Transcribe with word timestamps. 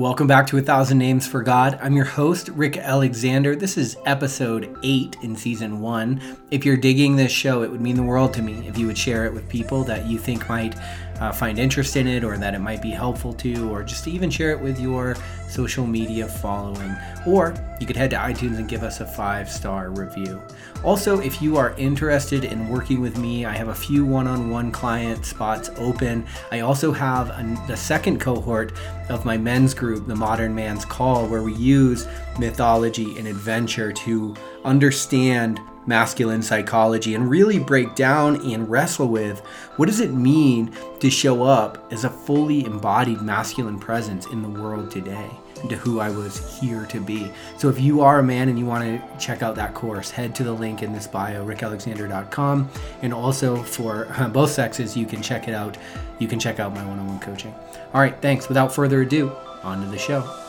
Welcome 0.00 0.26
back 0.26 0.46
to 0.46 0.56
A 0.56 0.62
Thousand 0.62 0.96
Names 0.96 1.26
for 1.26 1.42
God. 1.42 1.78
I'm 1.82 1.94
your 1.94 2.06
host, 2.06 2.48
Rick 2.48 2.78
Alexander. 2.78 3.54
This 3.54 3.76
is 3.76 3.98
episode 4.06 4.78
8 4.82 5.18
in 5.22 5.36
season 5.36 5.82
1. 5.82 6.38
If 6.50 6.64
you're 6.64 6.78
digging 6.78 7.16
this 7.16 7.30
show, 7.30 7.62
it 7.64 7.70
would 7.70 7.82
mean 7.82 7.96
the 7.96 8.02
world 8.02 8.32
to 8.32 8.42
me 8.42 8.66
if 8.66 8.78
you 8.78 8.86
would 8.86 8.96
share 8.96 9.26
it 9.26 9.34
with 9.34 9.46
people 9.50 9.84
that 9.84 10.06
you 10.06 10.18
think 10.18 10.48
might 10.48 10.74
uh, 11.20 11.30
find 11.32 11.58
interest 11.58 11.96
in 11.96 12.06
it 12.06 12.24
or 12.24 12.36
that 12.38 12.54
it 12.54 12.58
might 12.58 12.82
be 12.82 12.90
helpful 12.90 13.32
to, 13.34 13.70
or 13.70 13.82
just 13.82 14.08
even 14.08 14.30
share 14.30 14.50
it 14.50 14.60
with 14.60 14.80
your 14.80 15.16
social 15.48 15.86
media 15.86 16.26
following. 16.26 16.94
Or 17.26 17.54
you 17.78 17.86
could 17.86 17.96
head 17.96 18.10
to 18.10 18.16
iTunes 18.16 18.58
and 18.58 18.68
give 18.68 18.82
us 18.82 19.00
a 19.00 19.06
five 19.06 19.50
star 19.50 19.90
review. 19.90 20.42
Also, 20.82 21.20
if 21.20 21.42
you 21.42 21.56
are 21.56 21.74
interested 21.76 22.44
in 22.44 22.68
working 22.68 23.00
with 23.00 23.18
me, 23.18 23.44
I 23.44 23.52
have 23.52 23.68
a 23.68 23.74
few 23.74 24.04
one 24.04 24.26
on 24.26 24.50
one 24.50 24.72
client 24.72 25.26
spots 25.26 25.70
open. 25.76 26.26
I 26.50 26.60
also 26.60 26.92
have 26.92 27.28
the 27.66 27.76
second 27.76 28.20
cohort 28.20 28.72
of 29.08 29.24
my 29.24 29.36
men's 29.36 29.74
group, 29.74 30.06
The 30.06 30.16
Modern 30.16 30.54
Man's 30.54 30.84
Call, 30.84 31.26
where 31.26 31.42
we 31.42 31.54
use 31.54 32.08
mythology 32.38 33.18
and 33.18 33.28
adventure 33.28 33.92
to 33.92 34.34
understand 34.64 35.60
masculine 35.90 36.40
psychology 36.40 37.14
and 37.14 37.28
really 37.28 37.58
break 37.58 37.94
down 37.96 38.36
and 38.50 38.70
wrestle 38.70 39.08
with 39.08 39.40
what 39.76 39.86
does 39.86 40.00
it 40.00 40.12
mean 40.12 40.72
to 41.00 41.10
show 41.10 41.42
up 41.42 41.92
as 41.92 42.04
a 42.04 42.08
fully 42.08 42.64
embodied 42.64 43.20
masculine 43.20 43.78
presence 43.78 44.24
in 44.26 44.40
the 44.40 44.48
world 44.48 44.90
today 44.90 45.28
to 45.68 45.76
who 45.76 46.00
I 46.00 46.08
was 46.08 46.58
here 46.58 46.86
to 46.86 47.00
be. 47.00 47.30
So 47.58 47.68
if 47.68 47.78
you 47.78 48.00
are 48.00 48.20
a 48.20 48.22
man 48.22 48.48
and 48.48 48.58
you 48.58 48.64
want 48.64 48.84
to 48.84 49.18
check 49.18 49.42
out 49.42 49.56
that 49.56 49.74
course, 49.74 50.10
head 50.10 50.34
to 50.36 50.44
the 50.44 50.52
link 50.52 50.82
in 50.82 50.92
this 50.92 51.06
bio, 51.06 51.44
rickalexander.com. 51.44 52.70
And 53.02 53.12
also 53.12 53.62
for 53.62 54.06
both 54.32 54.52
sexes, 54.52 54.96
you 54.96 55.04
can 55.04 55.20
check 55.20 55.48
it 55.48 55.54
out. 55.54 55.76
You 56.18 56.28
can 56.28 56.38
check 56.38 56.60
out 56.60 56.72
my 56.72 56.86
one-on-one 56.86 57.20
coaching. 57.20 57.54
All 57.92 58.00
right, 58.00 58.16
thanks. 58.22 58.48
Without 58.48 58.72
further 58.72 59.02
ado, 59.02 59.32
on 59.62 59.82
to 59.82 59.90
the 59.90 59.98
show. 59.98 60.39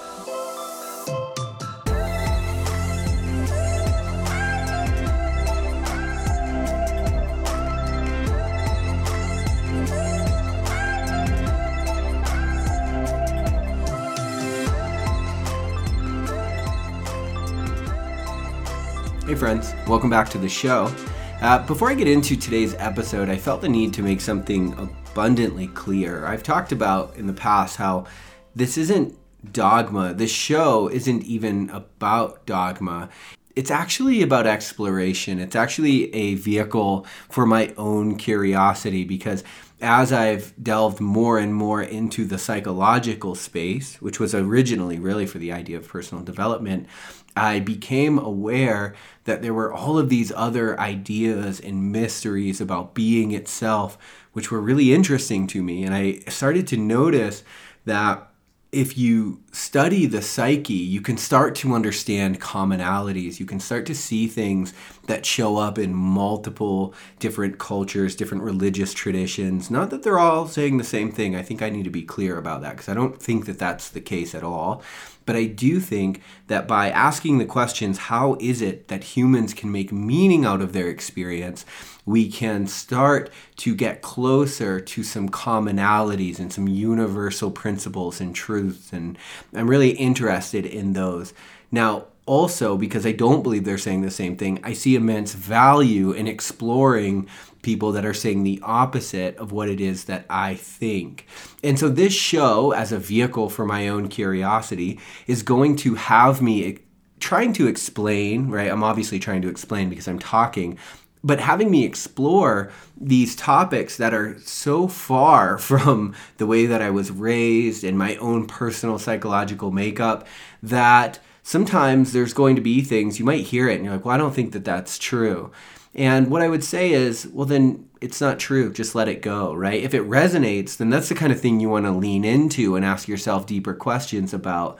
Hey, 19.32 19.37
friends, 19.37 19.74
welcome 19.87 20.10
back 20.10 20.27
to 20.32 20.37
the 20.37 20.49
show. 20.49 20.93
Uh, 21.40 21.65
before 21.65 21.90
I 21.90 21.93
get 21.93 22.10
into 22.10 22.35
today's 22.35 22.74
episode, 22.74 23.29
I 23.29 23.38
felt 23.38 23.62
the 23.62 23.70
need 23.70 23.93
to 23.93 24.04
make 24.04 24.20
something 24.20 24.73
abundantly 24.73 25.68
clear. 25.68 26.26
I've 26.26 26.43
talked 26.43 26.73
about 26.73 27.15
in 27.15 27.27
the 27.27 27.34
past 27.34 27.77
how 27.77 28.07
this 28.55 28.77
isn't 28.77 29.18
dogma. 29.54 30.13
This 30.13 30.34
show 30.34 30.90
isn't 30.90 31.23
even 31.23 31.70
about 31.70 32.46
dogma. 32.46 33.07
It's 33.55 33.71
actually 33.71 34.21
about 34.21 34.48
exploration. 34.48 35.40
It's 35.40 35.55
actually 35.55 36.13
a 36.13 36.35
vehicle 36.35 37.05
for 37.29 37.45
my 37.45 37.73
own 37.77 38.18
curiosity 38.18 39.05
because 39.05 39.45
as 39.82 40.13
I've 40.13 40.54
delved 40.62 40.99
more 40.99 41.40
and 41.40 41.54
more 41.54 41.82
into 41.82 42.26
the 42.26 42.37
psychological 42.37 43.35
space, 43.35 44.01
which 44.01 44.20
was 44.20 44.35
originally 44.35 44.99
really 44.99 45.26
for 45.26 45.40
the 45.40 45.51
idea 45.51 45.77
of 45.77 45.88
personal 45.88 46.23
development, 46.23 46.88
I 47.35 47.60
became 47.60 48.20
aware 48.20 48.93
that 49.23 49.41
there 49.41 49.54
were 49.54 49.73
all 49.73 49.98
of 49.98 50.10
these 50.10 50.32
other 50.35 50.79
ideas 50.79 51.60
and 51.60 51.91
mysteries 51.91 52.62
about 52.62 52.93
being 52.93 53.32
itself, 53.32 53.98
which 54.34 54.51
were 54.51 54.62
really 54.62 54.93
interesting 54.93 55.48
to 55.48 55.63
me. 55.63 55.84
And 55.84 55.93
I 55.95 56.20
started 56.27 56.68
to 56.68 56.77
notice 56.77 57.43
that 57.85 58.30
if 58.71 58.97
you 58.97 59.41
study 59.51 60.05
the 60.05 60.21
psyche, 60.21 60.73
you 60.73 61.01
can 61.01 61.17
start 61.17 61.55
to 61.55 61.73
understand 61.73 62.39
commonalities. 62.39 63.37
You 63.37 63.45
can 63.45 63.59
start 63.59 63.85
to 63.87 63.95
see 63.95 64.27
things 64.27 64.73
that 65.07 65.25
show 65.25 65.57
up 65.57 65.77
in 65.77 65.94
multiple 65.94 66.94
different 67.19 67.59
cultures, 67.59 68.15
different 68.15 68.43
religious 68.43 68.93
traditions. 68.93 69.69
Not 69.69 69.89
that 69.89 70.03
they're 70.03 70.19
all 70.19 70.47
saying 70.47 70.77
the 70.77 70.85
same 70.85 71.11
thing. 71.11 71.35
I 71.35 71.41
think 71.41 71.61
I 71.61 71.69
need 71.69 71.83
to 71.83 71.89
be 71.89 72.03
clear 72.03 72.37
about 72.37 72.61
that 72.61 72.71
because 72.71 72.87
I 72.87 72.93
don't 72.93 73.21
think 73.21 73.45
that 73.45 73.59
that's 73.59 73.89
the 73.89 73.99
case 73.99 74.33
at 74.33 74.43
all. 74.43 74.81
But 75.25 75.35
I 75.35 75.45
do 75.45 75.79
think 75.79 76.21
that 76.47 76.67
by 76.67 76.89
asking 76.89 77.37
the 77.37 77.45
questions, 77.45 77.97
how 77.97 78.37
is 78.39 78.61
it 78.61 78.87
that 78.87 79.03
humans 79.03 79.53
can 79.53 79.71
make 79.71 79.91
meaning 79.91 80.45
out 80.45 80.61
of 80.61 80.73
their 80.73 80.87
experience, 80.87 81.65
we 82.06 82.29
can 82.29 82.67
start 82.67 83.31
to 83.57 83.75
get 83.75 84.01
closer 84.01 84.79
to 84.79 85.03
some 85.03 85.29
commonalities 85.29 86.39
and 86.39 86.51
some 86.51 86.67
universal 86.67 87.51
principles 87.51 88.19
and 88.19 88.35
truths. 88.35 88.91
And 88.91 89.17
I'm 89.53 89.69
really 89.69 89.91
interested 89.91 90.66
in 90.66 90.94
those. 90.94 91.34
Now, 91.72 92.06
also, 92.25 92.78
because 92.78 93.06
I 93.06 93.11
don't 93.11 93.44
believe 93.44 93.66
they're 93.66 93.78
saying 93.78 94.01
the 94.01 94.11
same 94.11 94.38
thing, 94.38 94.59
I 94.63 94.73
see 94.73 94.95
immense 94.95 95.34
value 95.34 96.11
in 96.11 96.28
exploring 96.28 97.28
people 97.61 97.91
that 97.91 98.06
are 98.06 98.13
saying 98.13 98.44
the 98.44 98.59
opposite 98.63 99.35
of 99.38 99.51
what 99.51 99.69
it 99.69 99.79
is 99.79 100.06
that 100.06 100.25
I 100.29 100.56
think. 100.56 101.28
And 101.63 101.78
so, 101.78 101.90
this 101.90 102.13
show, 102.13 102.72
as 102.72 102.91
a 102.91 103.00
vehicle 103.00 103.50
for 103.50 103.66
my 103.66 103.88
own 103.88 104.07
curiosity, 104.07 105.00
is 105.28 105.44
going 105.44 105.75
to 105.78 105.95
have 105.95 106.41
me 106.41 106.79
trying 107.19 107.53
to 107.53 107.67
explain, 107.67 108.50
right? 108.50 108.69
I'm 108.69 108.84
obviously 108.84 109.19
trying 109.19 109.41
to 109.44 109.50
explain 109.50 109.90
because 109.90 110.07
I'm 110.07 110.19
talking, 110.19 110.78
but 111.23 111.39
having 111.39 111.69
me 111.69 111.85
explore 111.85 112.71
these 112.99 113.35
topics 113.35 113.97
that 113.97 114.13
are 114.13 114.39
so 114.39 114.87
far 114.87 115.57
from 115.59 116.15
the 116.37 116.47
way 116.47 116.65
that 116.65 116.81
I 116.81 116.89
was 116.89 117.11
raised 117.11 117.83
and 117.83 117.97
my 117.97 118.15
own 118.17 118.47
personal 118.47 118.99
psychological 118.99 119.71
makeup 119.71 120.27
that 120.63 121.19
sometimes 121.43 122.13
there's 122.13 122.33
going 122.33 122.55
to 122.55 122.61
be 122.61 122.81
things 122.81 123.19
you 123.19 123.25
might 123.25 123.45
hear 123.45 123.67
it 123.69 123.75
and 123.75 123.85
you're 123.85 123.95
like, 123.95 124.05
well, 124.05 124.15
I 124.15 124.17
don't 124.17 124.33
think 124.33 124.53
that 124.53 124.65
that's 124.65 124.97
true. 124.97 125.51
And 125.93 126.29
what 126.29 126.41
I 126.41 126.47
would 126.47 126.63
say 126.63 126.91
is, 126.91 127.27
well, 127.27 127.45
then 127.45 127.89
it's 127.99 128.21
not 128.21 128.39
true. 128.39 128.71
Just 128.71 128.95
let 128.95 129.09
it 129.09 129.21
go, 129.21 129.53
right? 129.53 129.83
If 129.83 129.93
it 129.93 130.07
resonates, 130.07 130.77
then 130.77 130.89
that's 130.89 131.09
the 131.09 131.15
kind 131.15 131.33
of 131.33 131.41
thing 131.41 131.59
you 131.59 131.69
want 131.69 131.85
to 131.85 131.91
lean 131.91 132.23
into 132.23 132.75
and 132.75 132.85
ask 132.85 133.07
yourself 133.07 133.45
deeper 133.45 133.73
questions 133.73 134.33
about. 134.33 134.79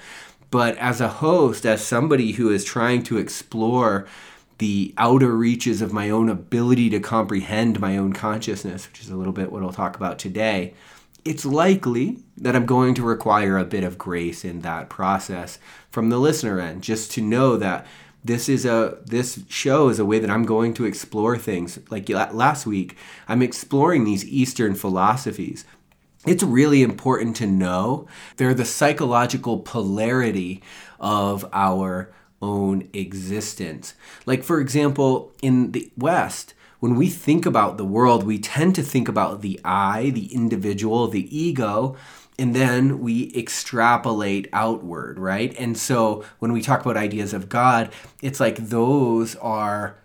But 0.51 0.78
as 0.78 1.01
a 1.01 1.07
host, 1.07 1.66
as 1.66 1.85
somebody 1.85 2.34
who 2.34 2.50
is 2.50 2.63
trying 2.63 3.03
to 3.03 3.18
explore 3.18 4.07
the 4.62 4.94
outer 4.96 5.36
reaches 5.36 5.82
of 5.82 5.92
my 5.92 6.12
own 6.12 6.30
ability 6.30 6.88
to 6.88 7.00
comprehend 7.00 7.80
my 7.80 7.98
own 7.98 8.14
consciousness, 8.14 8.88
which 8.88 9.02
is 9.02 9.10
a 9.10 9.16
little 9.16 9.34
bit 9.34 9.52
what 9.52 9.64
I'll 9.64 9.74
talk 9.74 9.96
about 9.96 10.20
today, 10.20 10.76
it's 11.26 11.46
likely 11.46 12.20
that 12.38 12.56
I'm 12.56 12.68
going 12.68 12.94
to 12.94 13.02
require 13.02 13.58
a 13.58 13.66
bit 13.66 13.84
of 13.84 13.98
grace 13.98 14.46
in 14.46 14.62
that 14.62 14.88
process 14.88 15.58
from 15.90 16.10
the 16.10 16.20
listener 16.20 16.60
end, 16.60 16.84
just 16.84 17.12
to 17.14 17.24
know 17.24 17.58
that 17.58 17.88
this 18.24 18.48
is 18.48 18.64
a 18.64 19.00
this 19.04 19.44
show 19.50 19.90
is 19.90 19.98
a 19.98 20.06
way 20.06 20.20
that 20.20 20.30
I'm 20.30 20.46
going 20.46 20.76
to 20.76 20.86
explore 20.86 21.40
things. 21.40 21.80
Like 21.90 22.08
last 22.08 22.68
week, 22.68 22.96
I'm 23.28 23.42
exploring 23.42 24.04
these 24.04 24.24
Eastern 24.26 24.76
philosophies. 24.76 25.66
It's 26.28 26.44
really 26.44 26.84
important 26.84 27.36
to 27.38 27.48
know 27.48 28.08
they're 28.38 28.54
the 28.54 28.64
psychological 28.64 29.58
polarity 29.58 30.62
of 31.00 31.50
our 31.52 32.14
own 32.41 32.90
existence. 32.94 33.94
Like 34.25 34.44
for 34.44 34.59
example, 34.59 35.34
in 35.41 35.72
the 35.72 35.91
West, 35.97 36.53
when 36.79 36.96
we 36.96 37.09
think 37.09 37.46
about 37.46 37.78
the 37.78 37.85
world, 37.85 38.24
we 38.24 38.40
tend 38.40 38.74
to 38.75 38.84
think 38.84 39.07
about 39.07 39.41
the 39.41 39.59
I, 39.63 40.09
the 40.09 40.34
individual, 40.34 41.07
the 41.07 41.38
ego, 41.38 41.96
and 42.40 42.56
then 42.56 43.01
we 43.01 43.31
extrapolate 43.35 44.47
outward, 44.51 45.19
right? 45.19 45.56
And 45.59 45.78
so 45.78 46.25
when 46.40 46.51
we 46.51 46.62
talk 46.62 46.81
about 46.81 46.97
ideas 46.97 47.34
of 47.34 47.50
God, 47.50 47.91
it's 48.24 48.40
like 48.40 48.57
those 48.57 49.35
are 49.35 49.96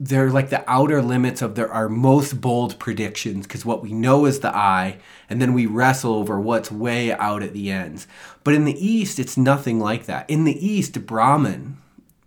they're 0.00 0.30
like 0.30 0.50
the 0.50 0.64
outer 0.70 1.02
limits 1.02 1.42
of 1.42 1.54
their 1.54 1.72
our 1.72 1.88
most 1.88 2.40
bold 2.40 2.78
predictions 2.78 3.46
because 3.46 3.64
what 3.64 3.82
we 3.82 3.92
know 3.92 4.26
is 4.26 4.40
the 4.40 4.54
I, 4.54 4.98
and 5.28 5.42
then 5.42 5.52
we 5.52 5.66
wrestle 5.66 6.14
over 6.14 6.40
what's 6.40 6.70
way 6.70 7.12
out 7.12 7.42
at 7.42 7.52
the 7.52 7.70
ends. 7.70 8.06
But 8.44 8.54
in 8.54 8.64
the 8.64 8.86
East, 8.86 9.18
it's 9.18 9.36
nothing 9.36 9.80
like 9.80 10.06
that. 10.06 10.28
In 10.30 10.44
the 10.44 10.66
East, 10.66 11.04
Brahman, 11.06 11.78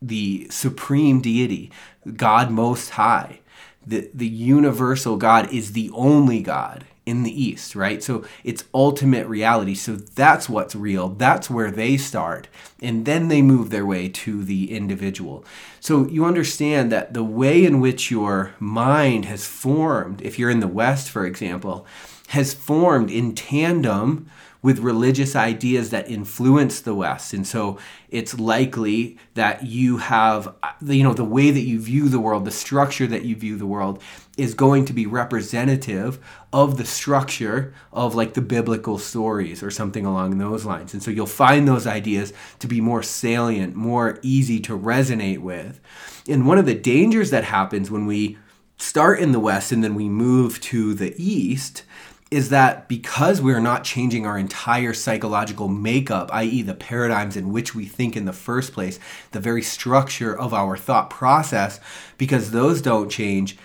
the 0.02 0.48
supreme 0.50 1.22
deity, 1.22 1.72
God 2.18 2.52
Most 2.52 2.92
High, 2.92 3.40
the, 3.86 4.10
the 4.14 4.28
universal 4.28 5.16
God, 5.16 5.52
is 5.54 5.72
the 5.72 5.90
only 5.94 6.42
God 6.42 6.86
in 7.06 7.24
the 7.24 7.44
East, 7.44 7.76
right? 7.76 8.04
So 8.04 8.24
it's 8.44 8.64
ultimate 8.74 9.28
reality. 9.28 9.74
So 9.74 9.96
that's 9.96 10.48
what's 10.48 10.76
real. 10.76 11.10
That's 11.10 11.50
where 11.50 11.72
they 11.72 11.98
start. 11.98 12.48
And 12.82 13.06
then 13.06 13.28
they 13.28 13.42
move 13.42 13.70
their 13.70 13.86
way 13.86 14.08
to 14.10 14.44
the 14.44 14.72
individual. 14.72 15.44
So 15.80 16.08
you 16.08 16.26
understand 16.26 16.92
that 16.92 17.14
the 17.14 17.24
way 17.24 17.66
in 17.66 17.80
which 17.80 18.12
your 18.12 18.54
mind 18.60 19.26
has 19.26 19.46
formed, 19.46 20.22
if 20.22 20.38
you're 20.38 20.52
in 20.52 20.60
the 20.60 20.68
West, 20.68 21.10
for 21.10 21.26
example, 21.26 21.88
has 22.30 22.54
formed 22.54 23.10
in 23.10 23.34
tandem 23.34 24.30
with 24.62 24.80
religious 24.80 25.36
ideas 25.36 25.90
that 25.90 26.10
influence 26.10 26.82
the 26.82 26.94
West. 26.94 27.34
And 27.34 27.48
so 27.48 27.80
it's 28.10 28.38
likely 28.38 29.18
that 29.34 29.66
you 29.66 29.98
have, 29.98 30.54
you 30.86 31.04
know, 31.04 31.14
the 31.14 31.26
way 31.26 31.50
that 31.50 31.62
you 31.62 31.80
view 31.80 32.10
the 32.10 32.20
world, 32.20 32.46
the 32.46 32.52
structure 32.52 33.08
that 33.08 33.26
you 33.26 33.36
view 33.36 33.58
the 33.58 33.66
world 33.66 34.02
is 34.38 34.54
going 34.54 34.86
to 34.86 34.94
be 34.94 35.06
representative 35.06 36.20
of 36.54 36.78
the 36.78 36.86
structure 36.86 37.74
of 37.92 38.14
like 38.14 38.34
the 38.34 38.42
biblical 38.42 38.98
stories 38.98 39.64
or 39.64 39.72
something 39.72 40.06
along 40.06 40.38
those 40.38 40.64
lines. 40.64 40.94
And 40.94 41.02
so 41.02 41.12
you'll 41.12 41.26
find 41.26 41.68
those 41.68 41.88
ideas 41.88 42.32
to 42.60 42.68
be 42.68 42.82
more 42.82 43.04
salient, 43.04 43.76
more 43.76 44.20
easy 44.22 44.60
to 44.62 44.78
resonate 44.78 45.40
with. 45.40 45.80
And 46.28 46.48
one 46.48 46.60
of 46.60 46.66
the 46.66 46.76
dangers 46.76 47.32
that 47.32 47.46
happens 47.46 47.90
when 47.90 48.06
we 48.06 48.38
start 48.78 49.20
in 49.20 49.32
the 49.32 49.40
West 49.40 49.72
and 49.72 49.84
then 49.84 49.96
we 49.96 50.10
move 50.10 50.60
to 50.62 50.94
the 50.94 51.14
East 51.18 51.84
is 52.32 52.48
that 52.50 52.88
because 52.88 53.42
we're 53.42 53.60
not 53.60 53.84
changing 53.84 54.26
our 54.26 54.38
entire 54.38 54.94
psychological 54.94 55.68
makeup, 55.68 56.30
i.e., 56.34 56.62
the 56.62 56.74
paradigms 56.74 57.36
in 57.36 57.52
which 57.52 57.76
we 57.76 57.86
think 57.86 58.16
in 58.16 58.24
the 58.24 58.32
first 58.32 58.72
place, 58.72 59.00
the 59.32 59.40
very 59.40 59.62
structure 59.62 60.36
of 60.38 60.54
our 60.54 60.78
thought 60.78 61.10
process, 61.10 61.82
because 62.18 62.52
those 62.52 62.82
don't 62.82 63.10
change. 63.10 63.58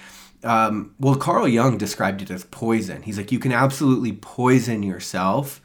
Um, 0.42 0.94
well, 0.98 1.14
Carl 1.14 1.46
Jung 1.46 1.78
described 1.78 2.22
it 2.22 2.30
as 2.30 2.44
poison. 2.44 3.02
He's 3.02 3.16
like, 3.16 3.30
you 3.30 3.38
can 3.38 3.52
absolutely 3.52 4.12
poison 4.12 4.82
yourself 4.82 5.60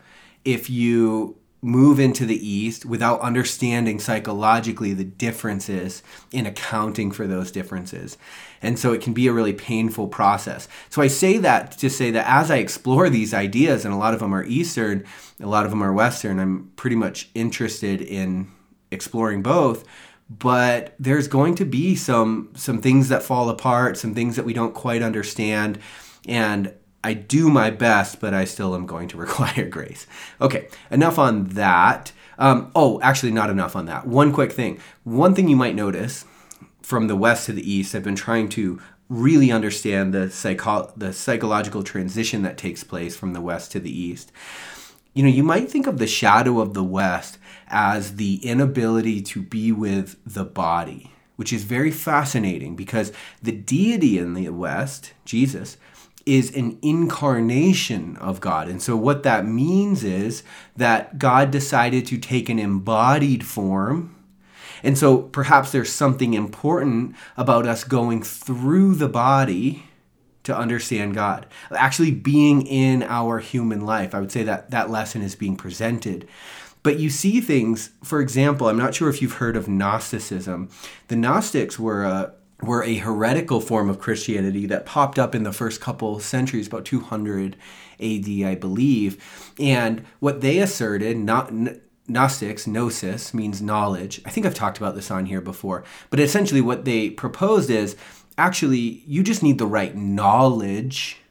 if 0.45 0.69
you 0.69 1.37
move 1.63 1.99
into 1.99 2.25
the 2.25 2.47
East 2.47 2.85
without 2.85 3.21
understanding 3.21 3.99
psychologically 3.99 4.93
the 4.93 5.03
differences 5.03 6.01
in 6.31 6.45
accounting 6.45 7.11
for 7.11 7.27
those 7.27 7.51
differences. 7.51 8.17
And 8.61 8.77
so 8.77 8.93
it 8.93 9.01
can 9.01 9.13
be 9.13 9.27
a 9.27 9.33
really 9.33 9.53
painful 9.53 10.07
process. 10.07 10.67
So 10.89 11.01
I 11.01 11.07
say 11.07 11.37
that 11.39 11.71
to 11.79 11.89
say 11.89 12.11
that 12.11 12.27
as 12.27 12.51
I 12.51 12.57
explore 12.57 13.09
these 13.09 13.33
ideas, 13.33 13.85
and 13.85 13.93
a 13.93 13.97
lot 13.97 14.13
of 14.13 14.19
them 14.19 14.33
are 14.33 14.43
Eastern, 14.43 15.05
a 15.39 15.47
lot 15.47 15.65
of 15.65 15.71
them 15.71 15.83
are 15.83 15.93
Western, 15.93 16.39
I'm 16.39 16.71
pretty 16.75 16.95
much 16.95 17.29
interested 17.33 18.01
in 18.01 18.51
exploring 18.91 19.41
both. 19.41 19.85
But 20.29 20.95
there's 20.97 21.27
going 21.27 21.55
to 21.55 21.65
be 21.65 21.95
some 21.95 22.51
some 22.55 22.81
things 22.81 23.09
that 23.09 23.21
fall 23.21 23.49
apart, 23.49 23.97
some 23.97 24.15
things 24.15 24.37
that 24.37 24.45
we 24.45 24.53
don't 24.53 24.73
quite 24.73 25.01
understand. 25.01 25.77
And 26.25 26.73
I 27.03 27.13
do 27.15 27.49
my 27.49 27.69
best, 27.69 28.21
but 28.21 28.33
I 28.33 28.45
still 28.45 28.73
am 28.75 28.85
going 28.85 29.07
to 29.09 29.17
require 29.25 29.67
grace. 29.67 30.07
Okay, 30.39 30.69
enough 30.89 31.19
on 31.19 31.45
that. 31.49 32.13
Um, 32.37 32.71
oh, 32.75 32.99
actually, 33.01 33.33
not 33.33 33.49
enough 33.49 33.75
on 33.75 33.85
that. 33.87 34.07
One 34.07 34.31
quick 34.31 34.51
thing. 34.51 34.79
One 35.03 35.35
thing 35.35 35.49
you 35.49 35.55
might 35.55 35.75
notice 35.75 36.25
from 36.81 37.07
the 37.07 37.15
west 37.15 37.45
to 37.45 37.53
the 37.53 37.71
east, 37.71 37.95
I've 37.95 38.03
been 38.03 38.15
trying 38.15 38.49
to 38.49 38.81
really 39.09 39.51
understand 39.51 40.13
the 40.13 40.29
psycho- 40.29 40.91
the 40.95 41.11
psychological 41.11 41.83
transition 41.83 42.43
that 42.43 42.57
takes 42.57 42.83
place 42.83 43.15
from 43.15 43.33
the 43.33 43.41
west 43.41 43.71
to 43.73 43.79
the 43.79 43.91
east. 43.91 44.31
You 45.13 45.23
know, 45.23 45.29
you 45.29 45.43
might 45.43 45.69
think 45.69 45.87
of 45.87 45.97
the 45.97 46.07
shadow 46.07 46.61
of 46.61 46.73
the 46.73 46.83
west 46.83 47.37
as 47.67 48.15
the 48.15 48.35
inability 48.45 49.21
to 49.21 49.41
be 49.41 49.71
with 49.71 50.15
the 50.25 50.45
body, 50.45 51.11
which 51.35 51.51
is 51.51 51.65
very 51.65 51.91
fascinating 51.91 52.77
because 52.77 53.11
the 53.43 53.51
deity 53.51 54.17
in 54.17 54.33
the 54.33 54.47
west, 54.49 55.11
Jesus, 55.25 55.75
is 56.25 56.55
an 56.55 56.77
incarnation 56.81 58.15
of 58.17 58.39
God. 58.39 58.69
And 58.69 58.81
so, 58.81 58.95
what 58.95 59.23
that 59.23 59.45
means 59.45 60.03
is 60.03 60.43
that 60.77 61.19
God 61.19 61.51
decided 61.51 62.05
to 62.07 62.17
take 62.17 62.47
an 62.47 62.59
embodied 62.59 63.45
form 63.45 64.15
and 64.83 64.97
so 64.97 65.17
perhaps 65.17 65.71
there's 65.71 65.91
something 65.91 66.33
important 66.33 67.15
about 67.37 67.65
us 67.65 67.83
going 67.83 68.23
through 68.23 68.95
the 68.95 69.09
body 69.09 69.83
to 70.43 70.57
understand 70.57 71.13
God. 71.13 71.45
Actually 71.71 72.11
being 72.11 72.65
in 72.65 73.03
our 73.03 73.39
human 73.39 73.85
life. 73.85 74.15
I 74.15 74.19
would 74.19 74.31
say 74.31 74.43
that 74.43 74.71
that 74.71 74.89
lesson 74.89 75.21
is 75.21 75.35
being 75.35 75.55
presented. 75.55 76.27
But 76.83 76.99
you 76.99 77.09
see 77.09 77.41
things, 77.41 77.91
for 78.03 78.21
example, 78.21 78.67
I'm 78.67 78.77
not 78.77 78.95
sure 78.95 79.09
if 79.09 79.21
you've 79.21 79.33
heard 79.33 79.55
of 79.55 79.67
Gnosticism. 79.67 80.69
The 81.09 81.15
Gnostics 81.15 81.77
were 81.77 82.03
a 82.03 82.33
were 82.61 82.83
a 82.83 82.97
heretical 82.97 83.59
form 83.59 83.89
of 83.89 83.99
Christianity 83.99 84.67
that 84.67 84.85
popped 84.85 85.17
up 85.17 85.33
in 85.33 85.41
the 85.41 85.51
first 85.51 85.81
couple 85.81 86.19
centuries, 86.19 86.67
about 86.67 86.85
200 86.85 87.55
AD, 87.99 88.27
I 88.45 88.55
believe. 88.55 89.51
And 89.59 90.05
what 90.19 90.41
they 90.41 90.59
asserted, 90.59 91.17
not 91.17 91.51
Gnostics, 92.11 92.67
gnosis, 92.67 93.33
means 93.33 93.61
knowledge. 93.61 94.21
I 94.25 94.29
think 94.29 94.45
I've 94.45 94.53
talked 94.53 94.77
about 94.77 94.95
this 94.95 95.09
on 95.09 95.25
here 95.25 95.41
before, 95.41 95.83
but 96.09 96.19
essentially 96.19 96.61
what 96.61 96.85
they 96.85 97.09
proposed 97.09 97.69
is 97.69 97.95
actually 98.37 99.03
you 99.07 99.23
just 99.23 99.41
need 99.41 99.57
the 99.57 99.65
right 99.65 99.95
knowledge 99.95 101.21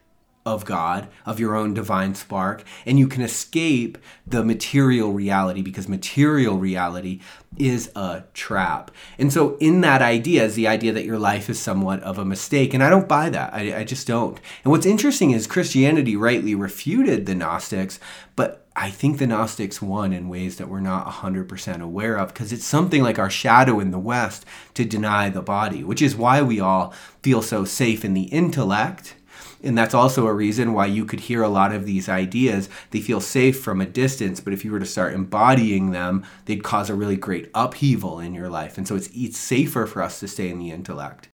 of 0.45 0.65
God, 0.65 1.07
of 1.25 1.39
your 1.39 1.55
own 1.55 1.73
divine 1.75 2.15
spark, 2.15 2.63
and 2.85 2.97
you 2.97 3.07
can 3.07 3.21
escape 3.21 3.97
the 4.25 4.43
material 4.43 5.13
reality 5.13 5.61
because 5.61 5.87
material 5.87 6.57
reality 6.57 7.19
is 7.57 7.91
a 7.95 8.23
trap. 8.33 8.89
And 9.19 9.31
so, 9.31 9.55
in 9.57 9.81
that 9.81 10.01
idea, 10.01 10.43
is 10.45 10.55
the 10.55 10.67
idea 10.67 10.93
that 10.93 11.05
your 11.05 11.19
life 11.19 11.49
is 11.49 11.59
somewhat 11.59 12.01
of 12.01 12.17
a 12.17 12.25
mistake. 12.25 12.73
And 12.73 12.83
I 12.83 12.89
don't 12.89 13.07
buy 13.07 13.29
that. 13.29 13.53
I, 13.53 13.79
I 13.79 13.83
just 13.83 14.07
don't. 14.07 14.39
And 14.63 14.71
what's 14.71 14.85
interesting 14.85 15.31
is 15.31 15.45
Christianity 15.45 16.15
rightly 16.15 16.55
refuted 16.55 17.27
the 17.27 17.35
Gnostics, 17.35 17.99
but 18.35 18.60
I 18.75 18.89
think 18.89 19.17
the 19.17 19.27
Gnostics 19.27 19.81
won 19.81 20.13
in 20.13 20.29
ways 20.29 20.57
that 20.57 20.69
we're 20.69 20.79
not 20.79 21.05
100% 21.05 21.81
aware 21.81 22.17
of 22.17 22.29
because 22.29 22.53
it's 22.53 22.65
something 22.65 23.03
like 23.03 23.19
our 23.19 23.29
shadow 23.29 23.79
in 23.79 23.91
the 23.91 23.99
West 23.99 24.45
to 24.75 24.85
deny 24.85 25.29
the 25.29 25.41
body, 25.41 25.83
which 25.83 26.01
is 26.01 26.15
why 26.15 26.41
we 26.41 26.59
all 26.59 26.93
feel 27.21 27.41
so 27.41 27.65
safe 27.65 28.05
in 28.05 28.13
the 28.13 28.23
intellect. 28.23 29.15
And 29.63 29.77
that's 29.77 29.93
also 29.93 30.25
a 30.25 30.33
reason 30.33 30.73
why 30.73 30.85
you 30.85 31.05
could 31.05 31.19
hear 31.21 31.43
a 31.43 31.49
lot 31.49 31.73
of 31.73 31.85
these 31.85 32.07
ideas. 32.07 32.69
They 32.91 33.01
feel 33.01 33.19
safe 33.19 33.61
from 33.61 33.81
a 33.81 33.85
distance, 33.85 34.39
but 34.39 34.53
if 34.53 34.63
you 34.63 34.71
were 34.71 34.79
to 34.79 34.85
start 34.85 35.13
embodying 35.13 35.91
them, 35.91 36.25
they'd 36.45 36.63
cause 36.63 36.89
a 36.89 36.95
really 36.95 37.17
great 37.17 37.51
upheaval 37.53 38.19
in 38.19 38.33
your 38.33 38.49
life. 38.49 38.77
And 38.77 38.87
so 38.87 38.95
it's, 38.95 39.09
it's 39.13 39.37
safer 39.37 39.85
for 39.85 40.01
us 40.01 40.19
to 40.21 40.27
stay 40.27 40.49
in 40.49 40.59
the 40.59 40.71
intellect. 40.71 41.29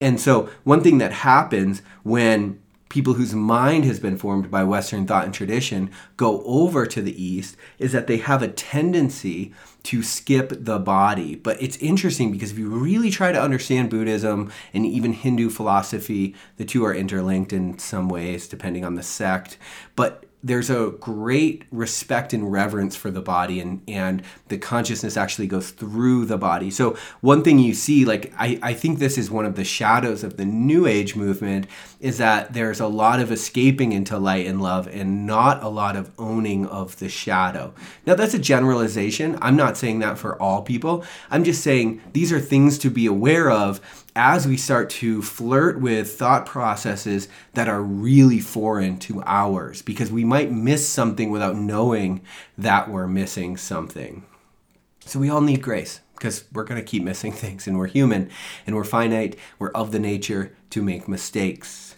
And 0.00 0.20
so, 0.20 0.48
one 0.64 0.82
thing 0.82 0.98
that 0.98 1.12
happens 1.12 1.82
when 2.02 2.60
people 2.90 3.14
whose 3.14 3.32
mind 3.32 3.84
has 3.84 3.98
been 3.98 4.18
formed 4.18 4.50
by 4.50 4.62
Western 4.64 5.06
thought 5.06 5.24
and 5.24 5.32
tradition 5.32 5.90
go 6.18 6.42
over 6.44 6.84
to 6.84 7.00
the 7.00 7.22
East 7.22 7.56
is 7.78 7.92
that 7.92 8.06
they 8.06 8.18
have 8.18 8.42
a 8.42 8.48
tendency 8.48 9.54
to 9.84 10.02
skip 10.02 10.52
the 10.52 10.78
body. 10.78 11.36
But 11.36 11.62
it's 11.62 11.78
interesting 11.78 12.30
because 12.30 12.50
if 12.50 12.58
you 12.58 12.68
really 12.68 13.10
try 13.10 13.32
to 13.32 13.40
understand 13.40 13.88
Buddhism 13.88 14.52
and 14.74 14.84
even 14.84 15.14
Hindu 15.14 15.48
philosophy, 15.48 16.34
the 16.58 16.66
two 16.66 16.84
are 16.84 16.94
interlinked 16.94 17.52
in 17.52 17.78
some 17.78 18.08
ways, 18.08 18.46
depending 18.46 18.84
on 18.84 18.96
the 18.96 19.02
sect. 19.02 19.56
But 19.96 20.26
there's 20.42 20.70
a 20.70 20.94
great 21.00 21.64
respect 21.70 22.32
and 22.32 22.50
reverence 22.50 22.96
for 22.96 23.10
the 23.10 23.20
body 23.20 23.60
and, 23.60 23.82
and 23.86 24.22
the 24.48 24.56
consciousness 24.56 25.16
actually 25.16 25.46
goes 25.46 25.70
through 25.70 26.24
the 26.24 26.38
body 26.38 26.70
so 26.70 26.96
one 27.20 27.42
thing 27.42 27.58
you 27.58 27.74
see 27.74 28.04
like 28.04 28.32
I, 28.38 28.58
I 28.62 28.74
think 28.74 28.98
this 28.98 29.18
is 29.18 29.30
one 29.30 29.44
of 29.44 29.54
the 29.54 29.64
shadows 29.64 30.24
of 30.24 30.38
the 30.38 30.46
new 30.46 30.86
age 30.86 31.14
movement 31.14 31.66
is 32.00 32.18
that 32.18 32.52
there's 32.54 32.80
a 32.80 32.86
lot 32.86 33.20
of 33.20 33.30
escaping 33.30 33.92
into 33.92 34.18
light 34.18 34.46
and 34.46 34.60
love 34.60 34.88
and 34.88 35.26
not 35.26 35.62
a 35.62 35.68
lot 35.68 35.96
of 35.96 36.10
owning 36.18 36.66
of 36.66 36.98
the 36.98 37.08
shadow 37.08 37.72
now 38.06 38.14
that's 38.14 38.34
a 38.34 38.38
generalization 38.38 39.38
i'm 39.40 39.56
not 39.56 39.76
saying 39.76 39.98
that 39.98 40.18
for 40.18 40.40
all 40.40 40.62
people 40.62 41.04
i'm 41.30 41.44
just 41.44 41.62
saying 41.62 42.00
these 42.12 42.32
are 42.32 42.40
things 42.40 42.78
to 42.78 42.90
be 42.90 43.06
aware 43.06 43.50
of 43.50 43.80
as 44.16 44.46
we 44.46 44.56
start 44.56 44.90
to 44.90 45.22
flirt 45.22 45.80
with 45.80 46.18
thought 46.18 46.46
processes 46.46 47.28
that 47.54 47.68
are 47.68 47.82
really 47.82 48.40
foreign 48.40 48.98
to 48.98 49.22
ours, 49.24 49.82
because 49.82 50.10
we 50.10 50.24
might 50.24 50.50
miss 50.50 50.88
something 50.88 51.30
without 51.30 51.56
knowing 51.56 52.20
that 52.58 52.90
we're 52.90 53.06
missing 53.06 53.56
something. 53.56 54.24
So 55.04 55.18
we 55.18 55.30
all 55.30 55.40
need 55.40 55.62
grace 55.62 56.00
because 56.14 56.44
we're 56.52 56.64
going 56.64 56.80
to 56.80 56.86
keep 56.86 57.02
missing 57.02 57.32
things 57.44 57.66
and 57.66 57.78
we're 57.78 57.86
human 57.86 58.30
and 58.66 58.76
we're 58.76 58.84
finite. 58.84 59.36
We're 59.58 59.70
of 59.70 59.92
the 59.92 59.98
nature 59.98 60.54
to 60.70 60.82
make 60.82 61.08
mistakes. 61.08 61.89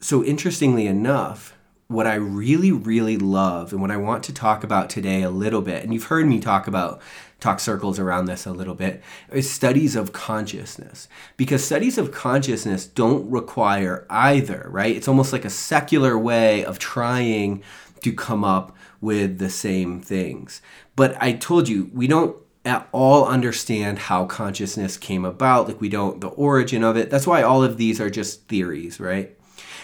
So, 0.00 0.22
interestingly 0.22 0.86
enough, 0.86 1.56
what 1.88 2.06
I 2.06 2.14
really, 2.14 2.70
really 2.70 3.16
love 3.16 3.72
and 3.72 3.80
what 3.80 3.90
I 3.90 3.96
want 3.96 4.22
to 4.24 4.32
talk 4.32 4.62
about 4.62 4.90
today 4.90 5.22
a 5.22 5.30
little 5.30 5.60
bit, 5.60 5.82
and 5.82 5.92
you've 5.92 6.04
heard 6.04 6.26
me 6.26 6.38
talk 6.38 6.68
about 6.68 7.00
talk 7.40 7.58
circles 7.58 7.98
around 7.98 8.26
this 8.26 8.46
a 8.46 8.52
little 8.52 8.74
bit, 8.74 9.02
is 9.32 9.50
studies 9.50 9.96
of 9.96 10.12
consciousness. 10.12 11.08
Because 11.36 11.64
studies 11.64 11.98
of 11.98 12.12
consciousness 12.12 12.86
don't 12.86 13.28
require 13.28 14.06
either, 14.08 14.68
right? 14.70 14.94
It's 14.94 15.08
almost 15.08 15.32
like 15.32 15.44
a 15.44 15.50
secular 15.50 16.16
way 16.16 16.64
of 16.64 16.78
trying 16.78 17.62
to 18.02 18.12
come 18.12 18.44
up 18.44 18.76
with 19.00 19.38
the 19.38 19.50
same 19.50 20.00
things. 20.00 20.62
But 20.94 21.20
I 21.20 21.32
told 21.32 21.68
you, 21.68 21.90
we 21.92 22.06
don't 22.06 22.36
at 22.64 22.88
all 22.92 23.26
understand 23.26 23.98
how 23.98 24.26
consciousness 24.26 24.96
came 24.96 25.24
about. 25.24 25.66
Like, 25.66 25.80
we 25.80 25.88
don't, 25.88 26.20
the 26.20 26.28
origin 26.28 26.84
of 26.84 26.96
it. 26.96 27.10
That's 27.10 27.26
why 27.26 27.42
all 27.42 27.64
of 27.64 27.78
these 27.78 28.00
are 28.00 28.10
just 28.10 28.46
theories, 28.46 29.00
right? 29.00 29.37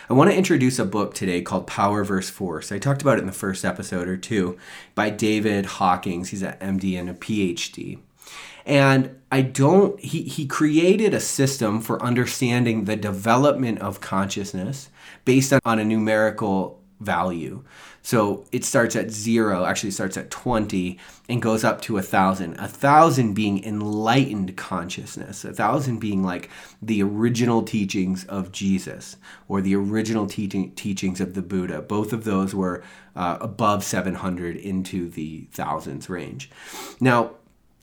I 0.08 0.12
want 0.12 0.30
to 0.30 0.36
introduce 0.36 0.78
a 0.78 0.84
book 0.84 1.14
today 1.14 1.40
called 1.40 1.66
Power 1.66 2.04
vs. 2.04 2.30
Force. 2.30 2.70
I 2.70 2.78
talked 2.78 3.00
about 3.00 3.16
it 3.16 3.22
in 3.22 3.26
the 3.26 3.32
first 3.32 3.64
episode 3.64 4.06
or 4.06 4.18
two 4.18 4.58
by 4.94 5.08
David 5.08 5.64
Hawkins. 5.64 6.28
He's 6.28 6.42
an 6.42 6.56
MD 6.60 6.98
and 6.98 7.08
a 7.08 7.14
PhD. 7.14 7.98
And 8.66 9.18
I 9.32 9.40
don't, 9.40 9.98
he, 10.00 10.22
he 10.22 10.46
created 10.46 11.14
a 11.14 11.20
system 11.20 11.80
for 11.80 12.02
understanding 12.02 12.84
the 12.84 12.96
development 12.96 13.78
of 13.80 14.00
consciousness 14.02 14.90
based 15.24 15.52
on, 15.54 15.60
on 15.64 15.78
a 15.78 15.84
numerical 15.84 16.82
value. 17.00 17.64
So 18.04 18.44
it 18.52 18.66
starts 18.66 18.94
at 18.96 19.10
zero, 19.10 19.64
actually 19.64 19.90
starts 19.90 20.18
at 20.18 20.30
20 20.30 20.98
and 21.30 21.40
goes 21.40 21.64
up 21.64 21.80
to 21.82 21.96
a 21.96 22.02
thousand. 22.02 22.54
A 22.60 22.68
thousand 22.68 23.32
being 23.32 23.64
enlightened 23.64 24.58
consciousness, 24.58 25.42
a 25.42 25.54
thousand 25.54 26.00
being 26.00 26.22
like 26.22 26.50
the 26.82 27.02
original 27.02 27.62
teachings 27.62 28.26
of 28.26 28.52
Jesus 28.52 29.16
or 29.48 29.62
the 29.62 29.74
original 29.74 30.26
teaching, 30.26 30.72
teachings 30.72 31.18
of 31.18 31.32
the 31.32 31.40
Buddha. 31.40 31.80
Both 31.80 32.12
of 32.12 32.24
those 32.24 32.54
were 32.54 32.82
uh, 33.16 33.38
above 33.40 33.82
700 33.82 34.58
into 34.58 35.08
the 35.08 35.48
thousands 35.52 36.10
range. 36.10 36.50
Now, 37.00 37.30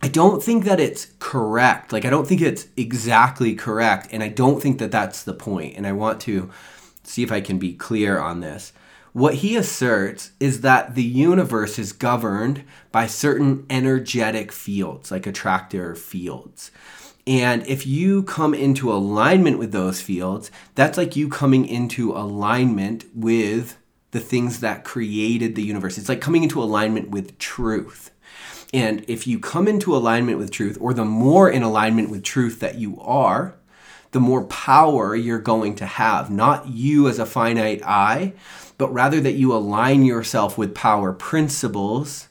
I 0.04 0.08
don't 0.08 0.44
think 0.44 0.66
that 0.66 0.80
it's 0.80 1.08
correct. 1.18 1.92
Like, 1.92 2.06
I 2.06 2.12
don't 2.12 2.28
think 2.28 2.42
it's 2.42 2.68
exactly 2.78 3.56
correct. 3.56 4.10
And 4.12 4.22
I 4.22 4.28
don't 4.28 4.62
think 4.62 4.78
that 4.78 4.92
that's 4.92 5.24
the 5.24 5.34
point. 5.34 5.78
And 5.78 5.88
I 5.88 5.94
want 5.94 6.22
to 6.22 6.52
see 7.04 7.24
if 7.24 7.32
I 7.32 7.42
can 7.42 7.58
be 7.58 7.74
clear 7.74 8.20
on 8.20 8.42
this. 8.42 8.72
What 9.14 9.36
he 9.36 9.58
asserts 9.58 10.32
is 10.40 10.62
that 10.62 10.96
the 10.96 11.04
universe 11.04 11.78
is 11.78 11.92
governed 11.92 12.64
by 12.92 13.08
certain 13.08 13.66
energetic 13.70 14.52
fields, 14.52 15.12
like 15.12 15.28
attractor 15.28 15.96
fields. 15.96 16.72
And 17.28 17.66
if 17.68 17.86
you 17.86 18.24
come 18.24 18.54
into 18.54 18.92
alignment 18.92 19.60
with 19.60 19.72
those 19.72 20.02
fields, 20.02 20.50
that's 20.76 20.98
like 20.98 21.16
you 21.16 21.30
coming 21.30 21.66
into 21.66 22.12
alignment 22.14 23.06
with 23.14 23.78
the 24.12 24.20
things 24.20 24.60
that 24.62 24.84
created 24.84 25.56
the 25.56 25.64
universe. 25.64 25.98
It's 25.98 26.10
like 26.10 26.22
coming 26.22 26.44
into 26.44 26.62
alignment 26.62 27.10
with 27.10 27.38
truth. 27.38 28.12
And 28.74 29.04
if 29.08 29.28
you 29.28 29.40
come 29.40 29.68
into 29.68 29.96
alignment 29.96 30.38
with 30.38 30.52
truth, 30.52 30.78
or 30.80 30.94
the 30.94 31.06
more 31.06 31.50
in 31.50 31.64
alignment 31.64 32.10
with 32.10 32.24
truth 32.24 32.60
that 32.62 32.76
you 32.76 33.00
are, 33.02 33.56
the 34.12 34.20
more 34.20 34.44
power 34.46 35.16
you're 35.16 35.40
going 35.40 35.76
to 35.76 35.86
have. 35.86 36.30
Not 36.30 36.68
you 36.68 37.08
as 37.08 37.20
a 37.20 37.26
finite 37.26 37.82
I, 37.84 38.34
but 38.78 38.94
rather 38.94 39.20
that 39.22 39.34
you 39.34 39.54
align 39.54 40.04
yourself 40.04 40.58
with 40.58 40.76
power 40.76 41.14
principles 41.14 42.28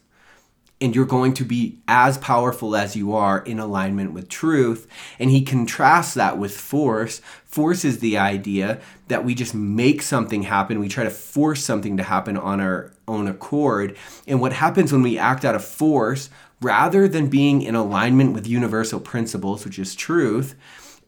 and 0.81 0.97
you're 0.97 1.05
going 1.05 1.35
to 1.35 1.45
be 1.45 1.79
as 1.87 2.17
powerful 2.19 2.75
as 2.75 2.97
you 2.97 3.15
are 3.15 3.41
in 3.41 3.59
alignment 3.59 4.13
with 4.13 4.29
truth. 4.29 4.87
And 5.19 5.31
he 5.31 5.43
contrasts 5.43 6.15
that 6.15 6.39
with 6.39 6.57
force. 6.57 7.21
Force 7.45 7.85
is 7.85 7.99
the 7.99 8.17
idea 8.17 8.81
that 9.09 9.25
we 9.25 9.35
just 9.35 9.55
make 9.55 10.01
something 10.01 10.45
happen, 10.45 10.81
we 10.81 10.89
try 10.89 11.05
to 11.05 11.11
force 11.11 11.63
something 11.63 11.97
to 11.99 12.03
happen 12.03 12.37
on 12.37 12.61
our 12.61 12.93
own 13.07 13.29
accord. 13.29 13.97
And 14.27 14.41
what 14.41 14.55
happens 14.55 14.93
when 14.93 15.03
we 15.03 15.19
act 15.19 15.45
out 15.45 15.55
of 15.55 15.65
force, 15.65 16.31
rather 16.63 17.09
than 17.09 17.29
being 17.29 17.61
in 17.61 17.75
alignment 17.75 18.33
with 18.33 18.47
universal 18.47 19.01
principles, 19.01 19.65
which 19.65 19.79
is 19.79 19.95
truth, 19.95 20.55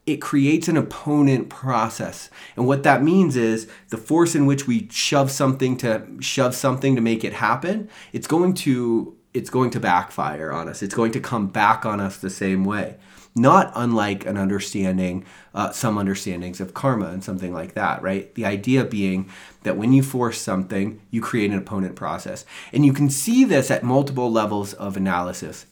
it 0.04 0.16
creates 0.16 0.66
an 0.68 0.76
opponent 0.76 1.48
process. 1.48 2.28
And 2.56 2.66
what 2.66 2.82
that 2.82 3.02
means 3.02 3.36
is 3.36 3.68
the 3.90 3.96
force 3.96 4.34
in 4.34 4.46
which 4.46 4.66
we 4.66 4.88
shove 4.90 5.30
something 5.30 5.76
to 5.78 6.06
shove 6.20 6.54
something 6.54 6.96
to 6.96 7.00
make 7.00 7.22
it 7.24 7.34
happen, 7.34 7.88
it's 8.12 8.26
going 8.26 8.54
to 8.54 9.16
it's 9.34 9.48
going 9.48 9.70
to 9.70 9.80
backfire 9.80 10.52
on 10.52 10.68
us. 10.68 10.82
It's 10.82 10.94
going 10.94 11.12
to 11.12 11.20
come 11.20 11.46
back 11.46 11.86
on 11.86 12.00
us 12.00 12.18
the 12.18 12.28
same 12.28 12.64
way. 12.64 12.96
Not 13.34 13.72
unlike 13.74 14.26
an 14.26 14.36
understanding, 14.36 15.24
uh, 15.54 15.70
some 15.70 15.96
understandings 15.96 16.60
of 16.60 16.74
karma 16.74 17.06
and 17.06 17.24
something 17.24 17.50
like 17.50 17.72
that, 17.72 18.02
right? 18.02 18.34
The 18.34 18.44
idea 18.44 18.84
being 18.84 19.30
that 19.62 19.78
when 19.78 19.94
you 19.94 20.02
force 20.02 20.38
something, 20.38 21.00
you 21.10 21.22
create 21.22 21.50
an 21.50 21.56
opponent 21.56 21.96
process. 21.96 22.44
And 22.74 22.84
you 22.84 22.92
can 22.92 23.08
see 23.08 23.44
this 23.44 23.70
at 23.70 23.82
multiple 23.82 24.30
levels 24.30 24.74
of 24.74 24.98
analysis. 24.98 25.64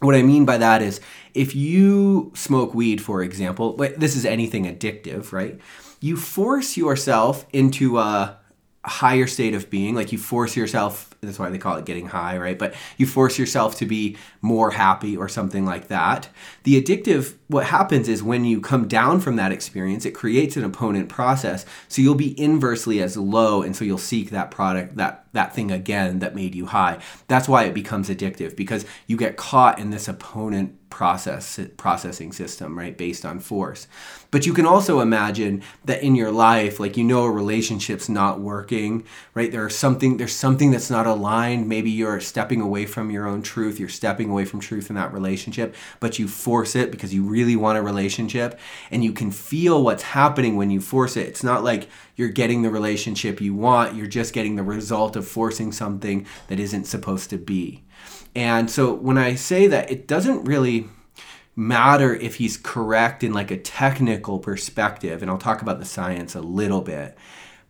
What 0.00 0.14
I 0.14 0.22
mean 0.22 0.44
by 0.46 0.58
that 0.58 0.80
is 0.80 1.00
if 1.38 1.54
you 1.54 2.32
smoke 2.34 2.74
weed, 2.74 3.00
for 3.00 3.22
example, 3.22 3.76
this 3.76 4.16
is 4.16 4.26
anything 4.26 4.64
addictive, 4.64 5.30
right? 5.30 5.60
You 6.00 6.16
force 6.16 6.76
yourself 6.76 7.46
into 7.52 7.98
a 7.98 8.36
higher 8.84 9.26
state 9.26 9.54
of 9.54 9.68
being 9.68 9.94
like 9.94 10.12
you 10.12 10.18
force 10.18 10.56
yourself 10.56 11.14
that's 11.20 11.38
why 11.38 11.50
they 11.50 11.58
call 11.58 11.76
it 11.76 11.84
getting 11.84 12.06
high 12.06 12.38
right? 12.38 12.58
But 12.58 12.74
you 12.96 13.06
force 13.06 13.38
yourself 13.38 13.76
to 13.78 13.86
be 13.86 14.16
more 14.40 14.70
happy 14.70 15.16
or 15.16 15.28
something 15.28 15.66
like 15.66 15.88
that. 15.88 16.28
The 16.62 16.80
addictive 16.80 17.34
what 17.48 17.66
happens 17.66 18.08
is 18.08 18.22
when 18.22 18.44
you 18.44 18.60
come 18.60 18.86
down 18.86 19.20
from 19.20 19.36
that 19.36 19.50
experience 19.50 20.06
it 20.06 20.12
creates 20.12 20.56
an 20.56 20.64
opponent 20.64 21.08
process. 21.08 21.66
So 21.88 22.00
you'll 22.00 22.14
be 22.14 22.40
inversely 22.40 23.02
as 23.02 23.16
low 23.16 23.62
and 23.62 23.74
so 23.74 23.84
you'll 23.84 23.98
seek 23.98 24.30
that 24.30 24.50
product 24.50 24.96
that 24.96 25.26
that 25.32 25.54
thing 25.54 25.70
again 25.70 26.20
that 26.20 26.36
made 26.36 26.54
you 26.54 26.66
high. 26.66 26.98
That's 27.26 27.48
why 27.48 27.64
it 27.64 27.74
becomes 27.74 28.08
addictive 28.08 28.56
because 28.56 28.86
you 29.08 29.16
get 29.16 29.36
caught 29.36 29.78
in 29.80 29.90
this 29.90 30.08
opponent 30.08 30.87
process 30.90 31.60
processing 31.76 32.32
system 32.32 32.78
right 32.78 32.96
based 32.96 33.24
on 33.24 33.38
force. 33.38 33.86
But 34.30 34.46
you 34.46 34.52
can 34.52 34.66
also 34.66 35.00
imagine 35.00 35.62
that 35.84 36.02
in 36.02 36.14
your 36.14 36.30
life 36.30 36.80
like 36.80 36.96
you 36.96 37.04
know 37.04 37.24
a 37.24 37.30
relationship's 37.30 38.08
not 38.08 38.40
working 38.40 39.04
right? 39.34 39.52
There's 39.52 39.76
something 39.76 40.16
there's 40.16 40.34
something 40.34 40.70
that's 40.70 40.90
not 40.90 41.06
aligned. 41.06 41.68
Maybe 41.68 41.90
you're 41.90 42.20
stepping 42.20 42.60
away 42.60 42.86
from 42.86 43.10
your 43.10 43.26
own 43.26 43.42
truth 43.42 43.78
you're 43.78 43.88
stepping 43.88 44.30
away 44.30 44.44
from 44.44 44.60
truth 44.60 44.90
in 44.90 44.96
that 44.96 45.12
relationship 45.12 45.74
but 46.00 46.18
you 46.18 46.28
force 46.28 46.74
it 46.74 46.90
because 46.90 47.12
you 47.12 47.22
really 47.22 47.56
want 47.56 47.78
a 47.78 47.82
relationship 47.82 48.58
and 48.90 49.04
you 49.04 49.12
can 49.12 49.30
feel 49.30 49.82
what's 49.82 50.02
happening 50.02 50.56
when 50.56 50.70
you 50.70 50.80
force 50.80 51.16
it. 51.16 51.28
It's 51.28 51.44
not 51.44 51.64
like 51.64 51.88
you're 52.16 52.28
getting 52.28 52.62
the 52.62 52.70
relationship 52.70 53.40
you 53.40 53.54
want 53.54 53.94
you're 53.94 54.06
just 54.06 54.32
getting 54.32 54.56
the 54.56 54.62
result 54.62 55.16
of 55.16 55.26
forcing 55.26 55.72
something 55.72 56.26
that 56.48 56.58
isn't 56.58 56.84
supposed 56.84 57.30
to 57.30 57.38
be 57.38 57.84
and 58.38 58.70
so 58.70 58.94
when 58.94 59.18
I 59.18 59.34
say 59.34 59.66
that, 59.66 59.90
it 59.90 60.06
doesn't 60.06 60.44
really 60.44 60.86
matter 61.56 62.14
if 62.14 62.36
he's 62.36 62.56
correct 62.56 63.24
in 63.24 63.32
like 63.32 63.50
a 63.50 63.56
technical 63.56 64.38
perspective, 64.38 65.22
and 65.22 65.28
I'll 65.28 65.38
talk 65.38 65.60
about 65.60 65.80
the 65.80 65.84
science 65.84 66.36
a 66.36 66.40
little 66.40 66.80
bit. 66.80 67.18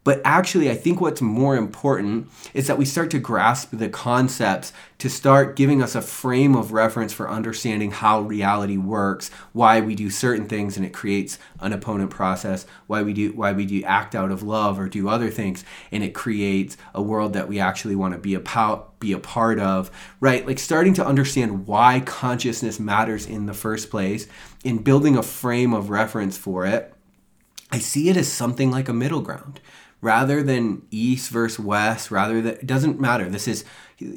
But 0.08 0.22
actually, 0.24 0.70
I 0.70 0.74
think 0.74 1.02
what's 1.02 1.20
more 1.20 1.54
important 1.54 2.30
is 2.54 2.66
that 2.66 2.78
we 2.78 2.86
start 2.86 3.10
to 3.10 3.18
grasp 3.18 3.72
the 3.72 3.90
concepts 3.90 4.72
to 4.96 5.10
start 5.10 5.54
giving 5.54 5.82
us 5.82 5.94
a 5.94 6.00
frame 6.00 6.56
of 6.56 6.72
reference 6.72 7.12
for 7.12 7.28
understanding 7.28 7.90
how 7.90 8.22
reality 8.22 8.78
works, 8.78 9.30
why 9.52 9.82
we 9.82 9.94
do 9.94 10.08
certain 10.08 10.46
things 10.46 10.78
and 10.78 10.86
it 10.86 10.94
creates 10.94 11.38
an 11.60 11.74
opponent 11.74 12.08
process, 12.08 12.64
why 12.86 13.02
we 13.02 13.12
do 13.12 13.32
why 13.34 13.52
we 13.52 13.66
do 13.66 13.84
act 13.84 14.14
out 14.14 14.30
of 14.30 14.42
love 14.42 14.80
or 14.80 14.88
do 14.88 15.10
other 15.10 15.28
things 15.28 15.62
and 15.92 16.02
it 16.02 16.14
creates 16.14 16.78
a 16.94 17.02
world 17.02 17.34
that 17.34 17.46
we 17.46 17.60
actually 17.60 17.94
want 17.94 18.14
to 18.14 18.18
be 18.18 18.34
a 18.34 18.82
be 19.00 19.12
a 19.12 19.18
part 19.18 19.60
of, 19.60 19.90
right? 20.20 20.46
Like 20.46 20.58
starting 20.58 20.94
to 20.94 21.06
understand 21.06 21.66
why 21.66 22.00
consciousness 22.00 22.80
matters 22.80 23.26
in 23.26 23.44
the 23.44 23.52
first 23.52 23.90
place, 23.90 24.26
in 24.64 24.78
building 24.78 25.18
a 25.18 25.22
frame 25.22 25.74
of 25.74 25.90
reference 25.90 26.38
for 26.38 26.64
it. 26.64 26.94
I 27.70 27.78
see 27.78 28.08
it 28.08 28.16
as 28.16 28.32
something 28.32 28.70
like 28.70 28.88
a 28.88 28.94
middle 28.94 29.20
ground 29.20 29.60
rather 30.00 30.42
than 30.42 30.82
east 30.90 31.30
versus 31.30 31.58
west 31.58 32.10
rather 32.10 32.40
than 32.40 32.54
it 32.54 32.66
doesn't 32.66 33.00
matter. 33.00 33.28
This 33.28 33.48
is 33.48 33.64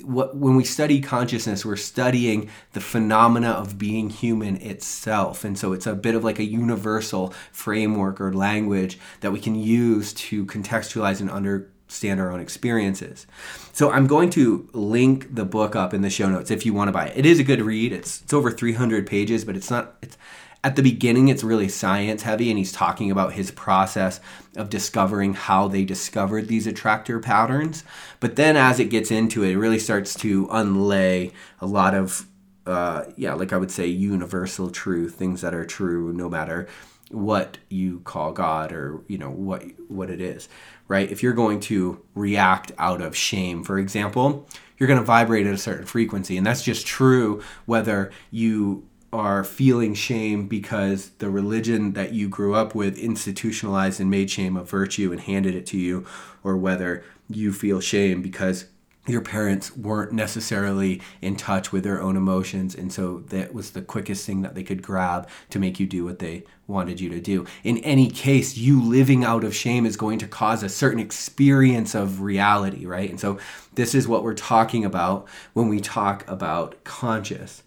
what 0.03 0.35
when 0.35 0.55
we 0.55 0.63
study 0.63 1.01
consciousness 1.01 1.65
we're 1.65 1.75
studying 1.75 2.49
the 2.73 2.81
phenomena 2.81 3.49
of 3.49 3.77
being 3.77 4.09
human 4.09 4.57
itself. 4.57 5.43
And 5.43 5.57
so 5.57 5.73
it's 5.73 5.87
a 5.87 5.95
bit 5.95 6.13
of 6.13 6.23
like 6.23 6.39
a 6.39 6.43
universal 6.43 7.33
framework 7.51 8.21
or 8.21 8.31
language 8.31 8.99
that 9.21 9.31
we 9.31 9.39
can 9.39 9.55
use 9.55 10.13
to 10.13 10.45
contextualize 10.45 11.19
and 11.19 11.31
understand 11.31 12.19
our 12.19 12.31
own 12.31 12.39
experiences. 12.39 13.25
So 13.73 13.89
i'm 13.89 14.05
going 14.05 14.29
to 14.31 14.69
link 14.73 15.33
the 15.33 15.45
book 15.45 15.75
up 15.75 15.93
in 15.95 16.01
the 16.01 16.11
show 16.11 16.29
notes 16.29 16.51
if 16.51 16.63
you 16.63 16.73
want 16.75 16.89
to 16.89 16.91
buy 16.91 17.07
it. 17.07 17.17
It 17.17 17.25
is 17.25 17.39
a 17.39 17.43
good 17.43 17.61
read. 17.61 17.91
It's 17.91 18.21
it's 18.21 18.33
over 18.33 18.51
300 18.51 19.07
pages 19.07 19.45
but 19.45 19.55
it's 19.55 19.71
not 19.71 19.95
it's 20.03 20.17
at 20.63 20.75
the 20.75 20.83
beginning 20.83 21.27
it's 21.27 21.43
really 21.43 21.67
science 21.67 22.23
heavy 22.23 22.49
and 22.49 22.57
he's 22.57 22.71
talking 22.71 23.09
about 23.09 23.33
his 23.33 23.51
process 23.51 24.19
of 24.55 24.69
discovering 24.69 25.33
how 25.33 25.67
they 25.67 25.83
discovered 25.83 26.47
these 26.47 26.67
attractor 26.67 27.19
patterns. 27.19 27.83
But 28.19 28.35
then 28.35 28.55
as 28.55 28.79
it 28.79 28.89
gets 28.89 29.11
into 29.11 29.43
it 29.43 29.51
it 29.51 29.57
really 29.57 29.79
starts 29.79 30.13
to 30.15 30.47
unlay 30.51 31.31
a 31.59 31.65
lot 31.65 31.93
of 31.93 32.27
uh, 32.67 33.05
yeah 33.17 33.33
like 33.33 33.51
i 33.51 33.57
would 33.57 33.71
say 33.71 33.87
universal 33.87 34.69
truth 34.69 35.15
things 35.15 35.41
that 35.41 35.55
are 35.55 35.65
true 35.65 36.13
no 36.13 36.29
matter 36.29 36.67
what 37.09 37.57
you 37.69 37.99
call 38.01 38.31
god 38.31 38.71
or 38.71 39.01
you 39.07 39.17
know 39.17 39.31
what 39.31 39.63
what 39.87 40.11
it 40.11 40.21
is 40.21 40.47
right? 40.87 41.09
If 41.09 41.23
you're 41.23 41.31
going 41.31 41.61
to 41.61 42.03
react 42.15 42.73
out 42.77 43.01
of 43.01 43.15
shame 43.15 43.63
for 43.63 43.79
example 43.79 44.47
you're 44.77 44.87
going 44.87 44.99
to 44.99 45.05
vibrate 45.05 45.47
at 45.47 45.53
a 45.53 45.57
certain 45.57 45.85
frequency 45.85 46.37
and 46.37 46.45
that's 46.45 46.63
just 46.63 46.85
true 46.85 47.41
whether 47.65 48.11
you 48.29 48.87
are 49.13 49.43
feeling 49.43 49.93
shame 49.93 50.47
because 50.47 51.09
the 51.19 51.29
religion 51.29 51.93
that 51.93 52.13
you 52.13 52.29
grew 52.29 52.55
up 52.55 52.73
with 52.73 52.97
institutionalized 52.97 53.99
and 53.99 54.09
made 54.09 54.29
shame 54.29 54.55
a 54.55 54.63
virtue 54.63 55.11
and 55.11 55.21
handed 55.21 55.55
it 55.55 55.65
to 55.67 55.77
you, 55.77 56.05
or 56.43 56.55
whether 56.57 57.03
you 57.29 57.51
feel 57.51 57.79
shame 57.79 58.21
because 58.21 58.65
your 59.07 59.21
parents 59.21 59.75
weren't 59.75 60.11
necessarily 60.11 61.01
in 61.21 61.35
touch 61.35 61.71
with 61.71 61.83
their 61.83 61.99
own 61.99 62.15
emotions 62.15 62.75
and 62.75 62.93
so 62.93 63.19
that 63.29 63.51
was 63.51 63.71
the 63.71 63.81
quickest 63.81 64.27
thing 64.27 64.43
that 64.43 64.53
they 64.53 64.61
could 64.61 64.83
grab 64.83 65.27
to 65.49 65.57
make 65.57 65.79
you 65.79 65.87
do 65.87 66.05
what 66.05 66.19
they 66.19 66.43
wanted 66.67 66.99
you 66.99 67.09
to 67.09 67.19
do. 67.19 67.45
In 67.63 67.79
any 67.79 68.09
case, 68.09 68.57
you 68.57 68.81
living 68.81 69.23
out 69.23 69.43
of 69.43 69.55
shame 69.55 69.85
is 69.85 69.97
going 69.97 70.19
to 70.19 70.27
cause 70.27 70.61
a 70.63 70.69
certain 70.69 70.99
experience 70.99 71.95
of 71.95 72.21
reality, 72.21 72.85
right? 72.85 73.09
And 73.09 73.19
so 73.19 73.39
this 73.73 73.93
is 73.95 74.07
what 74.07 74.23
we're 74.23 74.35
talking 74.35 74.85
about 74.85 75.27
when 75.53 75.67
we 75.67 75.79
talk 75.79 76.27
about 76.29 76.81
conscious. 76.83 77.63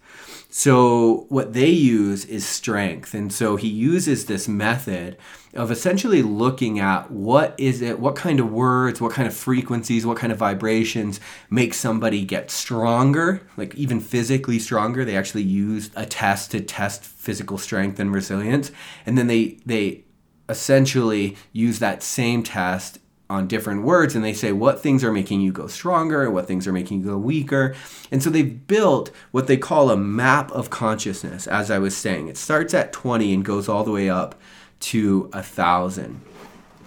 So, 0.49 1.25
what 1.29 1.53
they 1.53 1.69
use 1.69 2.23
is 2.25 2.45
strength. 2.45 3.13
And 3.13 3.33
so 3.33 3.57
he 3.57 3.67
uses 3.67 4.25
this 4.25 4.47
method 4.47 5.17
of 5.53 5.71
essentially 5.71 6.21
looking 6.21 6.79
at 6.79 7.11
what 7.11 7.55
is 7.57 7.81
it, 7.81 7.99
what 7.99 8.15
kind 8.15 8.39
of 8.39 8.51
words, 8.51 9.01
what 9.01 9.11
kind 9.11 9.27
of 9.27 9.33
frequencies, 9.33 10.05
what 10.05 10.17
kind 10.17 10.31
of 10.31 10.37
vibrations 10.37 11.19
make 11.49 11.73
somebody 11.73 12.23
get 12.23 12.51
stronger, 12.51 13.41
like 13.57 13.75
even 13.75 13.99
physically 13.99 14.59
stronger. 14.59 15.03
They 15.03 15.17
actually 15.17 15.43
use 15.43 15.89
a 15.95 16.05
test 16.05 16.51
to 16.51 16.61
test 16.61 17.03
physical 17.03 17.57
strength 17.57 17.99
and 17.99 18.13
resilience. 18.13 18.71
And 19.05 19.17
then 19.17 19.27
they, 19.27 19.59
they 19.65 20.05
essentially 20.49 21.37
use 21.53 21.79
that 21.79 22.03
same 22.03 22.43
test 22.43 22.99
on 23.29 23.47
different 23.47 23.81
words 23.81 24.15
and 24.15 24.23
they 24.23 24.33
say 24.33 24.51
what 24.51 24.79
things 24.79 25.03
are 25.03 25.11
making 25.11 25.41
you 25.41 25.51
go 25.51 25.67
stronger 25.67 26.23
and 26.23 26.33
what 26.33 26.47
things 26.47 26.67
are 26.67 26.73
making 26.73 26.99
you 26.99 27.07
go 27.07 27.17
weaker. 27.17 27.75
And 28.11 28.21
so 28.21 28.29
they've 28.29 28.67
built 28.67 29.11
what 29.31 29.47
they 29.47 29.57
call 29.57 29.89
a 29.89 29.97
map 29.97 30.51
of 30.51 30.69
consciousness, 30.69 31.47
as 31.47 31.71
I 31.71 31.79
was 31.79 31.97
saying. 31.97 32.27
It 32.27 32.37
starts 32.37 32.73
at 32.73 32.93
20 32.93 33.33
and 33.33 33.43
goes 33.43 33.67
all 33.67 33.83
the 33.83 33.91
way 33.91 34.09
up 34.09 34.39
to 34.81 35.29
a 35.33 35.41
thousand. 35.41 36.21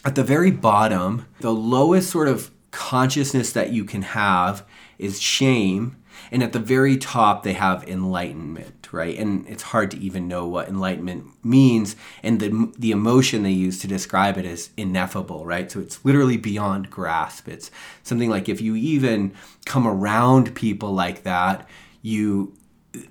At 0.04 0.14
the 0.14 0.22
very 0.22 0.52
bottom, 0.52 1.26
the 1.40 1.52
lowest 1.52 2.10
sort 2.10 2.28
of 2.28 2.52
consciousness 2.70 3.52
that 3.52 3.72
you 3.72 3.84
can 3.84 4.02
have 4.02 4.64
is 4.98 5.20
shame. 5.20 5.96
And 6.30 6.42
at 6.42 6.52
the 6.52 6.60
very 6.60 6.96
top, 6.96 7.42
they 7.42 7.54
have 7.54 7.88
enlightenment 7.88 8.77
right? 8.92 9.18
And 9.18 9.46
it's 9.48 9.62
hard 9.62 9.90
to 9.92 9.98
even 9.98 10.28
know 10.28 10.46
what 10.46 10.68
enlightenment 10.68 11.26
means. 11.44 11.96
And 12.22 12.40
the, 12.40 12.72
the 12.78 12.90
emotion 12.90 13.42
they 13.42 13.50
use 13.50 13.78
to 13.80 13.86
describe 13.86 14.38
it 14.38 14.44
is 14.44 14.70
ineffable, 14.76 15.44
right? 15.44 15.70
So 15.70 15.80
it's 15.80 16.04
literally 16.04 16.36
beyond 16.36 16.90
grasp. 16.90 17.48
It's 17.48 17.70
something 18.02 18.30
like 18.30 18.48
if 18.48 18.60
you 18.60 18.76
even 18.76 19.34
come 19.64 19.86
around 19.86 20.54
people 20.54 20.92
like 20.92 21.22
that, 21.22 21.68
you 22.02 22.54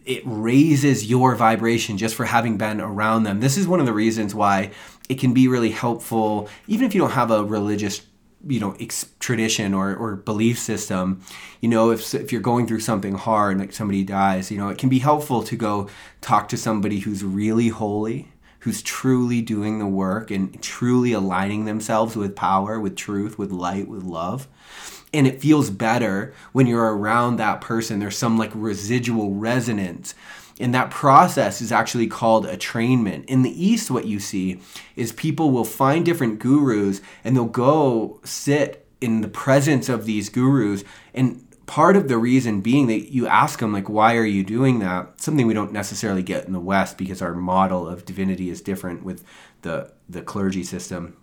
it 0.05 0.24
raises 0.25 1.05
your 1.10 1.36
vibration 1.36 1.98
just 1.98 2.15
for 2.15 2.25
having 2.25 2.57
been 2.57 2.81
around 2.81 3.24
them. 3.24 3.39
This 3.39 3.57
is 3.57 3.67
one 3.67 3.79
of 3.79 3.86
the 3.86 3.93
reasons 3.93 4.34
why 4.34 4.72
it 5.07 5.19
can 5.19 5.34
be 5.34 5.48
really 5.48 5.69
helpful, 5.69 6.50
even 6.67 6.86
if 6.86 6.96
you 6.96 7.01
don't 7.01 7.12
have 7.12 7.31
a 7.31 7.43
religious 7.43 8.01
you 8.48 8.60
know 8.60 8.75
ex- 8.80 9.13
tradition 9.20 9.74
or, 9.74 9.96
or 9.96 10.16
belief 10.16 10.58
system 10.58 11.22
you 11.62 11.70
know 11.70 11.92
if, 11.92 12.13
if 12.16 12.32
you're 12.32 12.42
going 12.42 12.66
through 12.66 12.80
something 12.80 13.16
hard 13.16 13.60
like 13.60 13.74
somebody 13.74 14.04
dies 14.04 14.51
you 14.51 14.58
know 14.58 14.70
it 14.70 14.77
can 14.77 14.89
be 14.89 15.00
helpful 15.00 15.44
to 15.44 15.56
go 15.56 15.89
talk 16.22 16.48
to 16.50 16.58
somebody 16.58 17.00
who's 17.00 17.24
really 17.24 17.68
holy 17.68 18.27
who's 18.68 18.82
truly 18.82 19.42
doing 19.42 19.80
the 19.80 19.88
work 19.88 20.30
and 20.30 20.62
truly 20.62 21.13
aligning 21.13 21.63
themselves 21.63 22.18
with 22.18 22.36
power 22.36 22.77
with 22.80 22.98
truth 22.98 23.38
with 23.38 23.50
light 23.50 23.88
with 23.88 24.04
love. 24.04 24.46
And 25.13 25.25
it 25.25 25.39
feels 25.39 25.70
better 25.70 26.34
when 26.51 26.68
you're 26.68 26.94
around 26.94 27.38
that 27.38 27.62
person. 27.62 28.00
There's 28.00 28.18
some 28.18 28.38
like 28.38 28.51
residual 28.54 29.34
resonance 29.36 30.13
and 30.60 30.74
that 30.74 30.90
process 30.90 31.62
is 31.62 31.72
actually 31.72 32.08
called 32.08 32.46
attrainment. 32.46 33.26
In 33.26 33.44
the 33.44 33.66
East, 33.66 33.92
what 33.92 34.06
you 34.06 34.20
see 34.20 34.60
is 34.96 35.12
people 35.12 35.52
will 35.52 35.64
find 35.64 36.06
different 36.06 36.40
gurus 36.40 37.02
and 37.24 37.36
they'll 37.36 37.46
go 37.46 38.20
sit 38.24 38.86
in 39.00 39.22
the 39.22 39.28
presence 39.28 39.90
of 39.90 40.06
these 40.06 40.30
gurus. 40.30 40.84
And 41.14 41.46
part 41.68 41.96
of 41.96 42.08
the 42.08 42.18
reason 42.18 42.62
being 42.62 42.88
that 42.88 43.14
you 43.14 43.28
ask 43.28 43.60
them, 43.60 43.72
like, 43.72 43.90
why 43.90 44.16
are 44.16 44.26
you 44.26 44.44
doing 44.44 44.80
that? 44.80 45.22
Something 45.22 45.46
we 45.46 45.54
don't 45.54 45.74
necessarily 45.74 46.24
get 46.24 46.46
in 46.46 46.54
the 46.54 46.60
West 46.60 46.98
because 46.98 47.22
our 47.22 47.36
model 47.36 47.88
of 47.88 48.06
divinity 48.06 48.50
is 48.50 48.62
different 48.62 49.04
with 49.04 49.24
the, 49.62 49.92
the 50.10 50.22
clergy 50.22 50.64
system 50.64 51.16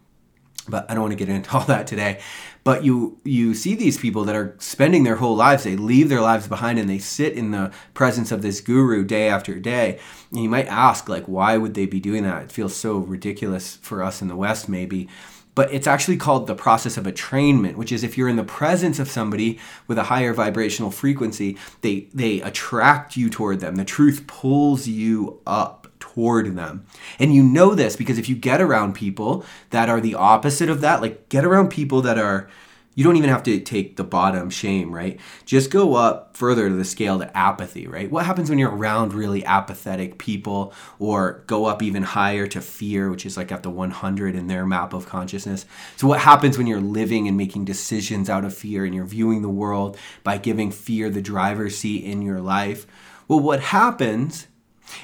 but 0.69 0.91
I 0.91 0.95
don't 0.95 1.03
want 1.03 1.13
to 1.13 1.19
get 1.19 1.29
into 1.29 1.51
all 1.57 1.65
that 1.65 1.87
today. 1.87 2.21
But 2.65 2.83
you 2.83 3.19
you 3.25 3.55
see 3.55 3.75
these 3.75 3.99
people 3.99 4.25
that 4.25 4.35
are 4.35 4.57
spending 4.59 5.05
their 5.05 5.17
whole 5.17 5.37
lives, 5.37 5.65
they 5.65 5.77
leave 5.77 6.09
their 6.09 6.23
lives 6.23 6.49
behind 6.49 6.79
and 6.79 6.89
they 6.89 6.99
sit 6.99 7.35
in 7.35 7.51
the 7.51 7.71
presence 7.93 8.33
of 8.33 8.43
this 8.43 8.61
guru 8.61 9.05
day 9.05 9.29
after 9.29 9.59
day. 9.59 9.99
And 10.31 10.43
you 10.43 10.49
might 10.49 10.67
ask, 10.67 11.09
like, 11.09 11.27
why 11.27 11.59
would 11.59 11.75
they 11.75 11.87
be 11.87 12.01
doing 12.01 12.23
that? 12.23 12.45
It 12.45 12.53
feels 12.53 12.75
so 12.75 12.99
ridiculous 12.99 13.77
for 13.77 14.03
us 14.03 14.23
in 14.23 14.29
the 14.29 14.37
West, 14.37 14.69
maybe. 14.69 15.09
But 15.55 15.73
it's 15.73 15.87
actually 15.87 16.17
called 16.17 16.47
the 16.47 16.55
process 16.55 16.97
of 16.97 17.05
attrainment, 17.05 17.77
which 17.77 17.93
is 17.93 18.03
if 18.03 18.19
you're 18.19 18.29
in 18.29 18.37
the 18.37 18.43
presence 18.43 18.99
of 18.99 19.09
somebody 19.09 19.61
with 19.87 19.99
a 19.99 20.05
higher 20.05 20.33
vibrational 20.33 20.91
frequency, 20.91 21.57
they 21.83 22.09
they 22.15 22.41
attract 22.41 23.17
you 23.17 23.31
toward 23.31 23.61
them. 23.61 23.77
The 23.77 23.85
truth 23.85 24.27
pulls 24.27 24.89
you 24.89 25.41
up 25.47 25.84
toward 26.05 26.55
them. 26.55 26.85
And 27.19 27.35
you 27.35 27.43
know 27.43 27.75
this 27.75 27.97
because 27.97 28.19
if 28.19 28.29
you 28.29 28.37
get 28.37 28.61
around 28.61 28.95
people 28.95 29.45
that 29.71 29.89
are 29.89 30.03
the 30.03 30.15
opposite 30.15 30.69
of 30.69 30.83
that, 30.83 31.01
like 31.01 31.31
get 31.31 31.47
around 31.47 31.71
people 31.71 32.03
that 32.03 32.19
are 32.19 32.49
you 32.95 33.03
don't 33.03 33.17
even 33.17 33.31
have 33.31 33.43
to 33.45 33.59
take 33.59 33.97
the 33.97 34.05
bottom 34.05 34.51
shame, 34.51 34.95
right? 34.95 35.19
Just 35.45 35.71
go 35.71 35.95
up 35.95 36.37
further 36.37 36.69
to 36.69 36.75
the 36.75 36.85
scale 36.85 37.19
to 37.19 37.37
apathy, 37.37 37.89
right? 37.89 38.09
What 38.09 38.25
happens 38.25 38.49
when 38.49 38.59
you're 38.61 38.71
around 38.71 39.15
really 39.15 39.45
apathetic 39.45 40.17
people 40.19 40.73
or 41.01 41.43
go 41.49 41.65
up 41.65 41.83
even 41.83 42.05
higher 42.05 42.47
to 42.49 42.61
fear, 42.61 43.11
which 43.11 43.27
is 43.27 43.37
like 43.37 43.51
at 43.51 43.65
the 43.65 43.71
100 43.71 44.37
in 44.37 44.47
their 44.47 44.65
map 44.65 44.93
of 44.93 45.07
consciousness? 45.07 45.67
So, 45.97 46.07
what 46.07 46.21
happens 46.21 46.57
when 46.57 46.69
you're 46.69 46.81
living 46.81 47.27
and 47.27 47.37
making 47.37 47.65
decisions 47.65 48.31
out 48.31 48.45
of 48.45 48.55
fear 48.55 48.85
and 48.85 48.95
you're 48.95 49.07
viewing 49.07 49.43
the 49.43 49.49
world 49.49 49.97
by 50.23 50.39
giving 50.39 50.71
fear 50.71 51.11
the 51.11 51.23
driver's 51.23 51.77
seat 51.77 52.05
in 52.05 52.23
your 52.23 52.41
life? 52.41 52.87
Well, 53.27 53.41
what 53.41 53.61
happens 53.61 54.47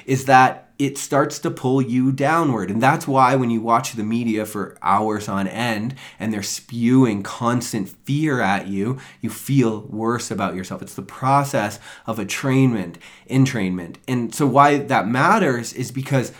is 0.05 0.25
that 0.25 0.70
it 0.81 0.97
starts 0.97 1.37
to 1.37 1.51
pull 1.51 1.79
you 1.79 2.11
downward. 2.11 2.71
And 2.71 2.81
that's 2.81 3.07
why 3.07 3.35
when 3.35 3.51
you 3.51 3.61
watch 3.61 3.93
the 3.93 4.03
media 4.03 4.47
for 4.47 4.79
hours 4.81 5.29
on 5.29 5.47
end 5.47 5.93
and 6.17 6.33
they're 6.33 6.41
spewing 6.41 7.21
constant 7.21 7.87
fear 7.87 8.41
at 8.41 8.65
you, 8.65 8.97
you 9.21 9.29
feel 9.29 9.81
worse 9.81 10.31
about 10.31 10.55
yourself. 10.55 10.81
It's 10.81 10.95
the 10.95 11.03
process 11.03 11.79
of 12.07 12.17
attrainment, 12.17 12.95
entrainment. 13.29 13.97
And 14.07 14.33
so, 14.33 14.47
why 14.47 14.79
that 14.79 15.07
matters 15.07 15.71
is 15.73 15.91
because 15.91 16.31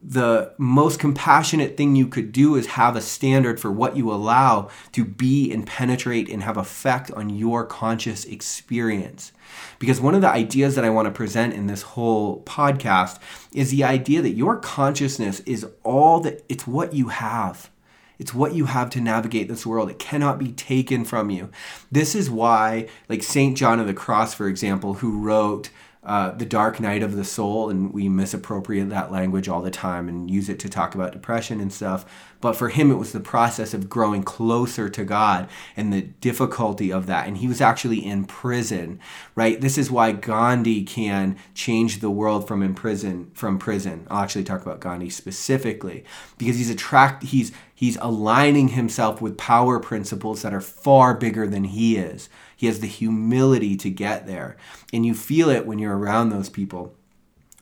the 0.00 0.54
most 0.56 1.00
compassionate 1.00 1.76
thing 1.76 1.96
you 1.96 2.06
could 2.06 2.30
do 2.30 2.54
is 2.54 2.68
have 2.68 2.94
a 2.94 3.00
standard 3.00 3.58
for 3.58 3.72
what 3.72 3.96
you 3.96 4.10
allow 4.12 4.70
to 4.92 5.04
be 5.04 5.52
and 5.52 5.66
penetrate 5.66 6.28
and 6.28 6.44
have 6.44 6.56
effect 6.56 7.10
on 7.10 7.28
your 7.28 7.66
conscious 7.66 8.24
experience. 8.24 9.32
Because 9.78 10.00
one 10.00 10.14
of 10.14 10.20
the 10.20 10.28
ideas 10.28 10.74
that 10.74 10.84
I 10.84 10.90
want 10.90 11.06
to 11.06 11.12
present 11.12 11.54
in 11.54 11.66
this 11.66 11.82
whole 11.82 12.42
podcast 12.44 13.18
is 13.52 13.70
the 13.70 13.84
idea 13.84 14.22
that 14.22 14.30
your 14.30 14.56
consciousness 14.56 15.40
is 15.40 15.66
all 15.82 16.20
that 16.20 16.44
it's 16.48 16.66
what 16.66 16.92
you 16.92 17.08
have. 17.08 17.70
It's 18.18 18.34
what 18.34 18.54
you 18.54 18.66
have 18.66 18.90
to 18.90 19.00
navigate 19.00 19.48
this 19.48 19.64
world. 19.64 19.90
It 19.90 19.98
cannot 19.98 20.38
be 20.38 20.52
taken 20.52 21.06
from 21.06 21.30
you. 21.30 21.50
This 21.90 22.14
is 22.14 22.28
why, 22.28 22.88
like 23.08 23.22
St. 23.22 23.56
John 23.56 23.80
of 23.80 23.86
the 23.86 23.94
Cross, 23.94 24.34
for 24.34 24.46
example, 24.46 24.94
who 24.94 25.22
wrote 25.22 25.70
uh, 26.02 26.30
the 26.30 26.46
dark 26.46 26.80
night 26.80 27.02
of 27.02 27.14
the 27.14 27.24
soul, 27.24 27.68
and 27.68 27.92
we 27.92 28.08
misappropriate 28.08 28.88
that 28.88 29.12
language 29.12 29.48
all 29.48 29.60
the 29.60 29.70
time 29.70 30.08
and 30.08 30.30
use 30.30 30.48
it 30.48 30.58
to 30.60 30.68
talk 30.68 30.94
about 30.94 31.12
depression 31.12 31.60
and 31.60 31.70
stuff. 31.70 32.06
But 32.40 32.56
for 32.56 32.70
him, 32.70 32.90
it 32.90 32.94
was 32.94 33.12
the 33.12 33.20
process 33.20 33.74
of 33.74 33.90
growing 33.90 34.22
closer 34.22 34.88
to 34.88 35.04
God 35.04 35.46
and 35.76 35.92
the 35.92 36.00
difficulty 36.00 36.90
of 36.90 37.04
that. 37.06 37.26
And 37.26 37.36
he 37.36 37.46
was 37.46 37.60
actually 37.60 37.98
in 37.98 38.24
prison, 38.24 38.98
right? 39.34 39.60
This 39.60 39.76
is 39.76 39.90
why 39.90 40.12
Gandhi 40.12 40.84
can 40.84 41.36
change 41.52 42.00
the 42.00 42.10
world 42.10 42.48
from 42.48 42.62
in 42.62 42.74
prison 42.74 43.30
from 43.34 43.58
prison. 43.58 44.06
I'll 44.08 44.22
actually 44.22 44.44
talk 44.44 44.62
about 44.62 44.80
Gandhi 44.80 45.10
specifically 45.10 46.04
because 46.38 46.56
he's 46.56 46.70
attract 46.70 47.24
he's 47.24 47.52
he's 47.80 47.96
aligning 48.02 48.68
himself 48.68 49.22
with 49.22 49.38
power 49.38 49.80
principles 49.80 50.42
that 50.42 50.52
are 50.52 50.60
far 50.60 51.14
bigger 51.14 51.46
than 51.46 51.64
he 51.64 51.96
is. 51.96 52.28
He 52.54 52.66
has 52.66 52.80
the 52.80 52.86
humility 52.86 53.74
to 53.78 53.88
get 53.88 54.26
there. 54.26 54.58
And 54.92 55.06
you 55.06 55.14
feel 55.14 55.48
it 55.48 55.64
when 55.64 55.78
you're 55.78 55.96
around 55.96 56.28
those 56.28 56.50
people. 56.50 56.94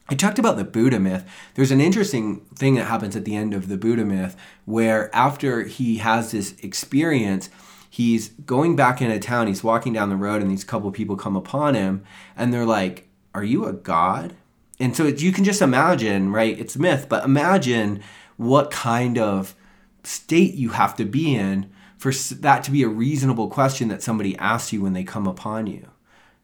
I 0.09 0.15
talked 0.15 0.37
about 0.37 0.57
the 0.57 0.65
Buddha 0.65 0.99
myth. 0.99 1.23
There's 1.55 1.71
an 1.71 1.79
interesting 1.79 2.41
thing 2.53 2.75
that 2.75 2.87
happens 2.87 3.15
at 3.15 3.23
the 3.23 3.37
end 3.37 3.53
of 3.53 3.69
the 3.69 3.77
Buddha 3.77 4.03
myth 4.03 4.35
where 4.65 5.09
after 5.15 5.63
he 5.63 5.99
has 5.99 6.31
this 6.31 6.53
experience, 6.61 7.49
he's 7.89 8.27
going 8.45 8.75
back 8.75 9.01
into 9.01 9.19
town, 9.19 9.47
he's 9.47 9.63
walking 9.63 9.93
down 9.93 10.09
the 10.09 10.17
road, 10.17 10.41
and 10.41 10.51
these 10.51 10.65
couple 10.65 10.91
people 10.91 11.15
come 11.15 11.37
upon 11.37 11.75
him, 11.75 12.03
and 12.35 12.53
they're 12.53 12.65
like, 12.65 13.07
Are 13.33 13.45
you 13.45 13.67
a 13.67 13.71
god? 13.71 14.35
And 14.81 14.97
so 14.97 15.05
you 15.05 15.31
can 15.31 15.45
just 15.45 15.61
imagine, 15.61 16.33
right? 16.33 16.59
It's 16.59 16.75
myth, 16.75 17.05
but 17.07 17.23
imagine 17.23 18.03
what 18.35 18.69
kind 18.69 19.17
of 19.17 19.55
state 20.03 20.55
you 20.55 20.69
have 20.69 20.95
to 20.95 21.05
be 21.05 21.35
in 21.35 21.69
for 21.97 22.11
that 22.11 22.63
to 22.63 22.71
be 22.71 22.83
a 22.83 22.87
reasonable 22.87 23.49
question 23.49 23.89
that 23.89 24.01
somebody 24.01 24.37
asks 24.37 24.71
you 24.71 24.81
when 24.81 24.93
they 24.93 25.03
come 25.03 25.27
upon 25.27 25.67
you. 25.67 25.89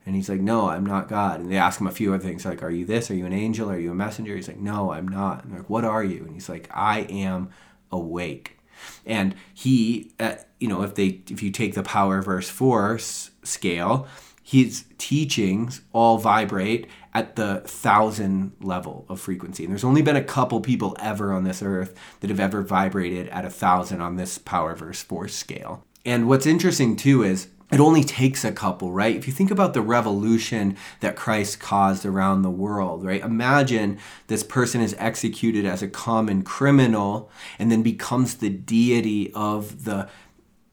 And 0.05 0.15
he's 0.15 0.29
like, 0.29 0.41
No, 0.41 0.69
I'm 0.69 0.85
not 0.85 1.07
God. 1.07 1.39
And 1.39 1.51
they 1.51 1.57
ask 1.57 1.79
him 1.79 1.87
a 1.87 1.91
few 1.91 2.13
other 2.13 2.23
things 2.23 2.45
like, 2.45 2.61
Are 2.61 2.69
you 2.69 2.85
this? 2.85 3.09
Are 3.09 3.15
you 3.15 3.25
an 3.25 3.33
angel? 3.33 3.71
Are 3.71 3.79
you 3.79 3.91
a 3.91 3.95
messenger? 3.95 4.35
He's 4.35 4.47
like, 4.47 4.59
No, 4.59 4.91
I'm 4.91 5.07
not. 5.07 5.43
And 5.43 5.51
they're 5.51 5.59
like, 5.59 5.69
What 5.69 5.85
are 5.85 6.03
you? 6.03 6.23
And 6.25 6.33
he's 6.33 6.49
like, 6.49 6.69
I 6.71 7.01
am 7.01 7.49
awake. 7.91 8.59
And 9.05 9.33
he, 9.53 10.11
uh, 10.19 10.35
you 10.59 10.67
know, 10.67 10.83
if 10.83 10.95
they, 10.95 11.21
if 11.29 11.41
you 11.41 11.49
take 11.49 11.73
the 11.73 11.83
power 11.83 12.21
verse 12.21 12.49
force 12.49 13.31
scale, 13.43 14.07
his 14.43 14.85
teachings 14.97 15.81
all 15.91 16.17
vibrate 16.19 16.87
at 17.15 17.37
the 17.37 17.61
thousand 17.61 18.51
level 18.59 19.05
of 19.07 19.21
frequency. 19.21 19.63
And 19.63 19.71
there's 19.71 19.85
only 19.85 20.01
been 20.01 20.17
a 20.17 20.23
couple 20.23 20.59
people 20.59 20.97
ever 20.99 21.31
on 21.31 21.45
this 21.45 21.63
earth 21.63 21.97
that 22.19 22.29
have 22.29 22.41
ever 22.41 22.61
vibrated 22.61 23.29
at 23.29 23.45
a 23.45 23.49
thousand 23.49 24.01
on 24.01 24.17
this 24.17 24.37
power 24.37 24.75
verse 24.75 25.01
force 25.01 25.33
scale. 25.33 25.85
And 26.05 26.27
what's 26.27 26.45
interesting 26.45 26.97
too 26.97 27.23
is 27.23 27.47
it 27.71 27.79
only 27.79 28.03
takes 28.03 28.43
a 28.43 28.51
couple, 28.51 28.91
right? 28.91 29.15
If 29.15 29.27
you 29.27 29.33
think 29.33 29.49
about 29.49 29.73
the 29.73 29.81
revolution 29.81 30.75
that 30.99 31.15
Christ 31.15 31.61
caused 31.61 32.05
around 32.05 32.41
the 32.41 32.51
world, 32.51 33.05
right? 33.05 33.23
Imagine 33.23 33.97
this 34.27 34.43
person 34.43 34.81
is 34.81 34.93
executed 34.99 35.65
as 35.65 35.81
a 35.81 35.87
common 35.87 36.43
criminal 36.43 37.31
and 37.57 37.71
then 37.71 37.81
becomes 37.81 38.35
the 38.35 38.49
deity 38.49 39.31
of 39.33 39.85
the 39.85 40.09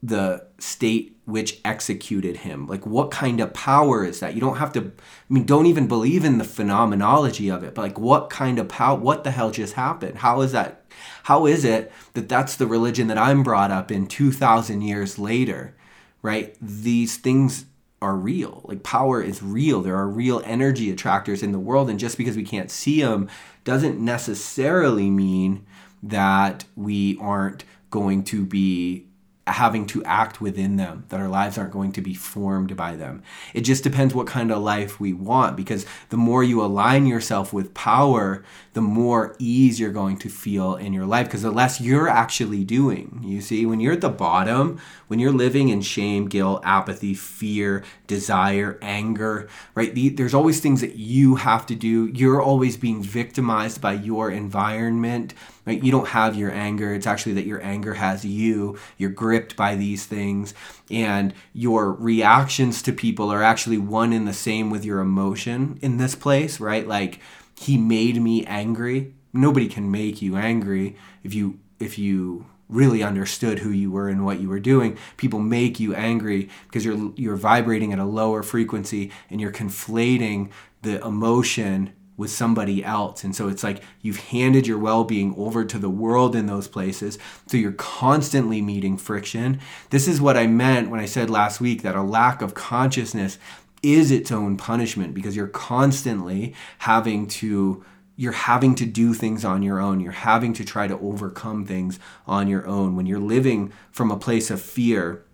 the 0.02 0.44
state 0.58 1.16
which 1.24 1.60
executed 1.64 2.38
him. 2.38 2.66
Like, 2.66 2.84
what 2.84 3.12
kind 3.12 3.40
of 3.40 3.54
power 3.54 4.04
is 4.04 4.18
that? 4.20 4.34
You 4.34 4.40
don't 4.40 4.56
have 4.56 4.72
to, 4.72 4.80
I 4.80 5.32
mean, 5.32 5.44
don't 5.44 5.66
even 5.66 5.86
believe 5.86 6.24
in 6.24 6.38
the 6.38 6.44
phenomenology 6.44 7.48
of 7.48 7.62
it, 7.62 7.74
but 7.74 7.82
like, 7.82 7.98
what 7.98 8.28
kind 8.28 8.58
of 8.58 8.68
power, 8.68 8.98
what 8.98 9.22
the 9.22 9.30
hell 9.30 9.52
just 9.52 9.74
happened? 9.74 10.18
How 10.18 10.40
is 10.40 10.50
that? 10.52 10.84
How 11.24 11.46
is 11.46 11.64
it 11.64 11.92
that 12.14 12.28
that's 12.28 12.56
the 12.56 12.66
religion 12.66 13.06
that 13.06 13.18
I'm 13.18 13.44
brought 13.44 13.70
up 13.70 13.92
in 13.92 14.08
2,000 14.08 14.82
years 14.82 15.18
later, 15.18 15.76
right? 16.20 16.56
These 16.60 17.18
things 17.18 17.66
are 18.00 18.16
real. 18.16 18.62
Like, 18.64 18.82
power 18.82 19.22
is 19.22 19.44
real. 19.44 19.80
There 19.80 19.96
are 19.96 20.08
real 20.08 20.42
energy 20.44 20.90
attractors 20.90 21.44
in 21.44 21.52
the 21.52 21.60
world. 21.60 21.88
And 21.88 22.00
just 22.00 22.18
because 22.18 22.36
we 22.36 22.42
can't 22.42 22.70
see 22.70 23.00
them 23.00 23.28
doesn't 23.62 24.00
necessarily 24.00 25.08
mean 25.08 25.64
that 26.02 26.64
we 26.74 27.16
aren't 27.20 27.64
going 27.90 28.24
to 28.24 28.44
be 28.44 29.06
having 29.46 29.86
to 29.86 30.04
act 30.04 30.40
within 30.40 30.76
them, 30.76 31.04
that 31.08 31.18
our 31.20 31.28
lives 31.28 31.58
aren't 31.58 31.72
going 31.72 31.92
to 31.92 32.00
be 32.00 32.14
formed 32.14 32.76
by 32.76 32.94
them. 32.94 33.22
It 33.54 33.62
just 33.62 33.82
depends 33.82 34.14
what 34.14 34.26
kind 34.26 34.52
of 34.52 34.62
life 34.62 35.00
we 35.00 35.12
want 35.12 35.56
because 35.56 35.84
the 36.10 36.16
more 36.16 36.44
you 36.44 36.62
align 36.62 37.06
yourself 37.06 37.52
with 37.52 37.74
power, 37.74 38.44
the 38.74 38.80
more 38.80 39.36
ease 39.38 39.78
you're 39.78 39.92
going 39.92 40.16
to 40.16 40.28
feel 40.28 40.76
in 40.76 40.92
your 40.92 41.04
life 41.04 41.26
because 41.26 41.42
the 41.42 41.50
less 41.50 41.80
you're 41.80 42.08
actually 42.08 42.64
doing. 42.64 43.20
You 43.22 43.40
see, 43.40 43.66
when 43.66 43.80
you're 43.80 43.92
at 43.92 44.00
the 44.00 44.08
bottom, 44.08 44.80
when 45.08 45.18
you're 45.18 45.32
living 45.32 45.68
in 45.68 45.82
shame, 45.82 46.26
guilt, 46.26 46.62
apathy, 46.64 47.12
fear, 47.12 47.84
desire, 48.06 48.78
anger, 48.80 49.48
right? 49.74 49.94
The, 49.94 50.08
there's 50.08 50.34
always 50.34 50.60
things 50.60 50.80
that 50.80 50.96
you 50.96 51.36
have 51.36 51.66
to 51.66 51.74
do. 51.74 52.06
You're 52.14 52.40
always 52.40 52.76
being 52.78 53.02
victimized 53.02 53.80
by 53.80 53.92
your 53.92 54.30
environment. 54.30 55.34
Right? 55.64 55.80
You 55.80 55.92
don't 55.92 56.08
have 56.08 56.34
your 56.34 56.50
anger. 56.50 56.92
It's 56.92 57.06
actually 57.06 57.34
that 57.34 57.46
your 57.46 57.62
anger 57.62 57.94
has 57.94 58.24
you. 58.24 58.78
You're 58.98 59.10
gripped 59.10 59.54
by 59.54 59.76
these 59.76 60.04
things, 60.06 60.54
and 60.90 61.32
your 61.52 61.92
reactions 61.92 62.82
to 62.82 62.92
people 62.92 63.30
are 63.32 63.44
actually 63.44 63.78
one 63.78 64.12
and 64.12 64.26
the 64.26 64.32
same 64.32 64.70
with 64.70 64.84
your 64.84 64.98
emotion 64.98 65.78
in 65.80 65.98
this 65.98 66.16
place, 66.16 66.58
right? 66.58 66.84
Like 66.84 67.20
he 67.62 67.76
made 67.78 68.20
me 68.20 68.44
angry. 68.44 69.14
Nobody 69.32 69.68
can 69.68 69.90
make 69.90 70.20
you 70.20 70.36
angry 70.36 70.96
if 71.22 71.34
you 71.34 71.58
if 71.78 71.98
you 71.98 72.46
really 72.68 73.02
understood 73.02 73.60
who 73.60 73.70
you 73.70 73.90
were 73.90 74.08
and 74.08 74.24
what 74.24 74.40
you 74.40 74.48
were 74.48 74.60
doing. 74.60 74.96
People 75.16 75.40
make 75.40 75.78
you 75.78 75.94
angry 75.94 76.48
because 76.64 76.84
you're 76.84 77.12
you're 77.16 77.36
vibrating 77.36 77.92
at 77.92 77.98
a 77.98 78.04
lower 78.04 78.42
frequency 78.42 79.10
and 79.30 79.40
you're 79.40 79.52
conflating 79.52 80.50
the 80.82 81.04
emotion 81.04 81.92
with 82.16 82.30
somebody 82.30 82.84
else. 82.84 83.24
And 83.24 83.34
so 83.34 83.48
it's 83.48 83.64
like 83.64 83.82
you've 84.00 84.18
handed 84.18 84.66
your 84.66 84.78
well 84.78 85.04
being 85.04 85.34
over 85.36 85.64
to 85.64 85.78
the 85.78 85.90
world 85.90 86.36
in 86.36 86.46
those 86.46 86.68
places. 86.68 87.18
So 87.46 87.56
you're 87.56 87.72
constantly 87.72 88.60
meeting 88.60 88.96
friction. 88.96 89.60
This 89.90 90.06
is 90.06 90.20
what 90.20 90.36
I 90.36 90.46
meant 90.46 90.90
when 90.90 91.00
I 91.00 91.06
said 91.06 91.30
last 91.30 91.60
week 91.60 91.82
that 91.82 91.96
a 91.96 92.02
lack 92.02 92.42
of 92.42 92.54
consciousness 92.54 93.38
is 93.82 94.10
its 94.10 94.30
own 94.30 94.56
punishment 94.56 95.14
because 95.14 95.36
you're 95.36 95.48
constantly 95.48 96.54
having 96.78 97.26
to 97.26 97.84
you're 98.14 98.32
having 98.32 98.74
to 98.74 98.84
do 98.84 99.14
things 99.14 99.44
on 99.44 99.62
your 99.62 99.80
own. 99.80 99.98
You're 99.98 100.12
having 100.12 100.52
to 100.54 100.64
try 100.64 100.86
to 100.86 100.98
overcome 100.98 101.64
things 101.64 101.98
on 102.26 102.46
your 102.46 102.66
own. 102.68 102.94
When 102.94 103.06
you're 103.06 103.18
living 103.18 103.72
from 103.90 104.10
a 104.10 104.18
place 104.18 104.50
of 104.50 104.60
fear 104.60 105.24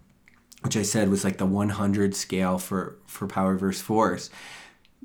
which 0.63 0.77
i 0.77 0.83
said 0.83 1.09
was 1.09 1.25
like 1.25 1.39
the 1.39 1.47
100 1.47 2.15
scale 2.15 2.59
for 2.59 2.99
for 3.07 3.27
power 3.27 3.57
versus 3.57 3.83
force 3.83 4.31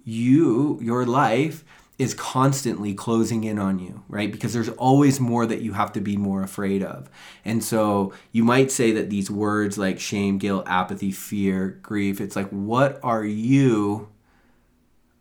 you 0.04 0.80
your 0.82 1.06
life 1.06 1.64
is 2.00 2.14
constantly 2.14 2.94
closing 2.94 3.44
in 3.44 3.60
on 3.60 3.78
you, 3.78 4.04
right? 4.08 4.32
Because 4.32 4.54
there's 4.54 4.70
always 4.70 5.20
more 5.20 5.46
that 5.46 5.62
you 5.62 5.74
have 5.74 5.94
to 5.94 6.02
be 6.02 6.18
more 6.18 6.42
afraid 6.42 6.84
of. 6.84 7.10
And 7.46 7.64
so 7.64 8.14
you 8.32 8.44
might 8.44 8.72
say 8.72 8.92
that 8.94 9.10
these 9.10 9.30
words 9.30 9.78
like 9.78 10.00
shame, 10.00 10.40
guilt, 10.40 10.66
apathy, 10.68 11.12
fear, 11.12 11.80
grief, 11.84 12.20
it's 12.20 12.36
like, 12.36 12.50
what 12.50 13.00
are 13.04 13.24
you 13.24 14.10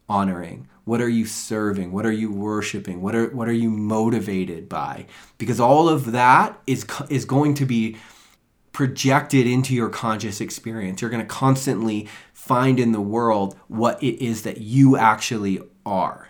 honoring? 0.08 0.68
What 0.84 1.00
are 1.00 1.08
you 1.08 1.26
serving? 1.26 1.92
What 1.92 2.06
are 2.06 2.12
you 2.12 2.32
worshiping? 2.32 3.02
What 3.02 3.14
are 3.14 3.28
what 3.28 3.48
are 3.48 3.52
you 3.52 3.70
motivated 3.70 4.68
by? 4.68 5.06
Because 5.38 5.60
all 5.60 5.88
of 5.88 6.12
that 6.12 6.60
is 6.66 6.84
is 7.08 7.24
going 7.24 7.54
to 7.54 7.66
be 7.66 7.96
projected 8.72 9.46
into 9.46 9.74
your 9.74 9.90
conscious 9.90 10.40
experience. 10.40 11.00
You're 11.00 11.10
going 11.10 11.22
to 11.22 11.28
constantly 11.28 12.08
find 12.32 12.80
in 12.80 12.92
the 12.92 13.00
world 13.00 13.56
what 13.68 14.02
it 14.02 14.24
is 14.24 14.42
that 14.42 14.58
you 14.58 14.96
actually 14.96 15.60
are. 15.86 16.28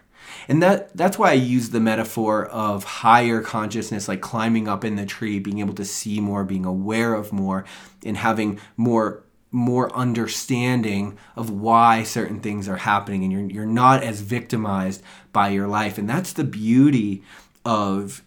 And 0.49 0.63
that 0.63 0.97
that's 0.97 1.19
why 1.19 1.31
I 1.31 1.35
use 1.35 1.71
the 1.71 1.81
metaphor 1.81 2.47
of 2.47 2.85
higher 2.85 3.41
consciousness 3.41 4.09
like 4.09 4.21
climbing 4.21 4.69
up 4.69 4.85
in 4.85 4.97
the 4.97 5.07
tree, 5.07 5.39
being 5.39 5.61
able 5.61 5.75
to 5.75 5.85
see 5.85 6.21
more, 6.21 6.45
being 6.45 6.65
aware 6.65 7.15
of 7.15 7.33
more 7.33 7.65
and 8.05 8.17
having 8.17 8.61
more 8.77 9.25
more 9.55 9.95
understanding 9.95 11.19
of 11.37 11.51
why 11.51 12.03
certain 12.03 12.41
things 12.41 12.67
are 12.69 12.79
happening 12.79 13.23
and 13.23 13.33
you're 13.33 13.51
you're 13.51 13.67
not 13.67 14.03
as 14.03 14.21
victimized 14.21 15.03
by 15.33 15.49
your 15.49 15.69
life. 15.69 15.99
And 15.99 16.09
that's 16.09 16.33
the 16.33 16.45
beauty 16.45 17.23
of 17.65 18.23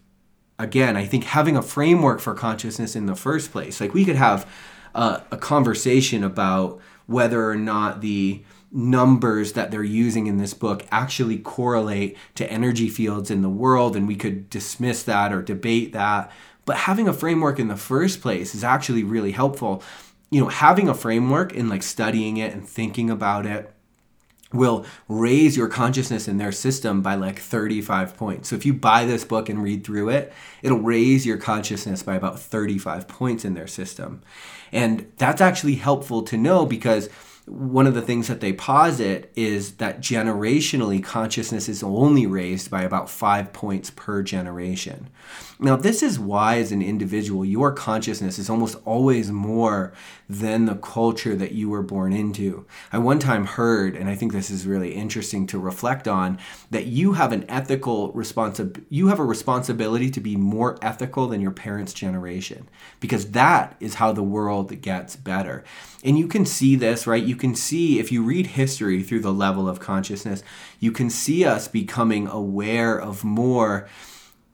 again, 0.58 0.96
I 0.96 1.06
think 1.06 1.26
having 1.26 1.58
a 1.58 1.62
framework 1.62 2.20
for 2.22 2.34
consciousness 2.34 2.96
in 2.96 3.08
the 3.08 3.16
first 3.16 3.52
place. 3.52 3.82
Like 3.82 3.94
we 3.94 4.06
could 4.06 4.16
have 4.16 4.50
a, 4.94 5.22
a 5.32 5.38
conversation 5.38 6.24
about 6.24 6.80
whether 7.08 7.50
or 7.50 7.56
not 7.56 8.02
the 8.02 8.44
numbers 8.76 9.54
that 9.54 9.72
they're 9.72 9.84
using 9.84 10.28
in 10.28 10.38
this 10.38 10.54
book 10.54 10.86
actually 10.92 11.38
correlate 11.38 12.18
to 12.36 12.52
energy 12.52 12.90
fields 12.90 13.32
in 13.32 13.42
the 13.42 13.50
world, 13.50 13.96
and 13.96 14.08
we 14.08 14.16
could 14.16 14.50
dismiss 14.50 15.04
that 15.04 15.32
or 15.32 15.42
debate 15.42 15.94
that. 15.94 16.32
But 16.66 16.78
having 16.78 17.08
a 17.08 17.14
framework 17.14 17.60
in 17.60 17.70
the 17.70 17.78
first 17.78 18.22
place 18.22 18.54
is 18.54 18.64
actually 18.64 19.04
really 19.04 19.32
helpful. 19.32 19.82
You 20.30 20.42
know, 20.42 20.50
having 20.50 20.90
a 20.90 20.94
framework 20.94 21.56
and 21.56 21.70
like 21.70 21.84
studying 21.84 22.38
it 22.38 22.54
and 22.54 22.68
thinking 22.68 23.10
about 23.10 23.46
it 23.46 23.72
will 24.52 24.86
raise 25.08 25.58
your 25.58 25.68
consciousness 25.68 26.28
in 26.28 26.38
their 26.38 26.52
system 26.52 27.02
by 27.02 27.16
like 27.16 27.40
35 27.40 28.16
points. 28.18 28.50
So 28.50 28.56
if 28.56 28.66
you 28.66 28.74
buy 28.74 29.06
this 29.06 29.24
book 29.24 29.50
and 29.50 29.62
read 29.62 29.84
through 29.84 30.10
it, 30.10 30.34
it'll 30.62 30.80
raise 30.80 31.26
your 31.26 31.38
consciousness 31.38 32.04
by 32.04 32.16
about 32.16 32.40
35 32.40 33.08
points 33.08 33.46
in 33.46 33.54
their 33.54 33.68
system. 33.68 34.22
And 34.72 35.12
that's 35.18 35.42
actually 35.42 35.76
helpful 35.76 36.24
to 36.24 36.38
know 36.38 36.66
because 36.66 37.10
one 37.46 37.86
of 37.86 37.94
the 37.94 38.02
things 38.02 38.28
that 38.28 38.42
they 38.42 38.54
posit 38.54 39.32
is 39.36 39.74
that 39.74 40.02
generationally 40.02 41.04
consciousness 41.04 41.70
is 41.70 41.84
only 41.84 42.26
raised 42.26 42.72
by 42.72 42.82
about 42.82 43.08
five 43.08 43.54
points 43.54 43.92
per 43.92 44.24
generation. 44.24 45.10
Now, 45.60 45.76
this 45.76 46.02
is 46.02 46.20
why, 46.20 46.58
as 46.58 46.72
an 46.72 46.82
individual, 46.82 47.46
your 47.46 47.72
consciousness 47.72 48.40
is 48.40 48.50
almost 48.50 48.78
always 48.84 49.32
more 49.32 49.94
than 50.28 50.66
the 50.66 50.76
culture 50.76 51.36
that 51.36 51.52
you 51.52 51.70
were 51.70 51.84
born 51.84 52.12
into. 52.12 52.66
I 52.92 52.98
one 52.98 53.20
time 53.20 53.46
heard, 53.46 53.96
and 53.96 54.10
I 54.10 54.16
think 54.16 54.32
this 54.32 54.50
is 54.50 54.66
really 54.66 54.94
interesting 54.94 55.46
to 55.48 55.60
reflect 55.60 56.08
on, 56.08 56.40
that 56.72 56.88
you 56.88 57.14
have 57.14 57.32
an 57.32 57.46
ethical 57.48 58.12
responsibility, 58.14 58.84
you 58.90 59.08
have 59.08 59.20
a 59.20 59.26
responsibility 59.26 60.10
to 60.10 60.20
be 60.20 60.36
more 60.36 60.80
ethical 60.82 61.28
than 61.28 61.42
your 61.42 61.52
parents' 61.52 61.94
generation, 61.94 62.68
because 63.00 63.32
that 63.32 63.76
is 63.80 63.96
how 63.96 64.12
the 64.12 64.24
world 64.24 64.82
gets 64.82 65.16
better. 65.16 65.64
And 66.04 66.18
you 66.18 66.28
can 66.28 66.46
see 66.46 66.76
this, 66.76 67.06
right? 67.06 67.24
You 67.24 67.36
can 67.36 67.54
see, 67.56 68.00
if 68.00 68.12
you 68.12 68.24
read 68.24 68.48
history 68.48 69.04
through 69.04 69.22
the 69.22 69.34
level 69.34 69.70
of 69.70 69.80
consciousness, 69.80 70.44
you 70.80 70.92
can 70.92 71.10
see 71.10 71.46
us 71.46 71.68
becoming 71.68 72.28
aware 72.28 73.00
of 73.00 73.24
more 73.24 73.88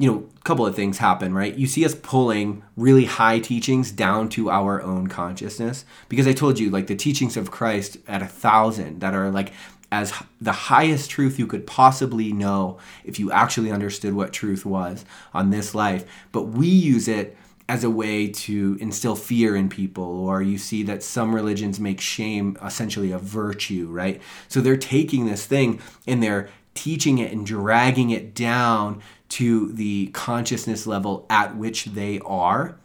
you 0.01 0.11
know, 0.11 0.27
a 0.35 0.41
couple 0.41 0.65
of 0.65 0.75
things 0.75 0.97
happen, 0.97 1.31
right? 1.31 1.53
You 1.53 1.67
see 1.67 1.85
us 1.85 1.93
pulling 1.93 2.63
really 2.75 3.05
high 3.05 3.37
teachings 3.37 3.91
down 3.91 4.29
to 4.29 4.49
our 4.49 4.81
own 4.81 5.05
consciousness 5.05 5.85
because 6.09 6.25
I 6.25 6.33
told 6.33 6.57
you, 6.57 6.71
like 6.71 6.87
the 6.87 6.95
teachings 6.95 7.37
of 7.37 7.51
Christ 7.51 7.97
at 8.07 8.23
a 8.23 8.27
thousand 8.27 9.01
that 9.01 9.13
are 9.13 9.29
like 9.29 9.53
as 9.91 10.11
the 10.39 10.51
highest 10.51 11.11
truth 11.11 11.37
you 11.37 11.45
could 11.45 11.67
possibly 11.67 12.33
know 12.33 12.79
if 13.03 13.19
you 13.19 13.31
actually 13.31 13.71
understood 13.71 14.15
what 14.15 14.33
truth 14.33 14.65
was 14.65 15.05
on 15.35 15.51
this 15.51 15.75
life. 15.75 16.03
But 16.31 16.47
we 16.47 16.67
use 16.67 17.07
it 17.07 17.37
as 17.69 17.83
a 17.83 17.89
way 17.89 18.27
to 18.27 18.77
instill 18.81 19.15
fear 19.15 19.55
in 19.55 19.69
people, 19.69 20.03
or 20.03 20.41
you 20.41 20.57
see 20.57 20.81
that 20.83 21.03
some 21.03 21.35
religions 21.35 21.79
make 21.79 22.01
shame 22.01 22.57
essentially 22.65 23.11
a 23.11 23.19
virtue, 23.19 23.87
right? 23.87 24.19
So 24.47 24.61
they're 24.61 24.75
taking 24.77 25.25
this 25.25 25.45
thing 25.45 25.79
and 26.07 26.23
they're 26.23 26.49
teaching 26.73 27.17
it 27.17 27.31
and 27.31 27.45
dragging 27.45 28.09
it 28.09 28.33
down 28.33 29.01
to 29.29 29.71
the 29.73 30.07
consciousness 30.07 30.85
level 30.85 31.25
at 31.29 31.55
which 31.55 31.85
they 31.85 32.19
are. 32.19 32.77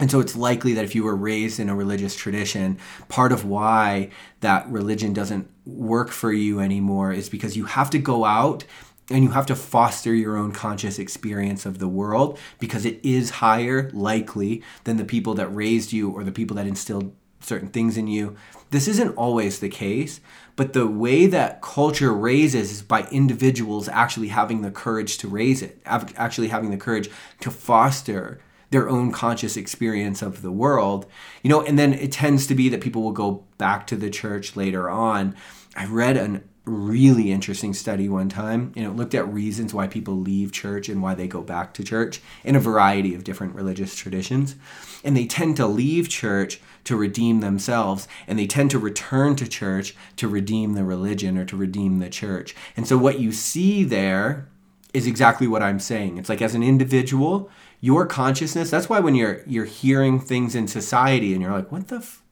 And 0.00 0.10
so 0.10 0.20
it's 0.20 0.34
likely 0.34 0.74
that 0.74 0.84
if 0.84 0.94
you 0.94 1.04
were 1.04 1.14
raised 1.14 1.60
in 1.60 1.68
a 1.68 1.74
religious 1.74 2.16
tradition, 2.16 2.78
part 3.08 3.30
of 3.30 3.44
why 3.44 4.10
that 4.40 4.68
religion 4.68 5.12
doesn't 5.12 5.48
work 5.64 6.10
for 6.10 6.32
you 6.32 6.60
anymore 6.60 7.12
is 7.12 7.28
because 7.28 7.56
you 7.56 7.66
have 7.66 7.90
to 7.90 7.98
go 7.98 8.24
out 8.24 8.64
and 9.10 9.22
you 9.22 9.30
have 9.30 9.46
to 9.46 9.54
foster 9.54 10.14
your 10.14 10.36
own 10.36 10.50
conscious 10.52 10.98
experience 10.98 11.66
of 11.66 11.78
the 11.78 11.88
world 11.88 12.38
because 12.58 12.84
it 12.84 12.98
is 13.04 13.30
higher 13.30 13.90
likely 13.92 14.62
than 14.84 14.96
the 14.96 15.04
people 15.04 15.34
that 15.34 15.48
raised 15.48 15.92
you 15.92 16.10
or 16.10 16.24
the 16.24 16.32
people 16.32 16.56
that 16.56 16.66
instilled 16.66 17.14
certain 17.44 17.68
things 17.68 17.96
in 17.96 18.06
you. 18.06 18.36
This 18.70 18.88
isn't 18.88 19.16
always 19.16 19.60
the 19.60 19.68
case, 19.68 20.20
but 20.56 20.72
the 20.72 20.86
way 20.86 21.26
that 21.26 21.62
culture 21.62 22.12
raises 22.12 22.72
is 22.72 22.82
by 22.82 23.08
individuals 23.10 23.88
actually 23.88 24.28
having 24.28 24.62
the 24.62 24.70
courage 24.70 25.18
to 25.18 25.28
raise 25.28 25.62
it, 25.62 25.80
actually 25.84 26.48
having 26.48 26.70
the 26.70 26.76
courage 26.76 27.10
to 27.40 27.50
foster 27.50 28.40
their 28.70 28.88
own 28.88 29.12
conscious 29.12 29.56
experience 29.56 30.22
of 30.22 30.42
the 30.42 30.50
world. 30.50 31.06
You 31.42 31.50
know, 31.50 31.62
and 31.62 31.78
then 31.78 31.92
it 31.92 32.10
tends 32.10 32.46
to 32.48 32.54
be 32.54 32.68
that 32.70 32.80
people 32.80 33.02
will 33.02 33.12
go 33.12 33.44
back 33.58 33.86
to 33.88 33.96
the 33.96 34.10
church 34.10 34.56
later 34.56 34.90
on. 34.90 35.36
I 35.76 35.86
read 35.86 36.16
an 36.16 36.42
really 36.64 37.30
interesting 37.30 37.74
study 37.74 38.08
one 38.08 38.28
time 38.28 38.72
and 38.74 38.86
it 38.86 38.90
looked 38.90 39.14
at 39.14 39.28
reasons 39.28 39.74
why 39.74 39.86
people 39.86 40.14
leave 40.14 40.50
church 40.50 40.88
and 40.88 41.02
why 41.02 41.14
they 41.14 41.28
go 41.28 41.42
back 41.42 41.74
to 41.74 41.84
church 41.84 42.22
in 42.42 42.56
a 42.56 42.60
variety 42.60 43.14
of 43.14 43.22
different 43.22 43.54
religious 43.54 43.94
traditions 43.94 44.56
and 45.04 45.14
they 45.14 45.26
tend 45.26 45.56
to 45.56 45.66
leave 45.66 46.08
church 46.08 46.60
to 46.84 46.96
redeem 46.96 47.40
themselves 47.40 48.06
and 48.26 48.38
they 48.38 48.46
tend 48.46 48.70
to 48.70 48.78
return 48.78 49.36
to 49.36 49.48
church 49.48 49.94
to 50.16 50.28
redeem 50.28 50.74
the 50.74 50.84
religion 50.84 51.36
or 51.38 51.44
to 51.44 51.56
redeem 51.56 51.98
the 51.98 52.10
church. 52.10 52.54
And 52.76 52.86
so 52.86 52.96
what 52.96 53.18
you 53.18 53.32
see 53.32 53.84
there 53.84 54.48
is 54.92 55.06
exactly 55.06 55.46
what 55.48 55.62
i'm 55.62 55.80
saying. 55.80 56.18
It's 56.18 56.28
like 56.28 56.42
as 56.42 56.54
an 56.54 56.62
individual 56.62 57.50
your 57.80 58.06
consciousness 58.06 58.70
that's 58.70 58.88
why 58.88 59.00
when 59.00 59.14
you're 59.14 59.42
you're 59.46 59.64
hearing 59.64 60.20
things 60.20 60.54
in 60.54 60.68
society 60.68 61.32
and 61.32 61.42
you're 61.42 61.52
like 61.52 61.72
what 61.72 61.88
the 61.88 61.96
f- 61.96 62.22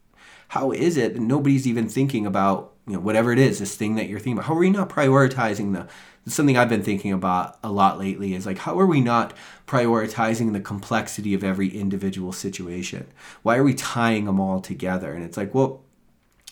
how 0.52 0.70
is 0.70 0.98
it? 0.98 1.14
That 1.14 1.22
nobody's 1.22 1.66
even 1.66 1.88
thinking 1.88 2.26
about 2.26 2.74
you 2.86 2.92
know, 2.92 3.00
whatever 3.00 3.32
it 3.32 3.38
is, 3.38 3.58
this 3.58 3.74
thing 3.74 3.94
that 3.94 4.08
you're 4.08 4.18
thinking 4.18 4.34
about, 4.34 4.48
how 4.48 4.54
are 4.54 4.58
we 4.58 4.68
not 4.68 4.90
prioritizing 4.90 5.72
the 5.72 5.88
something 6.26 6.56
I've 6.56 6.68
been 6.68 6.82
thinking 6.82 7.12
about 7.12 7.58
a 7.64 7.70
lot 7.70 7.98
lately 7.98 8.34
is 8.34 8.46
like 8.46 8.58
how 8.58 8.78
are 8.78 8.86
we 8.86 9.00
not 9.00 9.34
prioritizing 9.66 10.52
the 10.52 10.60
complexity 10.60 11.34
of 11.34 11.42
every 11.42 11.68
individual 11.68 12.32
situation? 12.32 13.06
Why 13.42 13.56
are 13.56 13.64
we 13.64 13.74
tying 13.74 14.26
them 14.26 14.40
all 14.40 14.60
together? 14.60 15.12
And 15.12 15.24
it's 15.24 15.36
like, 15.36 15.54
well, 15.54 15.82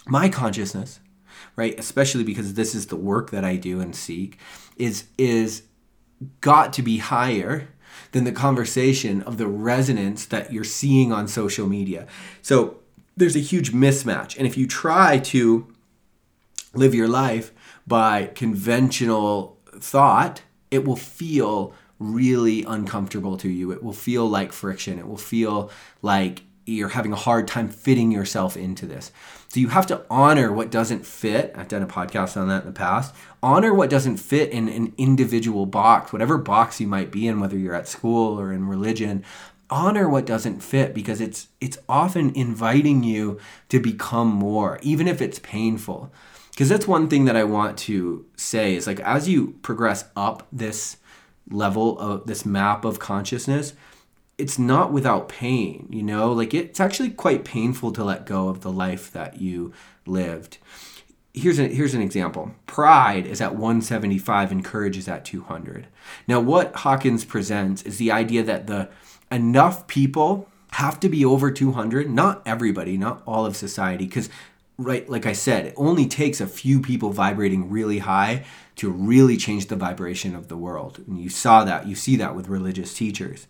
my 0.06 0.28
consciousness, 0.28 1.00
right, 1.56 1.78
especially 1.78 2.24
because 2.24 2.54
this 2.54 2.74
is 2.74 2.86
the 2.86 2.96
work 2.96 3.30
that 3.30 3.44
I 3.44 3.56
do 3.56 3.80
and 3.80 3.94
seek, 3.94 4.38
is 4.76 5.04
is 5.16 5.62
got 6.40 6.72
to 6.74 6.82
be 6.82 6.98
higher 6.98 7.68
than 8.12 8.24
the 8.24 8.32
conversation 8.32 9.22
of 9.22 9.38
the 9.38 9.46
resonance 9.46 10.26
that 10.26 10.52
you're 10.52 10.64
seeing 10.64 11.12
on 11.12 11.28
social 11.28 11.66
media. 11.66 12.06
So 12.42 12.78
there's 13.16 13.36
a 13.36 13.40
huge 13.40 13.72
mismatch. 13.72 14.36
And 14.36 14.46
if 14.46 14.56
you 14.56 14.66
try 14.66 15.18
to 15.18 15.72
live 16.74 16.94
your 16.94 17.08
life 17.08 17.52
by 17.86 18.26
conventional 18.34 19.58
thought, 19.78 20.42
it 20.70 20.84
will 20.84 20.96
feel 20.96 21.74
really 21.98 22.64
uncomfortable 22.64 23.36
to 23.36 23.48
you. 23.48 23.72
It 23.72 23.82
will 23.82 23.92
feel 23.92 24.26
like 24.26 24.52
friction. 24.52 24.98
It 24.98 25.06
will 25.06 25.16
feel 25.16 25.70
like 26.02 26.42
you're 26.66 26.88
having 26.88 27.12
a 27.12 27.16
hard 27.16 27.48
time 27.48 27.68
fitting 27.68 28.10
yourself 28.10 28.56
into 28.56 28.86
this. 28.86 29.12
So 29.48 29.60
you 29.60 29.68
have 29.68 29.86
to 29.88 30.04
honor 30.08 30.52
what 30.52 30.70
doesn't 30.70 31.04
fit. 31.04 31.52
I've 31.56 31.68
done 31.68 31.82
a 31.82 31.86
podcast 31.86 32.36
on 32.36 32.48
that 32.48 32.62
in 32.62 32.66
the 32.66 32.72
past. 32.72 33.14
Honor 33.42 33.74
what 33.74 33.90
doesn't 33.90 34.18
fit 34.18 34.50
in 34.50 34.68
an 34.68 34.94
individual 34.96 35.66
box, 35.66 36.12
whatever 36.12 36.38
box 36.38 36.80
you 36.80 36.86
might 36.86 37.10
be 37.10 37.26
in, 37.26 37.40
whether 37.40 37.58
you're 37.58 37.74
at 37.74 37.88
school 37.88 38.38
or 38.38 38.52
in 38.52 38.68
religion. 38.68 39.24
Honor 39.68 40.08
what 40.08 40.26
doesn't 40.26 40.62
fit 40.62 40.94
because 40.94 41.20
it's 41.20 41.48
it's 41.60 41.78
often 41.88 42.34
inviting 42.34 43.02
you 43.02 43.38
to 43.68 43.80
become 43.80 44.28
more, 44.28 44.78
even 44.82 45.06
if 45.06 45.20
it's 45.20 45.38
painful 45.40 46.12
because 46.60 46.68
that's 46.68 46.86
one 46.86 47.08
thing 47.08 47.24
that 47.24 47.36
I 47.36 47.44
want 47.44 47.78
to 47.78 48.26
say 48.36 48.74
is 48.74 48.86
like 48.86 49.00
as 49.00 49.26
you 49.26 49.52
progress 49.62 50.04
up 50.14 50.46
this 50.52 50.98
level 51.50 51.98
of 51.98 52.26
this 52.26 52.44
map 52.44 52.84
of 52.84 52.98
consciousness, 52.98 53.72
it's 54.36 54.58
not 54.58 54.92
without 54.92 55.30
pain, 55.30 55.88
you 55.88 56.02
know? 56.02 56.30
Like 56.32 56.52
it's 56.52 56.78
actually 56.78 57.12
quite 57.12 57.46
painful 57.46 57.92
to 57.92 58.04
let 58.04 58.26
go 58.26 58.48
of 58.50 58.60
the 58.60 58.70
life 58.70 59.10
that 59.12 59.40
you 59.40 59.72
lived. 60.04 60.58
Here's 61.32 61.58
a, 61.58 61.66
here's 61.66 61.94
an 61.94 62.02
example. 62.02 62.54
Pride 62.66 63.26
is 63.26 63.40
at 63.40 63.54
175 63.54 64.52
and 64.52 64.62
courage 64.62 64.98
is 64.98 65.08
at 65.08 65.24
200. 65.24 65.86
Now 66.28 66.40
what 66.40 66.76
Hawkins 66.76 67.24
presents 67.24 67.80
is 67.84 67.96
the 67.96 68.12
idea 68.12 68.42
that 68.42 68.66
the 68.66 68.90
enough 69.32 69.86
people 69.86 70.46
have 70.72 71.00
to 71.00 71.08
be 71.08 71.24
over 71.24 71.50
200, 71.50 72.10
not 72.10 72.42
everybody, 72.44 72.96
not 72.96 73.22
all 73.26 73.46
of 73.46 73.56
society 73.56 74.04
because 74.04 74.28
right 74.80 75.08
like 75.08 75.26
i 75.26 75.32
said 75.32 75.66
it 75.66 75.74
only 75.76 76.06
takes 76.06 76.40
a 76.40 76.46
few 76.46 76.80
people 76.80 77.10
vibrating 77.10 77.70
really 77.70 77.98
high 77.98 78.44
to 78.80 78.88
really 78.88 79.36
change 79.36 79.66
the 79.66 79.76
vibration 79.76 80.34
of 80.34 80.48
the 80.48 80.56
world. 80.56 81.04
And 81.06 81.20
you 81.20 81.28
saw 81.28 81.64
that 81.64 81.86
you 81.86 81.94
see 81.94 82.16
that 82.16 82.34
with 82.34 82.48
religious 82.48 82.94
teachers 82.94 83.46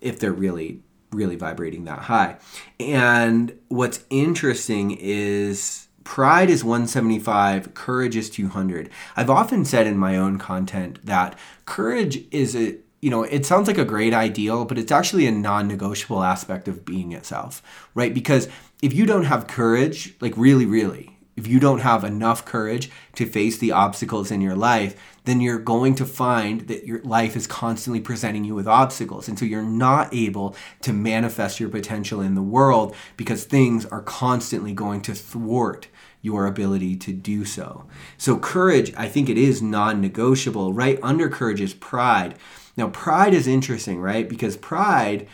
if 0.00 0.20
they're 0.20 0.32
really 0.32 0.82
really 1.10 1.34
vibrating 1.34 1.84
that 1.86 2.00
high. 2.00 2.36
And 2.78 3.58
what's 3.66 4.04
interesting 4.08 4.96
is 5.00 5.88
pride 6.04 6.48
is 6.48 6.62
175 6.62 7.74
courage 7.74 8.16
is 8.16 8.30
200 8.30 8.88
i've 9.16 9.28
often 9.28 9.62
said 9.62 9.86
in 9.86 9.98
my 9.98 10.16
own 10.16 10.38
content 10.38 10.98
that 11.04 11.38
courage 11.66 12.24
is 12.30 12.56
a 12.56 12.78
you 13.00 13.10
know, 13.10 13.22
it 13.22 13.46
sounds 13.46 13.68
like 13.68 13.78
a 13.78 13.84
great 13.84 14.12
ideal, 14.12 14.64
but 14.64 14.78
it's 14.78 14.90
actually 14.90 15.26
a 15.26 15.30
non 15.30 15.68
negotiable 15.68 16.24
aspect 16.24 16.66
of 16.66 16.84
being 16.84 17.12
itself, 17.12 17.62
right? 17.94 18.12
Because 18.12 18.48
if 18.82 18.92
you 18.92 19.06
don't 19.06 19.24
have 19.24 19.46
courage, 19.46 20.14
like 20.20 20.34
really, 20.36 20.66
really, 20.66 21.18
if 21.36 21.46
you 21.46 21.60
don't 21.60 21.80
have 21.80 22.02
enough 22.02 22.44
courage 22.44 22.90
to 23.14 23.24
face 23.24 23.58
the 23.58 23.70
obstacles 23.70 24.30
in 24.32 24.40
your 24.40 24.56
life, 24.56 25.00
then 25.24 25.40
you're 25.40 25.58
going 25.58 25.94
to 25.94 26.04
find 26.04 26.62
that 26.62 26.84
your 26.84 27.00
life 27.02 27.36
is 27.36 27.46
constantly 27.46 28.00
presenting 28.00 28.44
you 28.44 28.54
with 28.54 28.66
obstacles. 28.66 29.28
And 29.28 29.38
so 29.38 29.44
you're 29.44 29.62
not 29.62 30.12
able 30.12 30.56
to 30.82 30.92
manifest 30.92 31.60
your 31.60 31.68
potential 31.68 32.20
in 32.20 32.34
the 32.34 32.42
world 32.42 32.96
because 33.16 33.44
things 33.44 33.86
are 33.86 34.02
constantly 34.02 34.72
going 34.72 35.00
to 35.02 35.14
thwart 35.14 35.86
your 36.22 36.46
ability 36.46 36.96
to 36.96 37.12
do 37.12 37.44
so. 37.44 37.86
So, 38.16 38.38
courage, 38.38 38.92
I 38.96 39.06
think 39.06 39.28
it 39.28 39.38
is 39.38 39.62
non 39.62 40.00
negotiable. 40.00 40.72
Right 40.72 40.98
under 41.02 41.28
courage 41.28 41.60
is 41.60 41.74
pride. 41.74 42.34
Now, 42.76 42.88
pride 42.88 43.34
is 43.34 43.46
interesting, 43.46 44.00
right? 44.00 44.28
Because 44.28 44.56
pride, 44.56 45.28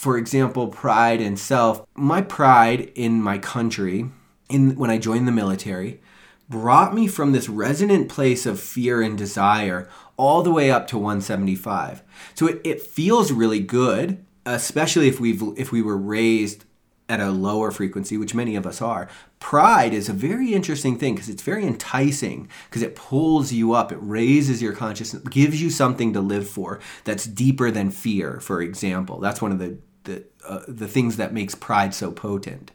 for 0.00 0.16
example, 0.16 0.68
pride 0.68 1.20
and 1.20 1.38
self, 1.38 1.84
my 1.94 2.22
pride 2.22 2.90
in 2.94 3.20
my 3.20 3.36
country, 3.36 4.06
in 4.48 4.74
when 4.76 4.88
I 4.88 4.96
joined 4.96 5.28
the 5.28 5.32
military, 5.32 6.00
brought 6.48 6.94
me 6.94 7.06
from 7.06 7.32
this 7.32 7.50
resonant 7.50 8.08
place 8.08 8.46
of 8.46 8.58
fear 8.58 9.02
and 9.02 9.18
desire 9.18 9.90
all 10.16 10.42
the 10.42 10.50
way 10.50 10.70
up 10.70 10.86
to 10.86 10.96
175. 10.96 12.02
So 12.34 12.46
it, 12.46 12.62
it 12.64 12.80
feels 12.80 13.30
really 13.30 13.60
good, 13.60 14.24
especially 14.46 15.06
if 15.06 15.20
we've 15.20 15.42
if 15.58 15.70
we 15.70 15.82
were 15.82 15.98
raised 15.98 16.64
at 17.10 17.20
a 17.20 17.30
lower 17.30 17.70
frequency, 17.70 18.16
which 18.16 18.34
many 18.34 18.56
of 18.56 18.66
us 18.66 18.80
are, 18.80 19.06
pride 19.38 19.92
is 19.92 20.08
a 20.08 20.14
very 20.14 20.54
interesting 20.54 20.96
thing 20.96 21.14
because 21.14 21.28
it's 21.28 21.42
very 21.42 21.66
enticing 21.66 22.48
because 22.70 22.80
it 22.80 22.96
pulls 22.96 23.52
you 23.52 23.74
up, 23.74 23.92
it 23.92 23.98
raises 24.00 24.62
your 24.62 24.72
consciousness, 24.72 25.22
gives 25.24 25.60
you 25.60 25.68
something 25.68 26.14
to 26.14 26.22
live 26.22 26.48
for 26.48 26.80
that's 27.04 27.26
deeper 27.26 27.70
than 27.70 27.90
fear, 27.90 28.40
for 28.40 28.62
example. 28.62 29.20
That's 29.20 29.42
one 29.42 29.52
of 29.52 29.58
the 29.58 29.76
the, 30.04 30.24
uh, 30.46 30.60
the 30.68 30.88
things 30.88 31.16
that 31.16 31.32
makes 31.32 31.54
pride 31.54 31.94
so 31.94 32.10
potent. 32.10 32.72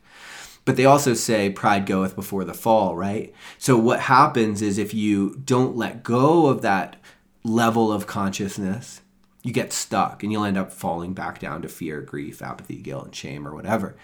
But 0.65 0.77
they 0.77 0.85
also 0.85 1.13
say 1.13 1.51
pride 1.51 1.85
goeth 1.85 2.15
before 2.15 2.43
the 2.43 2.53
fall, 2.53 2.95
right? 2.95 3.33
So 3.59 3.77
what 3.77 4.01
happens 4.01 4.61
is 4.61 4.77
if 4.77 4.93
you 4.93 5.41
don't 5.45 5.75
let 5.77 6.03
go 6.03 6.47
of 6.47 6.61
that 6.63 6.95
level 7.43 7.91
of 7.91 8.07
consciousness, 8.07 9.01
you 9.43 9.53
get 9.53 9.71
stuck 9.71 10.23
and 10.23 10.31
you'll 10.31 10.43
end 10.43 10.57
up 10.57 10.73
falling 10.73 11.13
back 11.13 11.38
down 11.38 11.61
to 11.61 11.69
fear, 11.69 12.01
grief, 12.01 12.41
apathy, 12.41 12.77
guilt, 12.77 13.05
and 13.05 13.15
shame 13.15 13.47
or 13.47 13.53
whatever. 13.53 13.95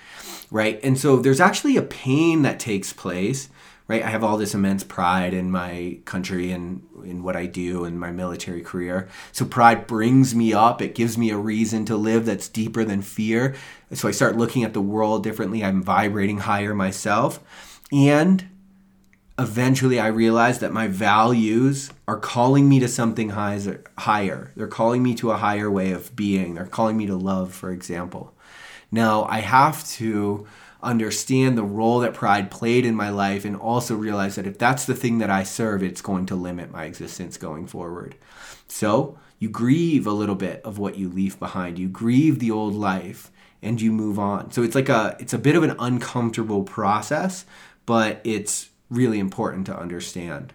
Right? 0.51 0.79
And 0.84 0.99
so 0.99 1.17
there's 1.17 1.39
actually 1.39 1.77
a 1.77 1.81
pain 1.81 2.43
that 2.43 2.60
takes 2.60 2.93
place, 2.93 3.49
right? 3.91 4.04
I 4.04 4.10
have 4.10 4.23
all 4.23 4.38
this 4.38 4.56
immense 4.56 4.86
pride 4.86 5.34
in 5.34 5.51
my 5.51 5.99
country 6.06 6.54
and 6.54 6.82
in 7.04 7.23
what 7.23 7.36
I 7.36 7.45
do 7.45 7.84
in 7.84 7.99
my 7.99 8.10
military 8.10 8.62
career. 8.62 9.10
So 9.34 9.43
pride 9.43 9.86
brings 9.86 10.34
me 10.34 10.54
up. 10.54 10.82
It 10.82 10.95
gives 10.95 11.17
me 11.17 11.30
a 11.30 11.38
reason 11.38 11.84
to 11.88 11.97
live 11.97 12.25
that's 12.25 12.47
deeper 12.47 12.86
than 12.86 13.01
fear. 13.01 13.54
So 13.91 14.08
I 14.08 14.12
start 14.12 14.38
looking 14.38 14.63
at 14.63 14.73
the 14.73 14.80
world 14.80 15.25
differently. 15.25 15.62
I'm 15.62 15.84
vibrating 15.84 16.38
higher 16.38 16.73
myself. 16.73 17.41
And 17.91 18.47
eventually 19.38 19.99
I 19.99 20.08
realized 20.08 20.62
that 20.62 20.71
my 20.71 20.88
values 20.88 21.91
are 22.08 22.17
calling 22.17 22.69
me 22.69 22.80
to 22.80 22.88
something 22.88 23.32
higher. 23.32 24.54
They're 24.56 24.67
calling 24.67 25.04
me 25.04 25.15
to 25.15 25.32
a 25.32 25.38
higher 25.38 25.69
way 25.69 25.91
of 25.91 26.15
being. 26.15 26.56
They're 26.56 26.65
calling 26.65 26.95
me 26.95 27.08
to 27.08 27.17
love, 27.17 27.54
for 27.54 27.71
example. 27.71 28.34
Now, 28.89 29.25
I 29.25 29.39
have 29.39 29.86
to 29.95 30.47
understand 30.84 31.58
the 31.58 31.63
role 31.63 32.00
that 32.00 32.13
pride 32.13 32.52
played 32.52 32.86
in 32.86 32.96
my 32.96 33.10
life 33.10 33.46
and 33.46 33.56
also 33.56 33.96
realize 33.96 34.36
that 34.36 34.48
if 34.48 34.58
that's 34.58 34.86
the 34.86 34.96
thing 34.96 35.20
that 35.20 35.30
I 35.30 35.44
serve, 35.44 35.84
it's 35.84 36.02
going 36.02 36.26
to 36.28 36.36
limit 36.36 36.72
my 36.72 36.86
existence 36.86 37.38
going 37.38 37.67
forward. 37.67 38.15
So, 38.67 39.17
you 39.41 39.50
grieve 39.50 40.06
a 40.06 40.12
little 40.12 40.36
bit 40.36 40.62
of 40.63 40.78
what 40.78 41.00
you 41.00 41.10
leave 41.10 41.39
behind. 41.39 41.80
You 41.80 41.88
grieve 41.88 42.38
the 42.38 42.52
old 42.52 42.76
life 42.76 43.32
and 43.62 43.82
you 43.82 43.91
move 43.91 44.20
on. 44.20 44.52
So 44.52 44.62
it's 44.62 44.76
like 44.76 44.88
a 44.88 45.15
it's 45.20 45.34
a 45.34 45.39
bit 45.39 45.56
of 45.56 45.63
an 45.63 45.76
uncomfortable 45.80 46.63
process, 46.63 47.44
but 47.88 48.22
it's 48.24 48.70
really 48.89 49.17
important 49.17 49.65
to 49.65 49.78
understand. 49.78 50.54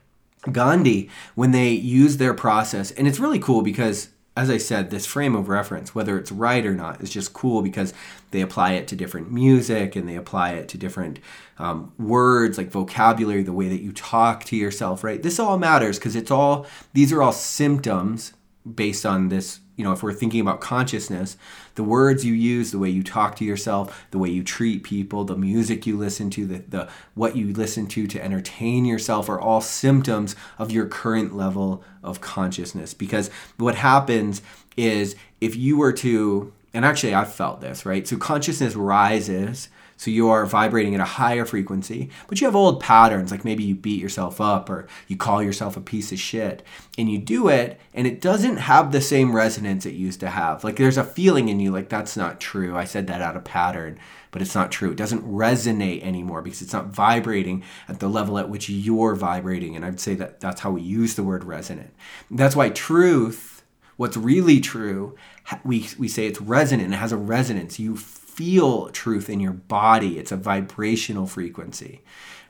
Gandhi, 0.53 1.11
when 1.35 1.51
they 1.51 1.71
use 1.71 2.19
their 2.19 2.33
process, 2.33 2.93
and 2.93 3.09
it's 3.09 3.19
really 3.19 3.41
cool 3.41 3.62
because 3.62 4.11
as 4.37 4.51
I 4.51 4.59
said, 4.59 4.90
this 4.90 5.07
frame 5.07 5.35
of 5.35 5.49
reference, 5.49 5.94
whether 5.94 6.18
it's 6.18 6.31
right 6.31 6.64
or 6.64 6.75
not, 6.75 7.01
is 7.01 7.09
just 7.09 7.33
cool 7.33 7.62
because 7.62 7.94
they 8.33 8.42
apply 8.42 8.72
it 8.72 8.87
to 8.88 8.96
different 8.96 9.33
music 9.33 9.96
and 9.96 10.07
they 10.07 10.14
apply 10.14 10.53
it 10.53 10.68
to 10.68 10.79
different 10.79 11.18
um, 11.59 11.92
words 11.99 12.59
like 12.59 12.70
vocabulary, 12.70 13.42
the 13.42 13.53
way 13.53 13.68
that 13.68 13.81
you 13.81 13.92
talk 13.92 14.44
to 14.44 14.57
yourself, 14.57 15.03
right? 15.03 15.22
This 15.22 15.38
all 15.38 15.59
matters 15.59 15.99
because 15.99 16.14
it's 16.14 16.31
all, 16.31 16.66
these 16.92 17.12
are 17.12 17.22
all 17.22 17.33
symptoms 17.33 18.35
based 18.74 19.07
on 19.07 19.29
this 19.29 19.61
you 19.76 19.85
know 19.85 19.92
if 19.92 20.02
we're 20.02 20.12
thinking 20.12 20.40
about 20.40 20.61
consciousness 20.61 21.37
the 21.76 21.85
words 21.85 22.24
you 22.24 22.33
use 22.33 22.72
the 22.72 22.79
way 22.79 22.88
you 22.88 23.02
talk 23.02 23.37
to 23.37 23.44
yourself 23.44 24.07
the 24.11 24.18
way 24.18 24.29
you 24.29 24.42
treat 24.42 24.83
people 24.83 25.24
the 25.24 25.37
music 25.37 25.87
you 25.87 25.96
listen 25.96 26.31
to 26.31 26.46
the, 26.46 26.59
the 26.68 26.88
what 27.14 27.37
you 27.37 27.52
listen 27.52 27.87
to 27.87 28.07
to 28.07 28.22
entertain 28.22 28.85
yourself 28.85 29.29
are 29.29 29.40
all 29.40 29.61
symptoms 29.61 30.35
of 30.59 30.70
your 30.70 30.87
current 30.87 31.37
level 31.37 31.85
of 32.02 32.20
consciousness. 32.20 32.94
Because 32.94 33.31
what 33.57 33.74
happens 33.74 34.42
is 34.76 35.16
if 35.40 35.57
you 35.57 35.76
were 35.79 35.92
to 35.92 36.52
and 36.72 36.85
actually 36.85 37.14
i've 37.14 37.33
felt 37.33 37.61
this 37.61 37.87
right? 37.87 38.07
So 38.07 38.16
consciousness 38.16 38.74
rises 38.74 39.68
so 39.97 40.11
you 40.11 40.29
are 40.29 40.45
vibrating 40.45 40.95
at 40.95 41.01
a 41.01 41.05
higher 41.05 41.45
frequency, 41.45 42.11
but 42.29 42.41
you 42.41 42.47
have 42.47 42.57
old 42.57 42.81
patterns, 42.81 43.31
like 43.31 43.45
maybe 43.45 43.65
you 43.65 43.75
beat 43.75 44.01
yourself 44.01 44.41
up 44.41 44.69
or 44.69 44.87
you 45.09 45.17
call 45.17 45.43
yourself 45.43 45.77
a 45.77 45.81
piece 45.81 46.13
of 46.13 46.19
shit, 46.19 46.63
and 46.99 47.11
you 47.11 47.19
do 47.19 47.49
it, 47.49 47.81
and 47.95 48.07
it 48.07 48.21
doesn't 48.21 48.59
have 48.59 48.93
the 48.93 49.01
same 49.01 49.35
resonance 49.35 49.87
it 49.87 49.95
used 49.95 50.21
to 50.21 50.29
have. 50.29 50.65
Like 50.65 50.77
there's 50.77 50.99
a 50.99 51.05
feeling 51.05 51.49
in 51.49 51.61
you, 51.61 51.71
like 51.71 51.89
that's 51.89 52.17
not 52.17 52.41
true. 52.41 52.77
I 52.77 52.85
said 52.85 53.07
that 53.07 53.23
out 53.23 53.37
of 53.37 53.45
pattern, 53.45 53.99
but 54.31 54.43
it's 54.43 54.55
not 54.55 54.71
true. 54.71 54.91
It 54.91 54.99
doesn't 54.99 55.25
resonate 55.25 56.03
anymore 56.03 56.43
because 56.43 56.61
it's 56.61 56.75
not 56.75 56.89
vibrating 56.89 57.65
at 57.89 58.01
the 58.01 58.09
level 58.09 58.39
at 58.39 58.51
which 58.51 58.69
you're 58.69 59.15
vibrating. 59.15 59.77
And 59.77 59.85
I'd 59.85 59.99
say 59.99 60.15
that 60.17 60.41
that's 60.41 60.61
how 60.61 60.73
we 60.73 60.83
use 60.83 61.15
the 61.15 61.23
word 61.23 61.43
resonant. 61.43 61.95
That's 62.31 62.55
why 62.55 62.69
truth, 62.69 63.63
what's 63.97 64.17
really 64.17 64.61
true, 64.61 65.17
we, 65.65 65.89
we 65.99 66.09
say 66.09 66.27
it's 66.27 66.41
resonant, 66.41 66.93
it 66.93 66.97
has 66.99 67.13
a 67.13 67.17
resonance. 67.17 67.79
You 67.79 67.97
feel 68.37 68.90
truth 68.90 69.31
in 69.31 69.40
your 69.40 69.55
body. 69.55 70.18
It's 70.18 70.31
a 70.31 70.37
vibrational 70.37 71.27
frequency, 71.27 72.03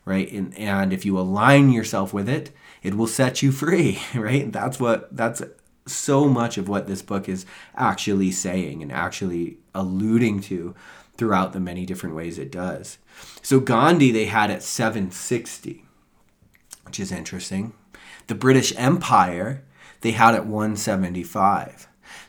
right? 0.05 0.31
And, 0.33 0.57
and 0.59 0.92
if 0.92 1.05
you 1.07 1.16
align 1.16 1.70
yourself 1.70 2.12
with 2.12 2.29
it, 2.29 2.51
it 2.83 2.96
will 2.96 3.07
set 3.07 3.40
you 3.40 3.53
free, 3.62 4.01
right? 4.14 4.53
That's 4.53 4.81
what 4.81 5.16
that's 5.16 5.42
so 5.87 6.29
much 6.29 6.59
of 6.59 6.68
what 6.68 6.88
this 6.88 7.03
book 7.03 7.29
is 7.29 7.46
actually 7.77 8.33
saying 8.33 8.83
and 8.83 8.90
actually 8.90 9.59
alluding 9.72 10.40
to 10.40 10.75
throughout 11.16 11.53
the 11.53 11.61
many 11.61 11.87
different 11.87 12.16
ways 12.16 12.37
it 12.37 12.51
does. 12.51 12.99
So 13.40 13.61
Gandhi 13.61 14.11
they 14.11 14.27
had 14.27 14.51
at 14.51 14.64
760, 14.64 15.85
which 16.85 16.99
is 16.99 17.12
interesting. 17.12 17.72
The 18.27 18.35
British 18.35 18.75
Empire 18.77 19.62
they 20.01 20.11
had 20.11 20.35
at 20.35 20.46
175. 20.46 21.87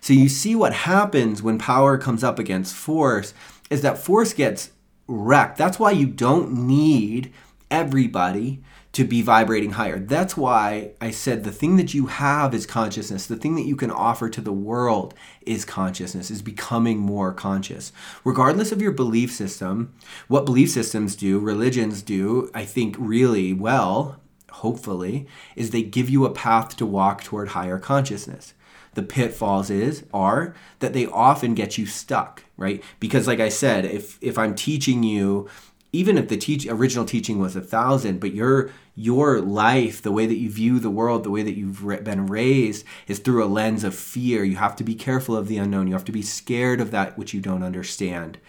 So 0.07 0.13
you 0.13 0.29
see 0.29 0.55
what 0.55 0.71
happens 0.71 1.43
when 1.43 1.57
power 1.57 1.97
comes 1.97 2.23
up 2.23 2.39
against 2.39 2.73
force 2.73 3.33
is 3.69 3.81
that 3.81 3.97
force 3.97 4.31
gets 4.31 4.71
wrecked. 5.05 5.57
That's 5.57 5.79
why 5.79 5.91
you 5.91 6.07
don't 6.07 6.65
need 6.65 7.33
everybody 7.69 8.63
to 8.93 9.03
be 9.03 9.21
vibrating 9.21 9.71
higher. 9.71 9.99
That's 9.99 10.37
why 10.37 10.91
I 11.01 11.11
said 11.11 11.43
the 11.43 11.51
thing 11.51 11.75
that 11.75 11.93
you 11.93 12.05
have 12.05 12.53
is 12.53 12.65
consciousness. 12.65 13.25
The 13.25 13.35
thing 13.35 13.55
that 13.55 13.65
you 13.65 13.75
can 13.75 13.91
offer 13.91 14.29
to 14.29 14.39
the 14.39 14.53
world 14.53 15.13
is 15.41 15.65
consciousness, 15.65 16.31
is 16.31 16.41
becoming 16.41 16.99
more 16.99 17.33
conscious. 17.33 17.91
Regardless 18.23 18.71
of 18.71 18.81
your 18.81 18.93
belief 18.93 19.33
system, 19.33 19.93
what 20.29 20.45
belief 20.45 20.69
systems 20.69 21.17
do, 21.17 21.37
religions 21.37 22.01
do, 22.01 22.49
I 22.53 22.63
think 22.63 22.95
really 22.97 23.51
well, 23.51 24.21
hopefully, 24.51 25.27
is 25.57 25.71
they 25.71 25.83
give 25.83 26.09
you 26.09 26.23
a 26.23 26.31
path 26.31 26.77
to 26.77 26.85
walk 26.85 27.25
toward 27.25 27.49
higher 27.49 27.77
consciousness 27.77 28.53
the 28.97 29.03
pitfalls 29.03 29.69
is 29.69 30.03
are 30.13 30.53
that 30.79 30.91
they 30.91 31.05
often 31.05 31.53
get 31.53 31.77
you 31.77 31.85
stuck 31.85 32.43
right? 32.57 32.83
Because 32.99 33.27
like 33.27 33.39
i 33.39 33.49
said 33.49 33.85
if 33.85 34.17
if 34.21 34.37
i'm 34.37 34.55
teaching 34.55 35.03
you 35.03 35.47
even 35.93 36.17
if 36.17 36.27
the 36.27 36.37
teach 36.37 36.67
original 36.67 37.05
teaching 37.05 37.39
was 37.39 37.55
a 37.55 37.61
thousand 37.61 38.19
but 38.19 38.33
your 38.33 38.71
your 38.95 39.39
life 39.39 40.01
the 40.01 40.11
way 40.11 40.25
that 40.25 40.37
you 40.37 40.49
view 40.49 40.79
the 40.79 40.89
world 40.89 41.23
the 41.23 41.29
way 41.29 41.43
that 41.43 41.55
you've 41.55 41.85
been 42.03 42.25
raised 42.25 42.83
is 43.07 43.19
through 43.19 43.43
a 43.43 43.45
lens 43.45 43.83
of 43.83 43.95
fear. 43.95 44.43
You 44.43 44.55
have 44.55 44.75
to 44.77 44.83
be 44.83 44.95
careful 44.95 45.37
of 45.37 45.47
the 45.47 45.57
unknown. 45.57 45.87
You 45.87 45.93
have 45.93 46.05
to 46.05 46.11
be 46.11 46.23
scared 46.23 46.81
of 46.81 46.91
that 46.91 47.17
which 47.17 47.33
you 47.33 47.39
don't 47.39 47.63
understand. 47.63 48.39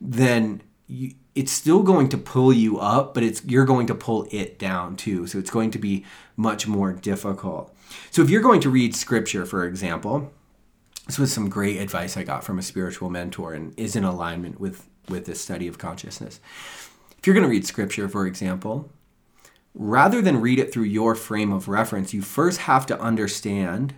Then 0.00 0.62
you, 0.88 1.14
it's 1.34 1.52
still 1.52 1.82
going 1.82 2.08
to 2.08 2.18
pull 2.18 2.52
you 2.52 2.78
up 2.78 3.14
but 3.14 3.22
it's 3.22 3.44
you're 3.44 3.64
going 3.64 3.86
to 3.86 3.94
pull 3.94 4.26
it 4.30 4.58
down 4.58 4.96
too 4.96 5.26
so 5.26 5.38
it's 5.38 5.50
going 5.50 5.70
to 5.70 5.78
be 5.78 6.04
much 6.36 6.66
more 6.66 6.92
difficult 6.92 7.76
so 8.10 8.22
if 8.22 8.30
you're 8.30 8.42
going 8.42 8.60
to 8.60 8.70
read 8.70 8.94
scripture, 8.94 9.44
for 9.44 9.64
example, 9.64 10.32
this 11.06 11.18
was 11.18 11.32
some 11.32 11.48
great 11.48 11.78
advice 11.78 12.16
I 12.16 12.24
got 12.24 12.44
from 12.44 12.58
a 12.58 12.62
spiritual 12.62 13.10
mentor 13.10 13.52
and 13.54 13.78
is 13.78 13.96
in 13.96 14.04
alignment 14.04 14.60
with, 14.60 14.86
with 15.08 15.26
this 15.26 15.40
study 15.40 15.68
of 15.68 15.78
consciousness. 15.78 16.40
If 17.18 17.26
you're 17.26 17.34
going 17.34 17.44
to 17.46 17.50
read 17.50 17.66
scripture, 17.66 18.08
for 18.08 18.26
example, 18.26 18.90
rather 19.74 20.20
than 20.20 20.40
read 20.40 20.58
it 20.58 20.72
through 20.72 20.84
your 20.84 21.14
frame 21.14 21.52
of 21.52 21.68
reference, 21.68 22.12
you 22.12 22.22
first 22.22 22.60
have 22.60 22.86
to 22.86 23.00
understand 23.00 23.94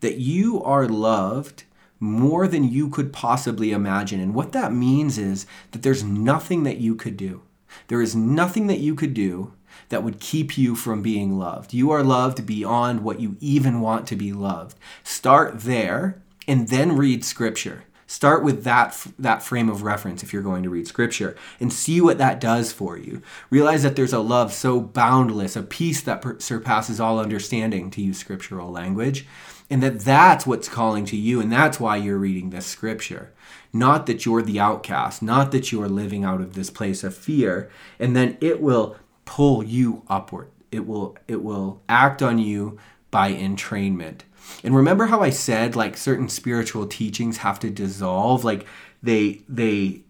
that 0.00 0.18
you 0.18 0.62
are 0.62 0.86
loved 0.86 1.64
more 2.00 2.46
than 2.46 2.64
you 2.64 2.88
could 2.88 3.12
possibly 3.12 3.72
imagine. 3.72 4.20
And 4.20 4.34
what 4.34 4.52
that 4.52 4.72
means 4.72 5.18
is 5.18 5.46
that 5.72 5.82
there's 5.82 6.04
nothing 6.04 6.62
that 6.62 6.78
you 6.78 6.94
could 6.94 7.16
do. 7.16 7.42
There 7.88 8.02
is 8.02 8.16
nothing 8.16 8.66
that 8.68 8.80
you 8.80 8.94
could 8.94 9.14
do 9.14 9.52
that 9.88 10.02
would 10.02 10.20
keep 10.20 10.58
you 10.58 10.74
from 10.74 11.02
being 11.02 11.38
loved. 11.38 11.72
You 11.72 11.90
are 11.90 12.02
loved 12.02 12.46
beyond 12.46 13.02
what 13.02 13.20
you 13.20 13.36
even 13.40 13.80
want 13.80 14.06
to 14.08 14.16
be 14.16 14.32
loved. 14.32 14.76
Start 15.02 15.60
there 15.60 16.20
and 16.46 16.68
then 16.68 16.96
read 16.96 17.24
scripture. 17.24 17.84
Start 18.06 18.42
with 18.42 18.64
that 18.64 19.06
that 19.18 19.42
frame 19.42 19.68
of 19.68 19.82
reference 19.82 20.22
if 20.22 20.32
you're 20.32 20.40
going 20.40 20.62
to 20.62 20.70
read 20.70 20.88
scripture 20.88 21.36
and 21.60 21.70
see 21.70 22.00
what 22.00 22.16
that 22.16 22.40
does 22.40 22.72
for 22.72 22.96
you. 22.96 23.20
Realize 23.50 23.82
that 23.82 23.96
there's 23.96 24.14
a 24.14 24.18
love 24.18 24.50
so 24.54 24.80
boundless, 24.80 25.56
a 25.56 25.62
peace 25.62 26.00
that 26.00 26.24
surpasses 26.40 27.00
all 27.00 27.20
understanding 27.20 27.90
to 27.90 28.00
use 28.00 28.16
scriptural 28.16 28.70
language, 28.70 29.26
and 29.70 29.82
that 29.82 30.00
that's 30.00 30.46
what's 30.46 30.68
calling 30.68 31.04
to 31.06 31.16
you 31.16 31.40
and 31.40 31.52
that's 31.52 31.78
why 31.78 31.96
you're 31.96 32.18
reading 32.18 32.50
this 32.50 32.66
scripture. 32.66 33.32
Not 33.72 34.06
that 34.06 34.24
you're 34.24 34.42
the 34.42 34.60
outcast, 34.60 35.22
not 35.22 35.52
that 35.52 35.70
you 35.70 35.82
are 35.82 35.88
living 35.88 36.24
out 36.24 36.40
of 36.40 36.54
this 36.54 36.70
place 36.70 37.04
of 37.04 37.14
fear, 37.14 37.70
and 37.98 38.16
then 38.16 38.38
it 38.40 38.62
will 38.62 38.96
pull 39.24 39.62
you 39.62 40.02
upward. 40.08 40.50
It 40.72 40.86
will 40.86 41.16
it 41.26 41.42
will 41.42 41.82
act 41.88 42.22
on 42.22 42.38
you 42.38 42.78
by 43.10 43.32
entrainment. 43.32 44.20
And 44.64 44.74
remember 44.74 45.06
how 45.06 45.20
I 45.20 45.30
said 45.30 45.76
like 45.76 45.96
certain 45.96 46.28
spiritual 46.28 46.86
teachings 46.86 47.38
have 47.38 47.60
to 47.60 47.70
dissolve 47.70 48.44
like 48.44 48.66
they 49.02 49.42
they 49.48 50.02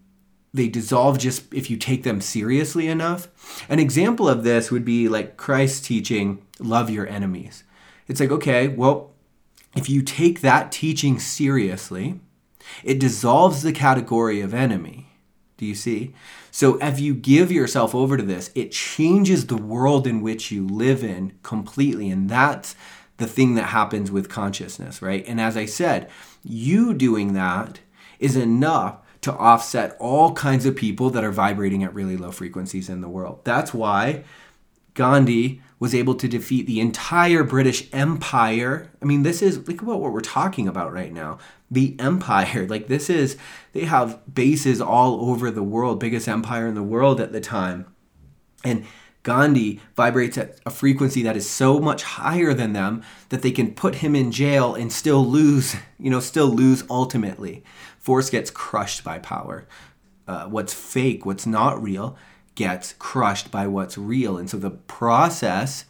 they 0.55 0.69
dissolve 0.69 1.19
just 1.19 1.53
if 1.53 1.69
you 1.69 1.77
take 1.77 2.05
them 2.05 2.21
seriously 2.21 2.87
enough. 2.87 3.29
An 3.69 3.79
example 3.81 4.29
of 4.29 4.45
this 4.45 4.71
would 4.71 4.85
be 4.85 5.09
like 5.09 5.37
Christ 5.37 5.85
teaching 5.85 6.43
love 6.61 6.91
your 6.91 7.09
enemies. 7.09 7.65
It's 8.07 8.21
like 8.21 8.31
okay, 8.31 8.69
well 8.69 9.13
if 9.77 9.89
you 9.89 10.03
take 10.03 10.41
that 10.41 10.73
teaching 10.73 11.19
seriously, 11.19 12.21
it 12.85 12.99
dissolves 12.99 13.63
the 13.63 13.73
category 13.73 14.41
of 14.41 14.55
enemy 14.55 15.09
do 15.59 15.67
you 15.67 15.75
see? 15.75 16.15
So, 16.51 16.77
if 16.77 16.99
you 16.99 17.15
give 17.15 17.53
yourself 17.53 17.95
over 17.95 18.17
to 18.17 18.23
this, 18.23 18.51
it 18.55 18.73
changes 18.73 19.47
the 19.47 19.57
world 19.57 20.07
in 20.07 20.23
which 20.23 20.51
you 20.51 20.67
live 20.67 21.05
in 21.05 21.37
completely. 21.43 22.09
And 22.11 22.31
that's 22.31 22.75
the 23.19 23.27
thing 23.27 23.57
that 23.57 23.65
happens 23.65 24.11
with 24.11 24.29
consciousness, 24.29 25.03
right? 25.03 25.27
And 25.27 25.41
as 25.41 25.57
I 25.57 25.67
said, 25.67 26.09
you 26.45 26.95
doing 26.95 27.35
that 27.35 27.81
is 28.21 28.37
enough 28.37 28.99
to 29.23 29.33
offset 29.33 29.97
all 29.99 30.33
kinds 30.33 30.65
of 30.65 30.77
people 30.77 31.11
that 31.11 31.25
are 31.25 31.33
vibrating 31.33 31.83
at 31.83 31.93
really 31.93 32.17
low 32.17 32.31
frequencies 32.31 32.89
in 32.89 33.01
the 33.01 33.09
world. 33.09 33.41
That's 33.43 33.75
why 33.75 34.23
Gandhi 34.95 35.61
was 35.81 35.95
able 35.95 36.15
to 36.17 36.29
defeat 36.29 36.67
the 36.67 36.81
entire 36.81 37.45
British 37.45 37.89
Empire. 37.93 38.91
I 39.01 39.05
mean, 39.05 39.23
this 39.23 39.43
is 39.43 39.59
think 39.59 39.83
about 39.83 40.01
what 40.01 40.13
we're 40.13 40.21
talking 40.21 40.67
about 40.67 40.93
right 40.93 41.13
now. 41.13 41.39
The 41.71 41.97
empire, 41.99 42.67
like 42.67 42.89
this 42.89 43.09
is, 43.09 43.37
they 43.73 43.85
have 43.85 44.21
bases 44.33 44.81
all 44.81 45.31
over 45.31 45.51
the 45.51 45.63
world, 45.63 46.01
biggest 46.01 46.29
empire 46.29 46.67
in 46.67 46.75
the 46.75 46.83
world 46.83 47.21
at 47.21 47.33
the 47.33 47.41
time. 47.41 47.87
And 48.65 48.87
Gandhi 49.23 49.81
vibrates 49.95 50.39
at 50.39 50.59
a 50.65 50.71
frequency 50.71 51.23
that 51.23 51.37
is 51.37 51.49
so 51.49 51.79
much 51.79 52.03
higher 52.03 52.55
than 52.55 52.73
them 52.73 53.03
that 53.29 53.43
they 53.43 53.51
can 53.51 53.75
put 53.75 53.97
him 53.97 54.17
in 54.17 54.33
jail 54.33 54.75
and 54.75 54.93
still 54.93 55.25
lose, 55.25 55.77
you 55.99 56.11
know, 56.11 56.21
still 56.21 56.49
lose 56.49 56.83
ultimately. 56.91 57.63
Force 57.99 58.31
gets 58.31 58.51
crushed 58.51 59.05
by 59.05 59.19
power. 59.19 59.67
Uh, 60.27 60.47
what's 60.47 60.75
fake, 60.75 61.25
what's 61.25 61.47
not 61.47 61.83
real, 61.83 62.17
gets 62.59 62.95
crushed 62.99 63.53
by 63.53 63.69
what's 63.69 63.97
real. 63.97 64.37
And 64.37 64.51
so 64.51 64.57
the 64.57 64.71
process 64.73 65.85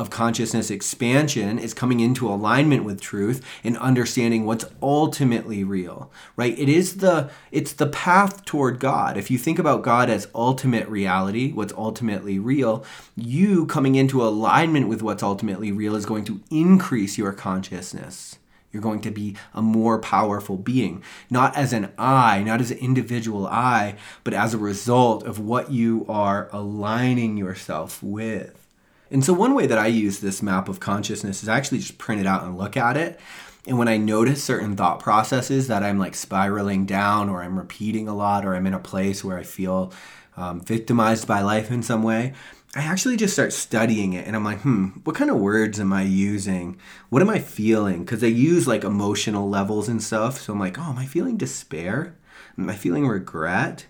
of 0.00 0.10
consciousness 0.10 0.68
expansion 0.68 1.60
is 1.60 1.72
coming 1.72 2.00
into 2.00 2.28
alignment 2.28 2.82
with 2.82 3.00
truth 3.00 3.44
and 3.62 3.78
understanding 3.78 4.44
what's 4.44 4.64
ultimately 4.82 5.62
real 5.62 6.10
right? 6.36 6.58
It 6.58 6.68
is 6.68 6.96
the 6.96 7.30
it's 7.52 7.72
the 7.72 7.86
path 7.86 8.44
toward 8.44 8.80
god. 8.80 9.16
If 9.16 9.30
you 9.30 9.38
think 9.38 9.60
about 9.60 9.82
god 9.82 10.10
as 10.10 10.28
ultimate 10.34 10.88
reality 10.88 11.52
what's 11.52 11.72
ultimately 11.74 12.38
real 12.38 12.84
you 13.14 13.66
coming 13.66 13.94
into 13.94 14.22
alignment 14.22 14.88
with 14.88 15.02
what's 15.02 15.22
ultimately 15.22 15.70
real 15.70 15.94
is 15.94 16.04
going 16.04 16.24
to 16.24 16.40
increase 16.50 17.16
your 17.16 17.32
consciousness 17.32 18.37
you're 18.72 18.82
going 18.82 19.00
to 19.00 19.10
be 19.10 19.36
a 19.54 19.62
more 19.62 19.98
powerful 19.98 20.56
being, 20.56 21.02
not 21.30 21.56
as 21.56 21.72
an 21.72 21.92
I, 21.96 22.42
not 22.42 22.60
as 22.60 22.70
an 22.70 22.78
individual 22.78 23.46
I, 23.46 23.96
but 24.24 24.34
as 24.34 24.52
a 24.54 24.58
result 24.58 25.24
of 25.24 25.38
what 25.38 25.70
you 25.70 26.04
are 26.08 26.48
aligning 26.52 27.36
yourself 27.36 28.02
with. 28.02 28.66
And 29.10 29.24
so, 29.24 29.32
one 29.32 29.54
way 29.54 29.66
that 29.66 29.78
I 29.78 29.86
use 29.86 30.20
this 30.20 30.42
map 30.42 30.68
of 30.68 30.80
consciousness 30.80 31.42
is 31.42 31.48
actually 31.48 31.78
just 31.78 31.96
print 31.96 32.20
it 32.20 32.26
out 32.26 32.44
and 32.44 32.58
look 32.58 32.76
at 32.76 32.96
it. 32.96 33.18
And 33.66 33.78
when 33.78 33.88
I 33.88 33.96
notice 33.96 34.42
certain 34.42 34.76
thought 34.76 35.00
processes 35.00 35.68
that 35.68 35.82
I'm 35.82 35.98
like 35.98 36.14
spiraling 36.14 36.84
down, 36.84 37.28
or 37.28 37.42
I'm 37.42 37.58
repeating 37.58 38.08
a 38.08 38.14
lot, 38.14 38.44
or 38.44 38.54
I'm 38.54 38.66
in 38.66 38.74
a 38.74 38.78
place 38.78 39.24
where 39.24 39.38
I 39.38 39.42
feel 39.42 39.92
um, 40.36 40.60
victimized 40.60 41.26
by 41.26 41.40
life 41.40 41.70
in 41.70 41.82
some 41.82 42.02
way, 42.02 42.34
I 42.74 42.82
actually 42.82 43.16
just 43.16 43.32
start 43.32 43.52
studying 43.52 44.12
it 44.12 44.26
and 44.26 44.36
I'm 44.36 44.44
like, 44.44 44.60
hmm, 44.60 44.88
what 45.04 45.16
kind 45.16 45.30
of 45.30 45.38
words 45.38 45.80
am 45.80 45.92
I 45.92 46.02
using? 46.02 46.78
What 47.08 47.22
am 47.22 47.30
I 47.30 47.38
feeling? 47.38 48.04
Because 48.04 48.20
they 48.20 48.28
use 48.28 48.68
like 48.68 48.84
emotional 48.84 49.48
levels 49.48 49.88
and 49.88 50.02
stuff. 50.02 50.40
So 50.40 50.52
I'm 50.52 50.60
like, 50.60 50.78
oh, 50.78 50.90
am 50.90 50.98
I 50.98 51.06
feeling 51.06 51.38
despair? 51.38 52.14
Am 52.58 52.68
I 52.68 52.74
feeling 52.74 53.06
regret? 53.06 53.86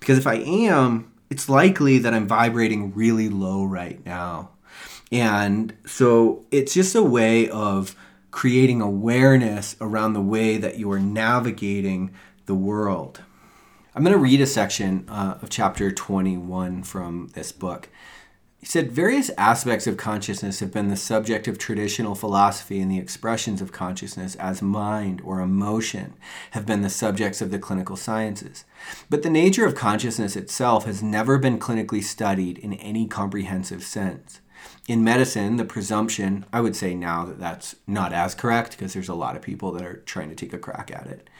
Because 0.00 0.18
if 0.18 0.26
I 0.26 0.36
am, 0.36 1.12
it's 1.30 1.48
likely 1.48 1.98
that 1.98 2.14
I'm 2.14 2.26
vibrating 2.26 2.94
really 2.94 3.28
low 3.28 3.64
right 3.64 4.04
now. 4.06 4.50
And 5.10 5.76
so 5.84 6.46
it's 6.50 6.72
just 6.72 6.94
a 6.94 7.02
way 7.02 7.50
of 7.50 7.94
creating 8.30 8.80
awareness 8.80 9.76
around 9.78 10.14
the 10.14 10.22
way 10.22 10.56
that 10.56 10.78
you 10.78 10.90
are 10.90 10.98
navigating 10.98 12.10
the 12.46 12.54
world. 12.54 13.20
I'm 13.94 14.02
going 14.02 14.14
to 14.14 14.18
read 14.18 14.40
a 14.40 14.46
section 14.46 15.04
uh, 15.08 15.36
of 15.42 15.50
chapter 15.50 15.92
21 15.92 16.82
from 16.82 17.28
this 17.34 17.52
book. 17.52 17.90
He 18.62 18.68
said 18.68 18.92
various 18.92 19.28
aspects 19.36 19.88
of 19.88 19.96
consciousness 19.96 20.60
have 20.60 20.70
been 20.70 20.86
the 20.86 20.96
subject 20.96 21.48
of 21.48 21.58
traditional 21.58 22.14
philosophy, 22.14 22.80
and 22.80 22.88
the 22.88 23.00
expressions 23.00 23.60
of 23.60 23.72
consciousness 23.72 24.36
as 24.36 24.62
mind 24.62 25.20
or 25.24 25.40
emotion 25.40 26.14
have 26.52 26.64
been 26.64 26.82
the 26.82 26.88
subjects 26.88 27.40
of 27.40 27.50
the 27.50 27.58
clinical 27.58 27.96
sciences. 27.96 28.64
But 29.10 29.24
the 29.24 29.30
nature 29.30 29.66
of 29.66 29.74
consciousness 29.74 30.36
itself 30.36 30.84
has 30.84 31.02
never 31.02 31.38
been 31.38 31.58
clinically 31.58 32.04
studied 32.04 32.56
in 32.56 32.74
any 32.74 33.08
comprehensive 33.08 33.82
sense 33.82 34.41
in 34.88 35.04
medicine, 35.04 35.58
the 35.58 35.64
presumption, 35.64 36.44
I 36.52 36.60
would 36.60 36.74
say 36.74 36.94
now 36.94 37.24
that 37.26 37.38
that's 37.38 37.76
not 37.86 38.12
as 38.12 38.34
correct 38.34 38.72
because 38.72 38.92
there's 38.92 39.08
a 39.08 39.14
lot 39.14 39.36
of 39.36 39.42
people 39.42 39.70
that 39.72 39.84
are 39.84 39.98
trying 39.98 40.28
to 40.30 40.34
take 40.34 40.52
a 40.52 40.58
crack 40.58 40.90
at 40.90 41.06
it. 41.06 41.30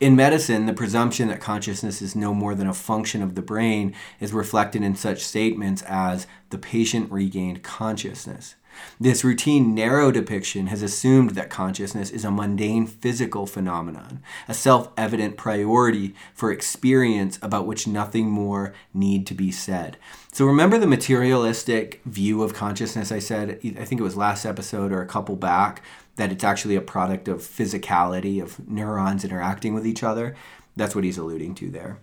In 0.00 0.14
medicine, 0.14 0.66
the 0.66 0.74
presumption 0.74 1.28
that 1.28 1.40
consciousness 1.40 2.02
is 2.02 2.14
no 2.14 2.34
more 2.34 2.54
than 2.54 2.66
a 2.66 2.74
function 2.74 3.22
of 3.22 3.36
the 3.36 3.42
brain 3.42 3.94
is 4.20 4.34
reflected 4.34 4.82
in 4.82 4.94
such 4.96 5.24
statements 5.24 5.80
as 5.82 6.26
the 6.50 6.58
patient 6.58 7.10
regained 7.10 7.62
consciousness. 7.62 8.54
This 8.98 9.24
routine 9.24 9.74
narrow 9.74 10.10
depiction 10.10 10.68
has 10.68 10.82
assumed 10.82 11.30
that 11.30 11.50
consciousness 11.50 12.10
is 12.10 12.24
a 12.24 12.30
mundane 12.30 12.86
physical 12.86 13.46
phenomenon, 13.46 14.22
a 14.48 14.54
self 14.54 14.90
evident 14.96 15.36
priority 15.36 16.14
for 16.34 16.52
experience 16.52 17.38
about 17.42 17.66
which 17.66 17.86
nothing 17.86 18.30
more 18.30 18.74
need 18.92 19.26
to 19.26 19.34
be 19.34 19.50
said. 19.50 19.96
So 20.32 20.44
remember 20.44 20.78
the 20.78 20.86
materialistic 20.86 22.00
view 22.04 22.42
of 22.42 22.54
consciousness 22.54 23.10
I 23.10 23.18
said, 23.18 23.60
I 23.64 23.84
think 23.84 24.00
it 24.00 24.04
was 24.04 24.16
last 24.16 24.44
episode 24.44 24.92
or 24.92 25.02
a 25.02 25.06
couple 25.06 25.36
back, 25.36 25.82
that 26.16 26.30
it's 26.30 26.44
actually 26.44 26.76
a 26.76 26.80
product 26.80 27.28
of 27.28 27.38
physicality, 27.38 28.42
of 28.42 28.68
neurons 28.68 29.24
interacting 29.24 29.74
with 29.74 29.86
each 29.86 30.02
other? 30.02 30.36
That's 30.76 30.94
what 30.94 31.04
he's 31.04 31.18
alluding 31.18 31.54
to 31.56 31.70
there. 31.70 31.98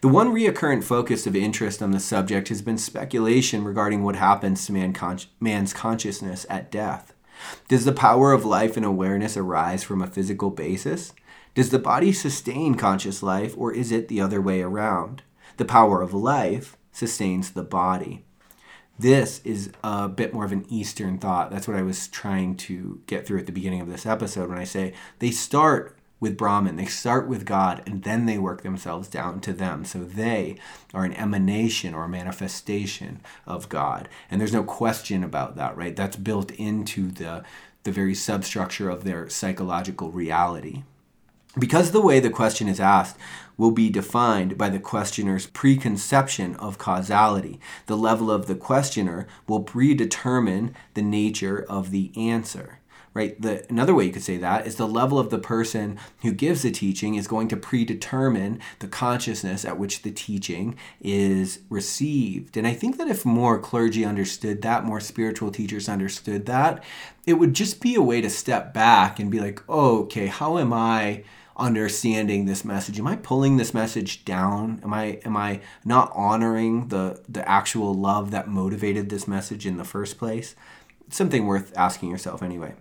The 0.00 0.08
one 0.08 0.32
recurrent 0.32 0.84
focus 0.84 1.26
of 1.26 1.34
interest 1.34 1.82
on 1.82 1.90
the 1.90 2.00
subject 2.00 2.48
has 2.48 2.62
been 2.62 2.78
speculation 2.78 3.64
regarding 3.64 4.02
what 4.02 4.16
happens 4.16 4.64
to 4.66 4.72
man 4.72 4.92
con- 4.92 5.20
man's 5.40 5.72
consciousness 5.72 6.46
at 6.48 6.70
death. 6.70 7.14
Does 7.68 7.84
the 7.84 7.92
power 7.92 8.32
of 8.32 8.44
life 8.44 8.76
and 8.76 8.84
awareness 8.84 9.36
arise 9.36 9.84
from 9.84 10.02
a 10.02 10.06
physical 10.06 10.50
basis? 10.50 11.12
Does 11.54 11.70
the 11.70 11.78
body 11.78 12.12
sustain 12.12 12.74
conscious 12.74 13.22
life, 13.22 13.54
or 13.56 13.72
is 13.72 13.90
it 13.90 14.08
the 14.08 14.20
other 14.20 14.40
way 14.40 14.62
around? 14.62 15.22
The 15.56 15.64
power 15.64 16.00
of 16.02 16.14
life 16.14 16.76
sustains 16.92 17.50
the 17.50 17.64
body. 17.64 18.24
This 18.98 19.40
is 19.44 19.70
a 19.84 20.08
bit 20.08 20.34
more 20.34 20.44
of 20.44 20.52
an 20.52 20.66
Eastern 20.68 21.18
thought. 21.18 21.50
That's 21.50 21.68
what 21.68 21.76
I 21.76 21.82
was 21.82 22.08
trying 22.08 22.56
to 22.56 23.00
get 23.06 23.26
through 23.26 23.38
at 23.38 23.46
the 23.46 23.52
beginning 23.52 23.80
of 23.80 23.88
this 23.88 24.06
episode 24.06 24.48
when 24.48 24.58
I 24.58 24.64
say 24.64 24.92
they 25.20 25.30
start 25.30 25.97
with 26.20 26.36
Brahman. 26.36 26.76
They 26.76 26.86
start 26.86 27.28
with 27.28 27.44
God 27.44 27.82
and 27.86 28.02
then 28.02 28.26
they 28.26 28.38
work 28.38 28.62
themselves 28.62 29.08
down 29.08 29.40
to 29.40 29.52
them. 29.52 29.84
So 29.84 30.04
they 30.04 30.56
are 30.92 31.04
an 31.04 31.14
emanation 31.14 31.94
or 31.94 32.08
manifestation 32.08 33.20
of 33.46 33.68
God. 33.68 34.08
And 34.30 34.40
there's 34.40 34.52
no 34.52 34.64
question 34.64 35.22
about 35.22 35.56
that, 35.56 35.76
right? 35.76 35.94
That's 35.94 36.16
built 36.16 36.50
into 36.52 37.10
the, 37.10 37.44
the 37.84 37.92
very 37.92 38.14
substructure 38.14 38.90
of 38.90 39.04
their 39.04 39.28
psychological 39.28 40.10
reality. 40.10 40.82
Because 41.58 41.90
the 41.90 42.02
way 42.02 42.20
the 42.20 42.30
question 42.30 42.68
is 42.68 42.78
asked 42.78 43.16
will 43.56 43.70
be 43.72 43.90
defined 43.90 44.56
by 44.56 44.68
the 44.68 44.78
questioner's 44.78 45.46
preconception 45.46 46.54
of 46.56 46.78
causality, 46.78 47.58
the 47.86 47.96
level 47.96 48.30
of 48.30 48.46
the 48.46 48.54
questioner 48.54 49.26
will 49.48 49.62
predetermine 49.62 50.74
the 50.94 51.02
nature 51.02 51.64
of 51.68 51.90
the 51.90 52.12
answer 52.16 52.77
right? 53.18 53.42
The, 53.42 53.68
another 53.68 53.96
way 53.96 54.04
you 54.04 54.12
could 54.12 54.22
say 54.22 54.36
that 54.36 54.64
is 54.64 54.76
the 54.76 54.86
level 54.86 55.18
of 55.18 55.30
the 55.30 55.40
person 55.40 55.98
who 56.22 56.30
gives 56.30 56.62
the 56.62 56.70
teaching 56.70 57.16
is 57.16 57.26
going 57.26 57.48
to 57.48 57.56
predetermine 57.56 58.60
the 58.78 58.86
consciousness 58.86 59.64
at 59.64 59.76
which 59.76 60.02
the 60.02 60.12
teaching 60.12 60.76
is 61.00 61.58
received. 61.68 62.56
And 62.56 62.64
I 62.64 62.74
think 62.74 62.96
that 62.96 63.08
if 63.08 63.24
more 63.24 63.58
clergy 63.58 64.04
understood 64.04 64.62
that, 64.62 64.84
more 64.84 65.00
spiritual 65.00 65.50
teachers 65.50 65.88
understood 65.88 66.46
that, 66.46 66.84
it 67.26 67.34
would 67.34 67.54
just 67.54 67.80
be 67.80 67.96
a 67.96 68.00
way 68.00 68.20
to 68.20 68.30
step 68.30 68.72
back 68.72 69.18
and 69.18 69.32
be 69.32 69.40
like, 69.40 69.60
oh, 69.68 70.02
okay, 70.02 70.26
how 70.26 70.58
am 70.58 70.72
I? 70.72 71.24
understanding 71.56 72.46
this 72.46 72.64
message 72.64 73.00
am 73.00 73.08
i 73.08 73.16
pulling 73.16 73.56
this 73.56 73.74
message 73.74 74.24
down 74.24 74.80
am 74.84 74.94
i 74.94 75.18
am 75.24 75.36
i 75.36 75.60
not 75.84 76.08
honoring 76.14 76.86
the 76.86 77.20
the 77.28 77.42
actual 77.48 77.92
love 77.92 78.30
that 78.30 78.46
motivated 78.46 79.08
this 79.08 79.26
message 79.26 79.66
in 79.66 79.76
the 79.76 79.82
first 79.82 80.18
place 80.18 80.54
something 81.10 81.46
worth 81.46 81.76
asking 81.76 82.08
yourself 82.08 82.44
anyway 82.44 82.72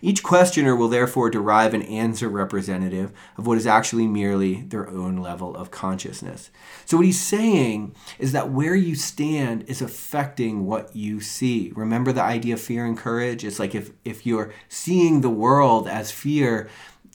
each 0.00 0.22
questioner 0.22 0.74
will 0.74 0.88
therefore 0.88 1.30
derive 1.30 1.74
an 1.74 1.82
answer 1.82 2.28
representative 2.28 3.12
of 3.36 3.46
what 3.46 3.58
is 3.58 3.66
actually 3.66 4.06
merely 4.06 4.62
their 4.62 4.88
own 4.88 5.16
level 5.16 5.54
of 5.56 5.70
consciousness. 5.70 6.50
So, 6.84 6.96
what 6.96 7.06
he's 7.06 7.20
saying 7.20 7.94
is 8.18 8.32
that 8.32 8.50
where 8.50 8.74
you 8.74 8.94
stand 8.94 9.64
is 9.68 9.82
affecting 9.82 10.66
what 10.66 10.94
you 10.94 11.20
see. 11.20 11.72
Remember 11.74 12.12
the 12.12 12.22
idea 12.22 12.54
of 12.54 12.60
fear 12.60 12.84
and 12.84 12.96
courage? 12.96 13.44
It's 13.44 13.58
like 13.58 13.74
if, 13.74 13.90
if 14.04 14.26
you're 14.26 14.52
seeing 14.68 15.20
the 15.20 15.30
world 15.30 15.88
as 15.88 16.10
fear, 16.10 16.68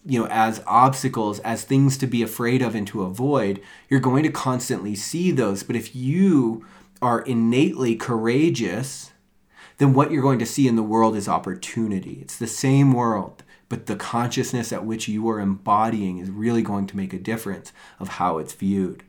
you 0.06 0.20
know, 0.20 0.28
as 0.32 0.64
obstacles, 0.66 1.40
as 1.40 1.64
things 1.64 1.98
to 1.98 2.08
be 2.08 2.22
afraid 2.22 2.62
of 2.62 2.76
and 2.76 2.88
to 2.88 3.04
avoid, 3.04 3.62
you're 3.90 4.00
going 4.00 4.24
to 4.24 4.32
constantly 4.32 4.96
see 4.96 5.32
those. 5.32 5.64
But 5.64 5.76
if 5.76 5.96
you 5.96 6.66
are 7.02 7.22
innately 7.22 7.96
courageous, 7.96 9.12
then 9.78 9.94
what 9.94 10.12
you're 10.12 10.22
going 10.22 10.40
to 10.40 10.46
see 10.46 10.68
in 10.68 10.76
the 10.76 10.84
world 10.84 11.16
is 11.16 11.28
opportunity. 11.28 12.20
It's 12.22 12.38
the 12.38 12.48
same 12.48 12.94
world, 12.94 13.44
but 13.70 13.86
the 13.86 13.96
consciousness 13.96 14.74
at 14.74 14.86
which 14.86 15.08
you 15.08 15.30
are 15.30 15.40
embodying 15.40 16.18
is 16.18 16.30
really 16.30 16.62
going 16.62 16.88
to 16.88 16.98
make 16.98 17.14
a 17.14 17.20
difference 17.20 17.72
of 18.00 18.10
how 18.10 18.38
it's 18.38 18.54
viewed. 18.54 19.04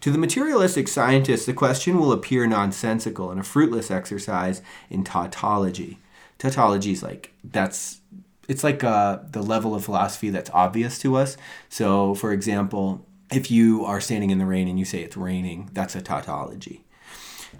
To 0.00 0.10
the 0.10 0.18
materialistic 0.18 0.88
scientist, 0.88 1.46
the 1.46 1.52
question 1.52 1.98
will 1.98 2.12
appear 2.12 2.46
nonsensical 2.46 3.30
and 3.30 3.40
a 3.40 3.44
fruitless 3.44 3.90
exercise 3.90 4.62
in 4.88 5.04
tautology. 5.04 5.98
Tautology 6.38 6.92
is 6.92 7.02
like 7.02 7.32
that's 7.44 8.00
it's 8.48 8.64
like 8.64 8.82
uh, 8.82 9.18
the 9.30 9.42
level 9.42 9.74
of 9.74 9.84
philosophy 9.84 10.30
that's 10.30 10.50
obvious 10.54 10.98
to 11.00 11.16
us. 11.16 11.36
So, 11.68 12.14
for 12.14 12.32
example, 12.32 13.06
if 13.30 13.50
you 13.50 13.84
are 13.84 14.00
standing 14.00 14.30
in 14.30 14.38
the 14.38 14.46
rain 14.46 14.68
and 14.68 14.78
you 14.78 14.86
say 14.86 15.02
it's 15.02 15.18
raining, 15.18 15.68
that's 15.74 15.94
a 15.94 16.00
tautology. 16.00 16.84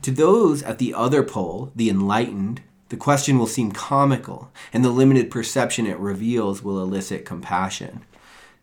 To 0.03 0.11
those 0.11 0.63
at 0.63 0.79
the 0.79 0.95
other 0.95 1.23
pole, 1.23 1.73
the 1.75 1.91
enlightened, 1.91 2.63
the 2.89 2.97
question 2.97 3.39
will 3.39 3.47
seem 3.47 3.73
comical, 3.73 4.51
and 4.73 4.85
the 4.85 4.91
limited 4.91 5.31
perception 5.31 5.87
it 5.87 5.99
reveals 5.99 6.63
will 6.63 6.81
elicit 6.81 7.25
compassion. 7.25 8.05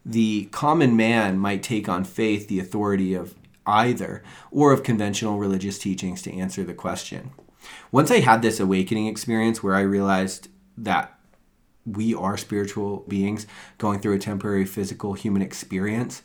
The 0.05 0.45
common 0.51 0.95
man 0.95 1.37
might 1.37 1.63
take 1.63 1.89
on 1.89 2.03
faith 2.03 2.47
the 2.47 2.59
authority 2.59 3.13
of 3.13 3.35
either 3.65 4.23
or 4.51 4.71
of 4.71 4.83
conventional 4.83 5.39
religious 5.39 5.79
teachings 5.79 6.21
to 6.23 6.33
answer 6.33 6.63
the 6.63 6.73
question. 6.73 7.31
Once 7.91 8.11
I 8.11 8.19
had 8.19 8.41
this 8.41 8.59
awakening 8.59 9.07
experience 9.07 9.63
where 9.63 9.75
I 9.75 9.81
realized 9.81 10.49
that 10.77 11.17
we 11.85 12.13
are 12.13 12.37
spiritual 12.37 13.03
beings 13.07 13.45
going 13.77 13.99
through 13.99 14.15
a 14.15 14.19
temporary 14.19 14.65
physical 14.65 15.13
human 15.13 15.41
experience, 15.41 16.23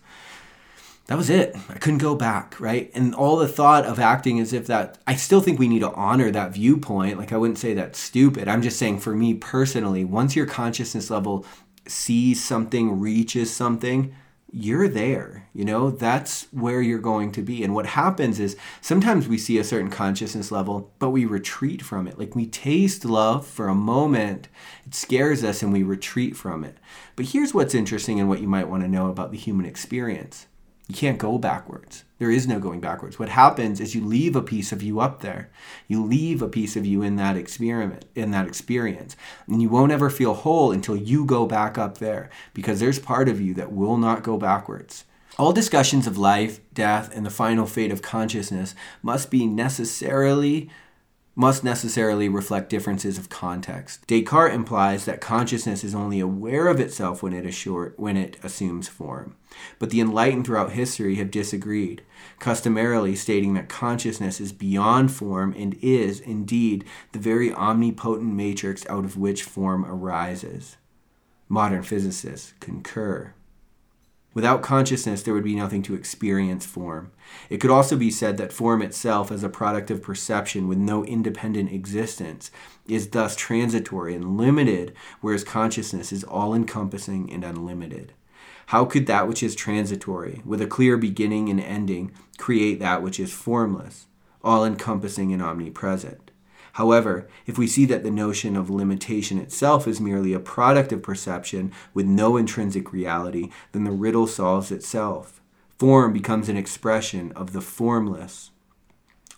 that 1.10 1.16
was 1.16 1.28
it. 1.28 1.56
I 1.68 1.76
couldn't 1.78 1.98
go 1.98 2.14
back, 2.14 2.60
right? 2.60 2.88
And 2.94 3.16
all 3.16 3.36
the 3.36 3.48
thought 3.48 3.84
of 3.84 3.98
acting 3.98 4.38
as 4.38 4.52
if 4.52 4.68
that, 4.68 4.96
I 5.08 5.16
still 5.16 5.40
think 5.40 5.58
we 5.58 5.66
need 5.66 5.80
to 5.80 5.90
honor 5.90 6.30
that 6.30 6.54
viewpoint. 6.54 7.18
Like, 7.18 7.32
I 7.32 7.36
wouldn't 7.36 7.58
say 7.58 7.74
that's 7.74 7.98
stupid. 7.98 8.46
I'm 8.46 8.62
just 8.62 8.78
saying, 8.78 9.00
for 9.00 9.12
me 9.12 9.34
personally, 9.34 10.04
once 10.04 10.36
your 10.36 10.46
consciousness 10.46 11.10
level 11.10 11.44
sees 11.84 12.44
something, 12.44 13.00
reaches 13.00 13.50
something, 13.50 14.14
you're 14.52 14.86
there. 14.86 15.48
You 15.52 15.64
know, 15.64 15.90
that's 15.90 16.46
where 16.52 16.80
you're 16.80 17.00
going 17.00 17.32
to 17.32 17.42
be. 17.42 17.64
And 17.64 17.74
what 17.74 17.86
happens 17.86 18.38
is 18.38 18.56
sometimes 18.80 19.26
we 19.26 19.36
see 19.36 19.58
a 19.58 19.64
certain 19.64 19.90
consciousness 19.90 20.52
level, 20.52 20.92
but 21.00 21.10
we 21.10 21.24
retreat 21.24 21.82
from 21.82 22.06
it. 22.06 22.20
Like 22.20 22.36
we 22.36 22.46
taste 22.46 23.04
love 23.04 23.44
for 23.44 23.66
a 23.66 23.74
moment, 23.74 24.46
it 24.86 24.94
scares 24.94 25.42
us 25.42 25.60
and 25.60 25.72
we 25.72 25.82
retreat 25.82 26.36
from 26.36 26.62
it. 26.62 26.78
But 27.16 27.26
here's 27.26 27.52
what's 27.52 27.74
interesting 27.74 28.20
and 28.20 28.28
what 28.28 28.40
you 28.40 28.46
might 28.46 28.68
want 28.68 28.84
to 28.84 28.88
know 28.88 29.08
about 29.10 29.32
the 29.32 29.38
human 29.38 29.66
experience 29.66 30.46
you 30.90 30.96
can't 30.96 31.18
go 31.18 31.38
backwards. 31.38 32.02
There 32.18 32.32
is 32.32 32.48
no 32.48 32.58
going 32.58 32.80
backwards. 32.80 33.16
What 33.16 33.28
happens 33.28 33.78
is 33.78 33.94
you 33.94 34.04
leave 34.04 34.34
a 34.34 34.42
piece 34.42 34.72
of 34.72 34.82
you 34.82 34.98
up 34.98 35.22
there. 35.22 35.48
You 35.86 36.04
leave 36.04 36.42
a 36.42 36.48
piece 36.48 36.74
of 36.74 36.84
you 36.84 37.00
in 37.00 37.14
that 37.14 37.36
experiment, 37.36 38.06
in 38.16 38.32
that 38.32 38.48
experience. 38.48 39.16
And 39.46 39.62
you 39.62 39.68
won't 39.68 39.92
ever 39.92 40.10
feel 40.10 40.34
whole 40.34 40.72
until 40.72 40.96
you 40.96 41.24
go 41.24 41.46
back 41.46 41.78
up 41.78 41.98
there 41.98 42.28
because 42.54 42.80
there's 42.80 42.98
part 42.98 43.28
of 43.28 43.40
you 43.40 43.54
that 43.54 43.70
will 43.70 43.98
not 43.98 44.24
go 44.24 44.36
backwards. 44.36 45.04
All 45.38 45.52
discussions 45.52 46.08
of 46.08 46.18
life, 46.18 46.58
death, 46.74 47.16
and 47.16 47.24
the 47.24 47.30
final 47.30 47.66
fate 47.66 47.92
of 47.92 48.02
consciousness 48.02 48.74
must 49.00 49.30
be 49.30 49.46
necessarily 49.46 50.70
must 51.40 51.64
necessarily 51.64 52.28
reflect 52.28 52.68
differences 52.68 53.16
of 53.16 53.30
context. 53.30 54.06
Descartes 54.06 54.54
implies 54.54 55.06
that 55.06 55.22
consciousness 55.22 55.82
is 55.82 55.94
only 55.94 56.20
aware 56.20 56.68
of 56.68 56.78
itself 56.78 57.22
when 57.22 57.32
it, 57.32 57.46
assure, 57.46 57.94
when 57.96 58.18
it 58.18 58.36
assumes 58.42 58.88
form. 58.88 59.34
But 59.78 59.88
the 59.88 60.02
enlightened 60.02 60.44
throughout 60.44 60.72
history 60.72 61.14
have 61.14 61.30
disagreed, 61.30 62.02
customarily 62.40 63.16
stating 63.16 63.54
that 63.54 63.70
consciousness 63.70 64.38
is 64.38 64.52
beyond 64.52 65.12
form 65.12 65.54
and 65.56 65.78
is, 65.80 66.20
indeed, 66.20 66.84
the 67.12 67.18
very 67.18 67.50
omnipotent 67.50 68.34
matrix 68.34 68.86
out 68.90 69.06
of 69.06 69.16
which 69.16 69.42
form 69.42 69.86
arises. 69.86 70.76
Modern 71.48 71.82
physicists 71.82 72.52
concur. 72.60 73.32
Without 74.32 74.62
consciousness, 74.62 75.22
there 75.22 75.34
would 75.34 75.44
be 75.44 75.56
nothing 75.56 75.82
to 75.82 75.94
experience 75.94 76.64
form. 76.64 77.10
It 77.48 77.58
could 77.58 77.70
also 77.70 77.96
be 77.96 78.12
said 78.12 78.36
that 78.36 78.52
form 78.52 78.80
itself, 78.80 79.32
as 79.32 79.42
a 79.42 79.48
product 79.48 79.90
of 79.90 80.02
perception 80.02 80.68
with 80.68 80.78
no 80.78 81.04
independent 81.04 81.72
existence, 81.72 82.52
is 82.86 83.08
thus 83.08 83.34
transitory 83.34 84.14
and 84.14 84.36
limited, 84.36 84.94
whereas 85.20 85.42
consciousness 85.42 86.12
is 86.12 86.22
all 86.22 86.54
encompassing 86.54 87.32
and 87.32 87.42
unlimited. 87.42 88.12
How 88.66 88.84
could 88.84 89.06
that 89.06 89.26
which 89.26 89.42
is 89.42 89.56
transitory, 89.56 90.42
with 90.44 90.62
a 90.62 90.66
clear 90.66 90.96
beginning 90.96 91.48
and 91.48 91.60
ending, 91.60 92.12
create 92.38 92.78
that 92.78 93.02
which 93.02 93.18
is 93.18 93.32
formless, 93.32 94.06
all 94.44 94.64
encompassing 94.64 95.32
and 95.32 95.42
omnipresent? 95.42 96.29
However, 96.74 97.28
if 97.46 97.58
we 97.58 97.66
see 97.66 97.84
that 97.86 98.02
the 98.02 98.10
notion 98.10 98.56
of 98.56 98.70
limitation 98.70 99.38
itself 99.38 99.88
is 99.88 100.00
merely 100.00 100.32
a 100.32 100.40
product 100.40 100.92
of 100.92 101.02
perception 101.02 101.72
with 101.94 102.06
no 102.06 102.36
intrinsic 102.36 102.92
reality, 102.92 103.50
then 103.72 103.84
the 103.84 103.90
riddle 103.90 104.26
solves 104.26 104.70
itself. 104.70 105.40
Form 105.78 106.12
becomes 106.12 106.48
an 106.48 106.56
expression 106.56 107.32
of 107.32 107.52
the 107.52 107.60
formless. 107.60 108.50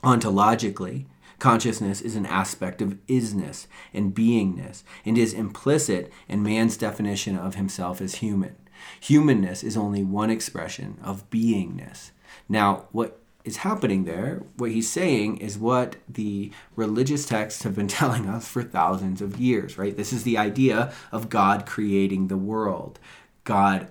Ontologically, 0.02 1.06
consciousness 1.38 2.00
is 2.00 2.16
an 2.16 2.26
aspect 2.26 2.82
of 2.82 2.98
isness 3.06 3.66
and 3.94 4.14
beingness 4.14 4.82
and 5.04 5.16
is 5.16 5.32
implicit 5.32 6.12
in 6.28 6.42
man's 6.42 6.76
definition 6.76 7.36
of 7.36 7.54
himself 7.54 8.00
as 8.00 8.16
human. 8.16 8.56
Humanness 9.00 9.62
is 9.62 9.76
only 9.76 10.02
one 10.02 10.30
expression 10.30 10.98
of 11.02 11.28
beingness. 11.30 12.10
Now, 12.48 12.88
what 12.90 13.21
is 13.44 13.58
happening 13.58 14.04
there, 14.04 14.42
what 14.56 14.70
he's 14.70 14.88
saying 14.88 15.38
is 15.38 15.58
what 15.58 15.96
the 16.08 16.52
religious 16.76 17.26
texts 17.26 17.62
have 17.62 17.74
been 17.74 17.88
telling 18.00 18.28
us 18.28 18.48
for 18.48 18.62
thousands 18.62 19.20
of 19.20 19.38
years, 19.38 19.78
right? 19.78 19.96
This 19.96 20.12
is 20.12 20.24
the 20.24 20.38
idea 20.38 20.92
of 21.10 21.28
God 21.28 21.66
creating 21.66 22.28
the 22.28 22.36
world. 22.36 22.98
God 23.44 23.88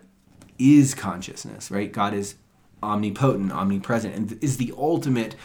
is 0.57 0.93
consciousness, 0.93 1.71
right? 1.71 1.91
God 1.91 2.13
is 2.13 2.35
omnipotent, 2.83 3.51
omnipresent, 3.51 4.15
and 4.15 4.43
is 4.43 4.57
the 4.57 4.73
ultimate 4.77 5.35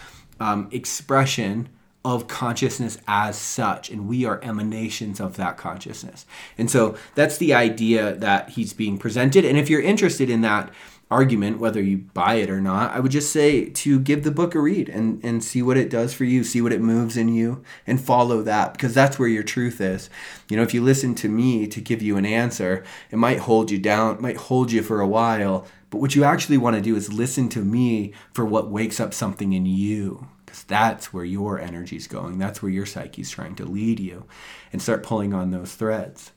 um, 0.41 0.69
expression 0.71 1.69
of 2.05 2.29
consciousness 2.29 2.99
as 3.09 3.37
such, 3.37 3.91
and 3.91 4.07
we 4.07 4.25
are 4.25 4.39
emanations 4.45 5.19
of 5.19 5.37
that 5.37 5.57
consciousness. 5.57 6.25
And 6.57 6.71
so 6.71 6.97
that's 7.17 7.39
the 7.39 7.53
idea 7.53 8.15
that 8.15 8.51
he's 8.51 8.73
being 8.73 8.97
presented. 8.97 9.45
And 9.45 9.59
if 9.59 9.69
you're 9.69 9.81
interested 9.81 10.31
in 10.31 10.41
that, 10.43 10.71
argument, 11.11 11.61
whether 11.61 11.81
you 11.81 11.99
buy 11.99 12.35
it 12.35 12.51
or 12.51 12.61
not, 12.61 12.93
I 12.93 13.01
would 13.01 13.13
just 13.13 13.31
say 13.31 13.67
to 13.71 14.01
give 14.01 14.25
the 14.25 14.31
book 14.33 14.55
a 14.55 14.61
read 14.61 14.89
and, 14.89 15.23
and 15.25 15.43
see 15.43 15.63
what 15.63 15.77
it 15.77 15.89
does 15.89 16.13
for 16.13 16.25
you, 16.25 16.43
see 16.43 16.61
what 16.61 16.73
it 16.73 16.81
moves 16.81 17.17
in 17.17 17.29
you, 17.29 17.63
and 17.87 18.01
follow 18.01 18.43
that 18.43 18.73
because 18.73 18.93
that's 18.93 19.19
where 19.19 19.29
your 19.29 19.45
truth 19.45 19.81
is. 19.81 20.11
You 20.49 20.57
know, 20.57 20.65
if 20.65 20.75
you 20.75 20.83
listen 20.83 21.15
to 21.17 21.29
me 21.29 21.69
to 21.69 21.81
give 21.81 22.03
you 22.03 22.17
an 22.17 22.27
answer, 22.27 22.85
it 23.11 23.17
might 23.17 23.41
hold 23.41 23.71
you 23.71 23.79
down, 23.79 24.21
might 24.21 24.37
hold 24.37 24.73
you 24.73 24.83
for 24.83 25.01
a 25.01 25.07
while. 25.07 25.67
But 25.91 26.01
what 26.01 26.17
you 26.17 26.25
actually 26.25 26.59
want 26.59 26.75
to 26.75 26.83
do 26.83 26.97
is 26.97 27.13
listen 27.13 27.49
to 27.51 27.61
me 27.65 28.13
for 28.35 28.45
what 28.45 28.71
wakes 28.71 28.99
up 28.99 29.15
something 29.15 29.53
in 29.53 29.65
you 29.65 30.27
because 30.45 30.65
that's 30.65 31.13
where 31.13 31.25
your 31.25 31.61
energy 31.61 31.97
is 31.97 32.09
going. 32.09 32.39
That's 32.39 32.63
where 32.63 32.71
your 32.71 32.87
psyche's 32.87 33.31
trying 33.31 33.55
to 33.57 33.65
lead 33.65 34.01
you 34.01 34.25
and 34.73 34.83
start 34.83 35.05
pulling 35.05 35.33
on 35.33 35.53
those 35.53 35.75
threads 35.75 36.33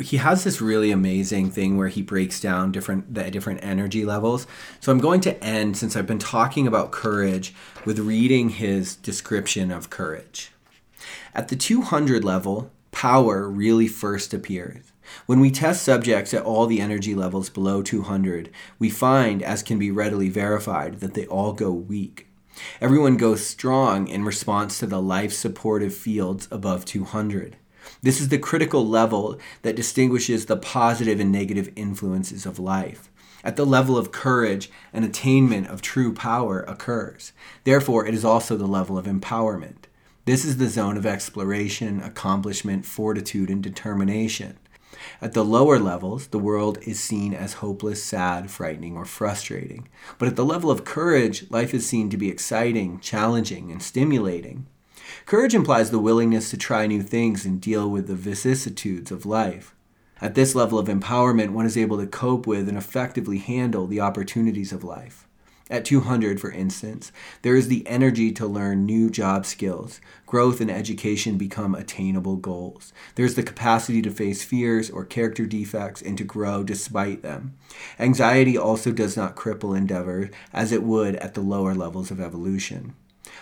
he 0.00 0.18
has 0.18 0.44
this 0.44 0.60
really 0.60 0.90
amazing 0.90 1.50
thing 1.50 1.76
where 1.76 1.88
he 1.88 2.02
breaks 2.02 2.40
down 2.40 2.72
different 2.72 3.14
the 3.14 3.30
different 3.30 3.62
energy 3.62 4.04
levels. 4.04 4.46
So 4.80 4.92
I'm 4.92 4.98
going 4.98 5.20
to 5.22 5.42
end 5.42 5.76
since 5.76 5.96
I've 5.96 6.06
been 6.06 6.18
talking 6.18 6.66
about 6.66 6.90
courage 6.90 7.54
with 7.84 7.98
reading 7.98 8.50
his 8.50 8.96
description 8.96 9.70
of 9.70 9.90
courage. 9.90 10.52
At 11.34 11.48
the 11.48 11.56
200 11.56 12.24
level, 12.24 12.70
power 12.90 13.48
really 13.48 13.88
first 13.88 14.34
appears. 14.34 14.92
When 15.26 15.40
we 15.40 15.50
test 15.50 15.82
subjects 15.82 16.34
at 16.34 16.42
all 16.42 16.66
the 16.66 16.80
energy 16.80 17.14
levels 17.14 17.48
below 17.48 17.82
200, 17.82 18.50
we 18.78 18.90
find, 18.90 19.42
as 19.42 19.62
can 19.62 19.78
be 19.78 19.90
readily 19.90 20.28
verified, 20.28 21.00
that 21.00 21.14
they 21.14 21.26
all 21.26 21.52
go 21.52 21.70
weak. 21.70 22.26
Everyone 22.80 23.16
goes 23.16 23.46
strong 23.46 24.08
in 24.08 24.24
response 24.24 24.78
to 24.78 24.86
the 24.86 25.00
life 25.00 25.32
supportive 25.32 25.94
fields 25.94 26.48
above 26.50 26.84
200. 26.84 27.56
This 28.02 28.20
is 28.20 28.28
the 28.28 28.38
critical 28.38 28.86
level 28.86 29.38
that 29.62 29.76
distinguishes 29.76 30.46
the 30.46 30.56
positive 30.56 31.20
and 31.20 31.32
negative 31.32 31.70
influences 31.76 32.46
of 32.46 32.58
life. 32.58 33.10
At 33.44 33.56
the 33.56 33.66
level 33.66 33.96
of 33.96 34.12
courage, 34.12 34.70
an 34.92 35.04
attainment 35.04 35.68
of 35.68 35.80
true 35.80 36.12
power 36.12 36.62
occurs. 36.62 37.32
Therefore, 37.64 38.06
it 38.06 38.14
is 38.14 38.24
also 38.24 38.56
the 38.56 38.66
level 38.66 38.98
of 38.98 39.06
empowerment. 39.06 39.84
This 40.24 40.44
is 40.44 40.58
the 40.58 40.68
zone 40.68 40.96
of 40.96 41.06
exploration, 41.06 42.02
accomplishment, 42.02 42.84
fortitude, 42.84 43.48
and 43.48 43.62
determination. 43.62 44.58
At 45.22 45.32
the 45.32 45.44
lower 45.44 45.78
levels, 45.78 46.26
the 46.28 46.38
world 46.38 46.78
is 46.82 46.98
seen 46.98 47.32
as 47.32 47.54
hopeless, 47.54 48.02
sad, 48.02 48.50
frightening, 48.50 48.96
or 48.96 49.04
frustrating. 49.04 49.88
But 50.18 50.28
at 50.28 50.36
the 50.36 50.44
level 50.44 50.70
of 50.70 50.84
courage, 50.84 51.50
life 51.50 51.72
is 51.72 51.86
seen 51.86 52.10
to 52.10 52.16
be 52.16 52.28
exciting, 52.28 53.00
challenging, 53.00 53.70
and 53.70 53.82
stimulating. 53.82 54.66
Courage 55.28 55.54
implies 55.54 55.90
the 55.90 55.98
willingness 55.98 56.48
to 56.48 56.56
try 56.56 56.86
new 56.86 57.02
things 57.02 57.44
and 57.44 57.60
deal 57.60 57.90
with 57.90 58.06
the 58.06 58.14
vicissitudes 58.14 59.12
of 59.12 59.26
life. 59.26 59.74
At 60.22 60.34
this 60.34 60.54
level 60.54 60.78
of 60.78 60.88
empowerment, 60.88 61.50
one 61.50 61.66
is 61.66 61.76
able 61.76 61.98
to 61.98 62.06
cope 62.06 62.46
with 62.46 62.66
and 62.66 62.78
effectively 62.78 63.36
handle 63.36 63.86
the 63.86 64.00
opportunities 64.00 64.72
of 64.72 64.82
life. 64.82 65.28
At 65.68 65.84
200, 65.84 66.40
for 66.40 66.50
instance, 66.50 67.12
there 67.42 67.56
is 67.56 67.68
the 67.68 67.86
energy 67.86 68.32
to 68.32 68.46
learn 68.46 68.86
new 68.86 69.10
job 69.10 69.44
skills. 69.44 70.00
Growth 70.24 70.62
and 70.62 70.70
education 70.70 71.36
become 71.36 71.74
attainable 71.74 72.36
goals. 72.36 72.94
There's 73.14 73.34
the 73.34 73.42
capacity 73.42 74.00
to 74.00 74.10
face 74.10 74.42
fears 74.42 74.88
or 74.88 75.04
character 75.04 75.44
defects 75.44 76.00
and 76.00 76.16
to 76.16 76.24
grow 76.24 76.64
despite 76.64 77.20
them. 77.20 77.52
Anxiety 77.98 78.56
also 78.56 78.92
does 78.92 79.14
not 79.14 79.36
cripple 79.36 79.76
endeavor 79.76 80.30
as 80.54 80.72
it 80.72 80.82
would 80.82 81.16
at 81.16 81.34
the 81.34 81.42
lower 81.42 81.74
levels 81.74 82.10
of 82.10 82.18
evolution. 82.18 82.94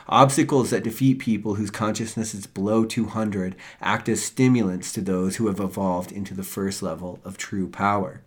Obstacles 0.08 0.70
that 0.70 0.84
defeat 0.84 1.18
people 1.18 1.54
whose 1.54 1.70
consciousness 1.70 2.34
is 2.34 2.46
below 2.46 2.84
200 2.84 3.56
act 3.80 4.08
as 4.08 4.22
stimulants 4.22 4.92
to 4.92 5.00
those 5.00 5.36
who 5.36 5.46
have 5.46 5.60
evolved 5.60 6.12
into 6.12 6.34
the 6.34 6.42
first 6.42 6.82
level 6.82 7.20
of 7.24 7.36
true 7.36 7.68
power. 7.68 8.22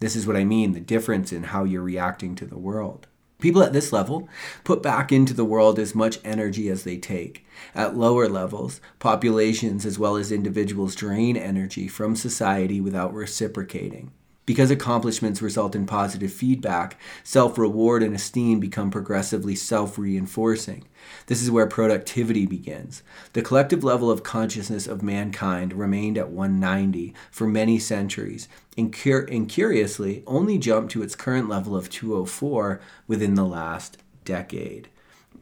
This 0.00 0.16
is 0.16 0.26
what 0.26 0.36
I 0.36 0.44
mean 0.44 0.72
the 0.72 0.80
difference 0.80 1.32
in 1.32 1.44
how 1.44 1.64
you're 1.64 1.82
reacting 1.82 2.34
to 2.36 2.46
the 2.46 2.58
world. 2.58 3.06
People 3.40 3.62
at 3.62 3.72
this 3.72 3.92
level 3.92 4.28
put 4.64 4.82
back 4.82 5.10
into 5.10 5.32
the 5.32 5.44
world 5.44 5.78
as 5.78 5.94
much 5.94 6.18
energy 6.24 6.68
as 6.68 6.84
they 6.84 6.98
take. 6.98 7.46
At 7.74 7.96
lower 7.96 8.28
levels, 8.28 8.80
populations 8.98 9.86
as 9.86 9.98
well 9.98 10.16
as 10.16 10.30
individuals 10.30 10.94
drain 10.94 11.36
energy 11.36 11.88
from 11.88 12.16
society 12.16 12.80
without 12.80 13.14
reciprocating. 13.14 14.12
Because 14.50 14.72
accomplishments 14.72 15.40
result 15.40 15.76
in 15.76 15.86
positive 15.86 16.32
feedback, 16.32 16.98
self 17.22 17.56
reward 17.56 18.02
and 18.02 18.12
esteem 18.12 18.58
become 18.58 18.90
progressively 18.90 19.54
self 19.54 19.96
reinforcing. 19.96 20.88
This 21.26 21.40
is 21.40 21.52
where 21.52 21.68
productivity 21.68 22.46
begins. 22.46 23.04
The 23.32 23.42
collective 23.42 23.84
level 23.84 24.10
of 24.10 24.24
consciousness 24.24 24.88
of 24.88 25.04
mankind 25.04 25.74
remained 25.74 26.18
at 26.18 26.30
190 26.30 27.14
for 27.30 27.46
many 27.46 27.78
centuries, 27.78 28.48
and, 28.76 28.92
cur- 28.92 29.28
and 29.30 29.48
curiously, 29.48 30.24
only 30.26 30.58
jumped 30.58 30.90
to 30.94 31.02
its 31.04 31.14
current 31.14 31.48
level 31.48 31.76
of 31.76 31.88
204 31.88 32.80
within 33.06 33.36
the 33.36 33.44
last 33.44 33.98
decade. 34.24 34.88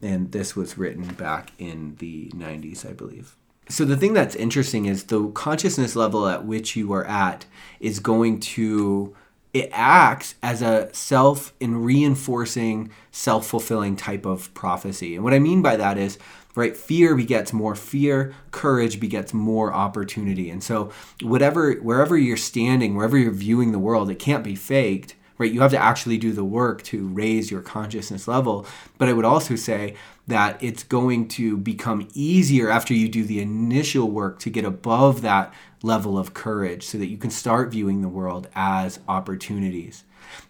And 0.03 0.33
this 0.33 0.55
was 0.55 0.77
written 0.77 1.15
back 1.15 1.51
in 1.57 1.95
the 1.95 2.29
90s, 2.35 2.87
I 2.87 2.93
believe. 2.93 3.38
So, 3.69 3.85
the 3.85 3.95
thing 3.95 4.13
that's 4.13 4.35
interesting 4.35 4.85
is 4.85 5.05
the 5.05 5.29
consciousness 5.29 5.95
level 5.95 6.27
at 6.27 6.43
which 6.43 6.75
you 6.75 6.91
are 6.91 7.05
at 7.05 7.45
is 7.79 7.99
going 7.99 8.39
to 8.39 9.15
it 9.53 9.69
acts 9.71 10.35
as 10.43 10.61
a 10.61 10.93
self 10.93 11.53
and 11.59 11.83
reinforcing 11.83 12.91
self-fulfilling 13.11 13.95
type 13.95 14.25
of 14.25 14.53
prophecy. 14.53 15.15
And 15.15 15.23
what 15.23 15.33
i 15.33 15.39
mean 15.39 15.61
by 15.61 15.75
that 15.75 15.97
is 15.97 16.17
right 16.55 16.75
fear 16.75 17.15
begets 17.15 17.53
more 17.53 17.75
fear 17.75 18.33
courage 18.51 18.99
begets 18.99 19.33
more 19.33 19.73
opportunity. 19.73 20.49
And 20.49 20.63
so 20.63 20.91
whatever 21.21 21.73
wherever 21.73 22.17
you're 22.17 22.37
standing 22.37 22.95
wherever 22.95 23.17
you're 23.17 23.31
viewing 23.31 23.71
the 23.71 23.79
world 23.79 24.09
it 24.09 24.19
can't 24.19 24.43
be 24.43 24.55
faked 24.55 25.15
right 25.39 25.51
you 25.51 25.61
have 25.61 25.71
to 25.71 25.77
actually 25.77 26.17
do 26.17 26.31
the 26.31 26.43
work 26.43 26.83
to 26.83 27.07
raise 27.07 27.49
your 27.49 27.61
consciousness 27.61 28.27
level 28.27 28.65
but 28.99 29.09
i 29.09 29.13
would 29.13 29.25
also 29.25 29.55
say 29.55 29.95
that 30.29 30.61
it's 30.61 30.83
going 30.83 31.27
to 31.27 31.57
become 31.57 32.07
easier 32.13 32.69
after 32.69 32.93
you 32.93 33.09
do 33.09 33.23
the 33.23 33.41
initial 33.41 34.11
work 34.11 34.37
to 34.39 34.51
get 34.51 34.63
above 34.63 35.23
that 35.23 35.51
level 35.81 36.17
of 36.17 36.33
courage 36.33 36.85
so 36.85 36.97
that 36.97 37.07
you 37.07 37.17
can 37.17 37.31
start 37.31 37.71
viewing 37.71 38.01
the 38.01 38.09
world 38.09 38.47
as 38.55 38.99
opportunities. 39.07 40.03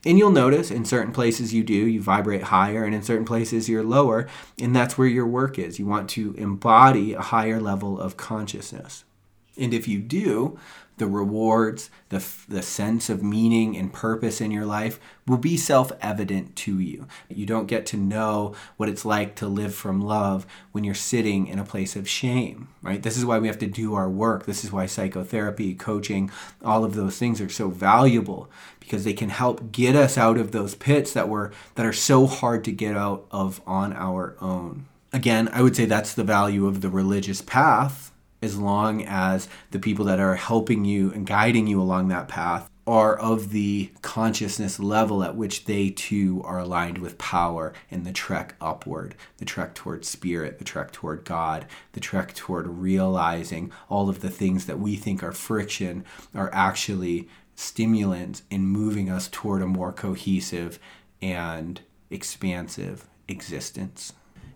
And 0.05 0.17
you'll 0.17 0.31
notice 0.31 0.71
in 0.71 0.83
certain 0.83 1.13
places 1.13 1.53
you 1.53 1.63
do, 1.63 1.73
you 1.73 2.01
vibrate 2.01 2.43
higher, 2.43 2.83
and 2.83 2.93
in 2.93 3.01
certain 3.01 3.25
places 3.25 3.69
you're 3.69 3.83
lower, 3.83 4.27
and 4.59 4.75
that's 4.75 4.97
where 4.97 5.07
your 5.07 5.27
work 5.27 5.57
is. 5.57 5.79
You 5.79 5.85
want 5.85 6.09
to 6.11 6.33
embody 6.33 7.13
a 7.13 7.21
higher 7.21 7.61
level 7.61 7.99
of 7.99 8.17
consciousness. 8.17 9.05
And 9.57 9.73
if 9.73 9.87
you 9.87 9.99
do, 9.99 10.59
the 10.99 11.07
rewards, 11.07 11.89
the, 12.09 12.23
the 12.47 12.61
sense 12.61 13.09
of 13.09 13.23
meaning 13.23 13.75
and 13.75 13.91
purpose 13.91 14.39
in 14.39 14.51
your 14.51 14.65
life 14.65 14.99
will 15.25 15.37
be 15.37 15.57
self 15.57 15.91
evident 16.01 16.55
to 16.57 16.79
you. 16.79 17.07
You 17.29 17.45
don't 17.45 17.67
get 17.67 17.85
to 17.87 17.97
know 17.97 18.53
what 18.77 18.89
it's 18.89 19.05
like 19.05 19.35
to 19.37 19.47
live 19.47 19.73
from 19.73 20.01
love 20.01 20.45
when 20.71 20.83
you're 20.83 20.93
sitting 20.93 21.47
in 21.47 21.57
a 21.57 21.65
place 21.65 21.95
of 21.95 22.07
shame, 22.07 22.67
right? 22.81 23.01
This 23.01 23.17
is 23.17 23.25
why 23.25 23.39
we 23.39 23.47
have 23.47 23.59
to 23.59 23.67
do 23.67 23.95
our 23.95 24.09
work. 24.09 24.45
This 24.45 24.63
is 24.63 24.71
why 24.71 24.85
psychotherapy, 24.85 25.73
coaching, 25.73 26.29
all 26.63 26.83
of 26.83 26.93
those 26.93 27.17
things 27.17 27.41
are 27.41 27.49
so 27.49 27.69
valuable 27.69 28.49
because 28.79 29.03
they 29.03 29.13
can 29.13 29.29
help 29.29 29.71
get 29.71 29.95
us 29.95 30.17
out 30.17 30.37
of 30.37 30.51
those 30.51 30.75
pits 30.75 31.13
that 31.13 31.29
were 31.29 31.51
that 31.75 31.85
are 31.85 31.93
so 31.93 32.27
hard 32.27 32.63
to 32.65 32.71
get 32.71 32.95
out 32.95 33.25
of 33.31 33.61
on 33.65 33.93
our 33.93 34.35
own. 34.41 34.85
Again, 35.11 35.49
I 35.51 35.63
would 35.63 35.75
say 35.75 35.85
that's 35.85 36.13
the 36.13 36.23
value 36.23 36.67
of 36.67 36.81
the 36.81 36.89
religious 36.89 37.41
path 37.41 38.11
as 38.41 38.57
long 38.57 39.03
as 39.03 39.47
the 39.71 39.79
people 39.79 40.05
that 40.05 40.19
are 40.19 40.35
helping 40.35 40.85
you 40.85 41.11
and 41.11 41.25
guiding 41.25 41.67
you 41.67 41.81
along 41.81 42.07
that 42.07 42.27
path 42.27 42.69
are 42.89 43.15
of 43.19 43.51
the 43.51 43.91
consciousness 44.01 44.79
level 44.79 45.23
at 45.23 45.35
which 45.35 45.65
they 45.65 45.91
too 45.91 46.41
are 46.43 46.57
aligned 46.57 46.97
with 46.97 47.19
power 47.19 47.71
in 47.91 48.03
the 48.03 48.11
trek 48.11 48.55
upward, 48.59 49.13
the 49.37 49.45
trek 49.45 49.75
toward 49.75 50.03
spirit, 50.03 50.57
the 50.57 50.65
trek 50.65 50.91
toward 50.91 51.23
God, 51.23 51.67
the 51.93 51.99
trek 51.99 52.33
toward 52.33 52.67
realizing 52.67 53.71
all 53.89 54.09
of 54.09 54.21
the 54.21 54.29
things 54.29 54.65
that 54.65 54.79
we 54.79 54.95
think 54.95 55.21
are 55.21 55.31
friction 55.31 56.03
are 56.33 56.49
actually 56.51 57.29
stimulants 57.53 58.41
in 58.49 58.65
moving 58.65 59.07
us 59.07 59.27
toward 59.27 59.61
a 59.61 59.67
more 59.67 59.91
cohesive 59.91 60.79
and 61.21 61.81
expansive 62.09 63.05
existence. 63.27 64.13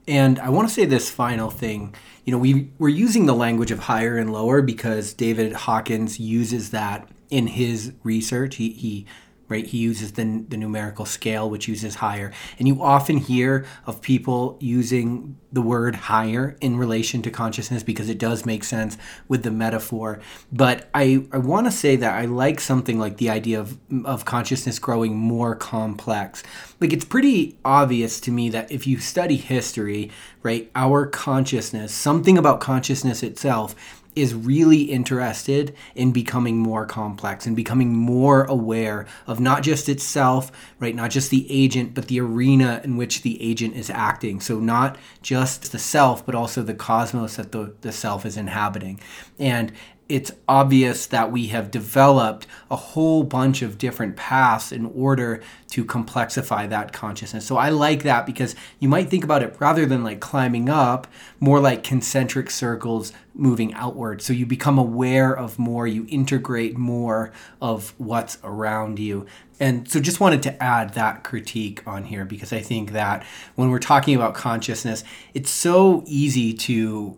And 0.07 0.39
I 0.39 0.49
want 0.49 0.67
to 0.67 0.73
say 0.73 0.85
this 0.85 1.09
final 1.09 1.49
thing. 1.49 1.95
You 2.25 2.31
know, 2.31 2.37
we, 2.37 2.69
we're 2.77 2.89
using 2.89 3.25
the 3.25 3.35
language 3.35 3.71
of 3.71 3.79
higher 3.79 4.17
and 4.17 4.31
lower 4.31 4.61
because 4.61 5.13
David 5.13 5.53
Hawkins 5.53 6.19
uses 6.19 6.71
that 6.71 7.07
in 7.29 7.47
his 7.47 7.93
research. 8.03 8.55
He, 8.55 8.71
he 8.71 9.05
right? 9.53 9.67
He 9.67 9.77
uses 9.77 10.13
the, 10.13 10.43
the 10.49 10.57
numerical 10.57 11.05
scale, 11.05 11.47
which 11.47 11.67
uses 11.67 11.93
higher. 11.95 12.31
And 12.57 12.67
you 12.67 12.81
often 12.81 13.17
hear 13.17 13.67
of 13.85 14.01
people 14.01 14.57
using 14.59 15.37
the 15.51 15.61
word 15.61 15.93
higher 15.93 16.57
in 16.59 16.75
relation 16.75 17.21
to 17.21 17.29
consciousness 17.29 17.83
because 17.83 18.09
it 18.09 18.17
does 18.17 18.47
make 18.47 18.63
sense 18.63 18.97
with 19.27 19.43
the 19.43 19.51
metaphor. 19.51 20.19
But 20.51 20.89
I, 20.95 21.27
I 21.31 21.37
want 21.37 21.67
to 21.67 21.71
say 21.71 21.95
that 21.97 22.15
I 22.15 22.25
like 22.25 22.59
something 22.59 22.97
like 22.97 23.17
the 23.17 23.29
idea 23.29 23.59
of, 23.59 23.77
of 24.03 24.25
consciousness 24.25 24.79
growing 24.79 25.15
more 25.15 25.53
complex. 25.53 26.41
Like 26.81 26.91
it's 26.91 27.05
pretty 27.05 27.59
obvious 27.63 28.19
to 28.21 28.31
me 28.31 28.49
that 28.49 28.71
if 28.71 28.87
you 28.87 28.97
study 28.97 29.35
history, 29.35 30.09
right, 30.41 30.71
our 30.73 31.05
consciousness, 31.05 31.93
something 31.93 32.39
about 32.39 32.59
consciousness 32.59 33.21
itself 33.21 33.75
is 34.15 34.33
really 34.33 34.83
interested 34.83 35.75
in 35.95 36.11
becoming 36.11 36.57
more 36.57 36.85
complex 36.85 37.45
and 37.45 37.55
becoming 37.55 37.95
more 37.95 38.43
aware 38.43 39.05
of 39.27 39.39
not 39.39 39.63
just 39.63 39.89
itself, 39.89 40.51
right? 40.79 40.95
Not 40.95 41.11
just 41.11 41.29
the 41.29 41.45
agent, 41.49 41.93
but 41.93 42.07
the 42.07 42.19
arena 42.19 42.81
in 42.83 42.97
which 42.97 43.21
the 43.21 43.41
agent 43.41 43.75
is 43.75 43.89
acting. 43.89 44.39
So, 44.39 44.59
not 44.59 44.97
just 45.21 45.71
the 45.71 45.79
self, 45.79 46.25
but 46.25 46.35
also 46.35 46.61
the 46.61 46.73
cosmos 46.73 47.35
that 47.37 47.51
the, 47.51 47.73
the 47.81 47.91
self 47.91 48.25
is 48.25 48.37
inhabiting. 48.37 48.99
And 49.39 49.73
it's 50.13 50.31
obvious 50.47 51.07
that 51.07 51.31
we 51.31 51.47
have 51.47 51.71
developed 51.71 52.45
a 52.69 52.75
whole 52.75 53.23
bunch 53.23 53.63
of 53.63 53.79
different 53.79 54.15
paths 54.15 54.71
in 54.71 54.85
order 54.85 55.41
to 55.69 55.83
complexify 55.83 56.69
that 56.69 56.93
consciousness. 56.93 57.47
So 57.47 57.57
I 57.57 57.69
like 57.69 58.03
that 58.03 58.27
because 58.27 58.55
you 58.79 58.87
might 58.87 59.09
think 59.09 59.23
about 59.23 59.41
it 59.41 59.55
rather 59.57 59.87
than 59.87 60.03
like 60.03 60.19
climbing 60.19 60.69
up, 60.69 61.07
more 61.39 61.59
like 61.59 61.83
concentric 61.83 62.51
circles 62.51 63.11
moving 63.33 63.73
outward. 63.73 64.21
So 64.21 64.33
you 64.33 64.45
become 64.45 64.77
aware 64.77 65.35
of 65.35 65.57
more, 65.57 65.87
you 65.87 66.05
integrate 66.07 66.77
more 66.77 67.31
of 67.59 67.95
what's 67.97 68.37
around 68.43 68.99
you. 68.99 69.25
And 69.59 69.89
so 69.89 69.99
just 69.99 70.19
wanted 70.19 70.43
to 70.43 70.61
add 70.61 70.93
that 70.93 71.23
critique 71.23 71.81
on 71.87 72.03
here 72.03 72.23
because 72.23 72.53
I 72.53 72.59
think 72.59 72.91
that 72.91 73.25
when 73.55 73.71
we're 73.71 73.79
talking 73.79 74.15
about 74.15 74.35
consciousness, 74.35 75.03
it's 75.33 75.49
so 75.49 76.03
easy 76.05 76.53
to 76.53 77.17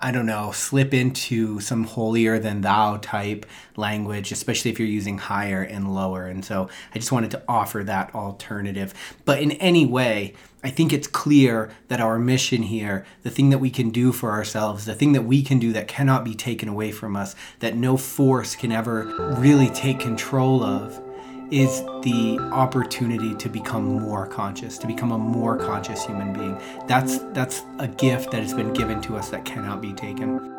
I 0.00 0.12
don't 0.12 0.26
know, 0.26 0.52
slip 0.52 0.94
into 0.94 1.58
some 1.58 1.84
holier 1.84 2.38
than 2.38 2.60
thou 2.60 2.98
type 2.98 3.44
language, 3.76 4.30
especially 4.30 4.70
if 4.70 4.78
you're 4.78 4.86
using 4.86 5.18
higher 5.18 5.60
and 5.60 5.92
lower. 5.92 6.26
And 6.26 6.44
so 6.44 6.68
I 6.94 6.98
just 6.98 7.10
wanted 7.10 7.32
to 7.32 7.42
offer 7.48 7.82
that 7.82 8.14
alternative. 8.14 8.94
But 9.24 9.42
in 9.42 9.52
any 9.52 9.86
way, 9.86 10.34
I 10.62 10.70
think 10.70 10.92
it's 10.92 11.08
clear 11.08 11.70
that 11.88 12.00
our 12.00 12.18
mission 12.18 12.62
here, 12.62 13.06
the 13.22 13.30
thing 13.30 13.50
that 13.50 13.58
we 13.58 13.70
can 13.70 13.90
do 13.90 14.12
for 14.12 14.30
ourselves, 14.30 14.84
the 14.84 14.94
thing 14.94 15.12
that 15.12 15.22
we 15.22 15.42
can 15.42 15.58
do 15.58 15.72
that 15.72 15.88
cannot 15.88 16.24
be 16.24 16.34
taken 16.34 16.68
away 16.68 16.92
from 16.92 17.16
us, 17.16 17.34
that 17.58 17.76
no 17.76 17.96
force 17.96 18.54
can 18.54 18.70
ever 18.70 19.34
really 19.38 19.68
take 19.70 19.98
control 19.98 20.62
of, 20.62 21.00
is 21.50 21.82
the 22.02 22.38
opportunity 22.52 23.34
to 23.36 23.48
become 23.48 23.84
more 23.84 24.26
conscious, 24.26 24.78
to 24.78 24.86
become 24.86 25.12
a 25.12 25.18
more 25.18 25.56
conscious 25.56 26.04
human 26.04 26.32
being. 26.32 26.60
That's 26.86 27.18
that's 27.32 27.62
a 27.78 27.88
gift 27.88 28.30
that 28.32 28.42
has 28.42 28.54
been 28.54 28.72
given 28.72 29.00
to 29.02 29.16
us 29.16 29.30
that 29.30 29.44
cannot 29.44 29.80
be 29.80 29.92
taken. 29.92 30.57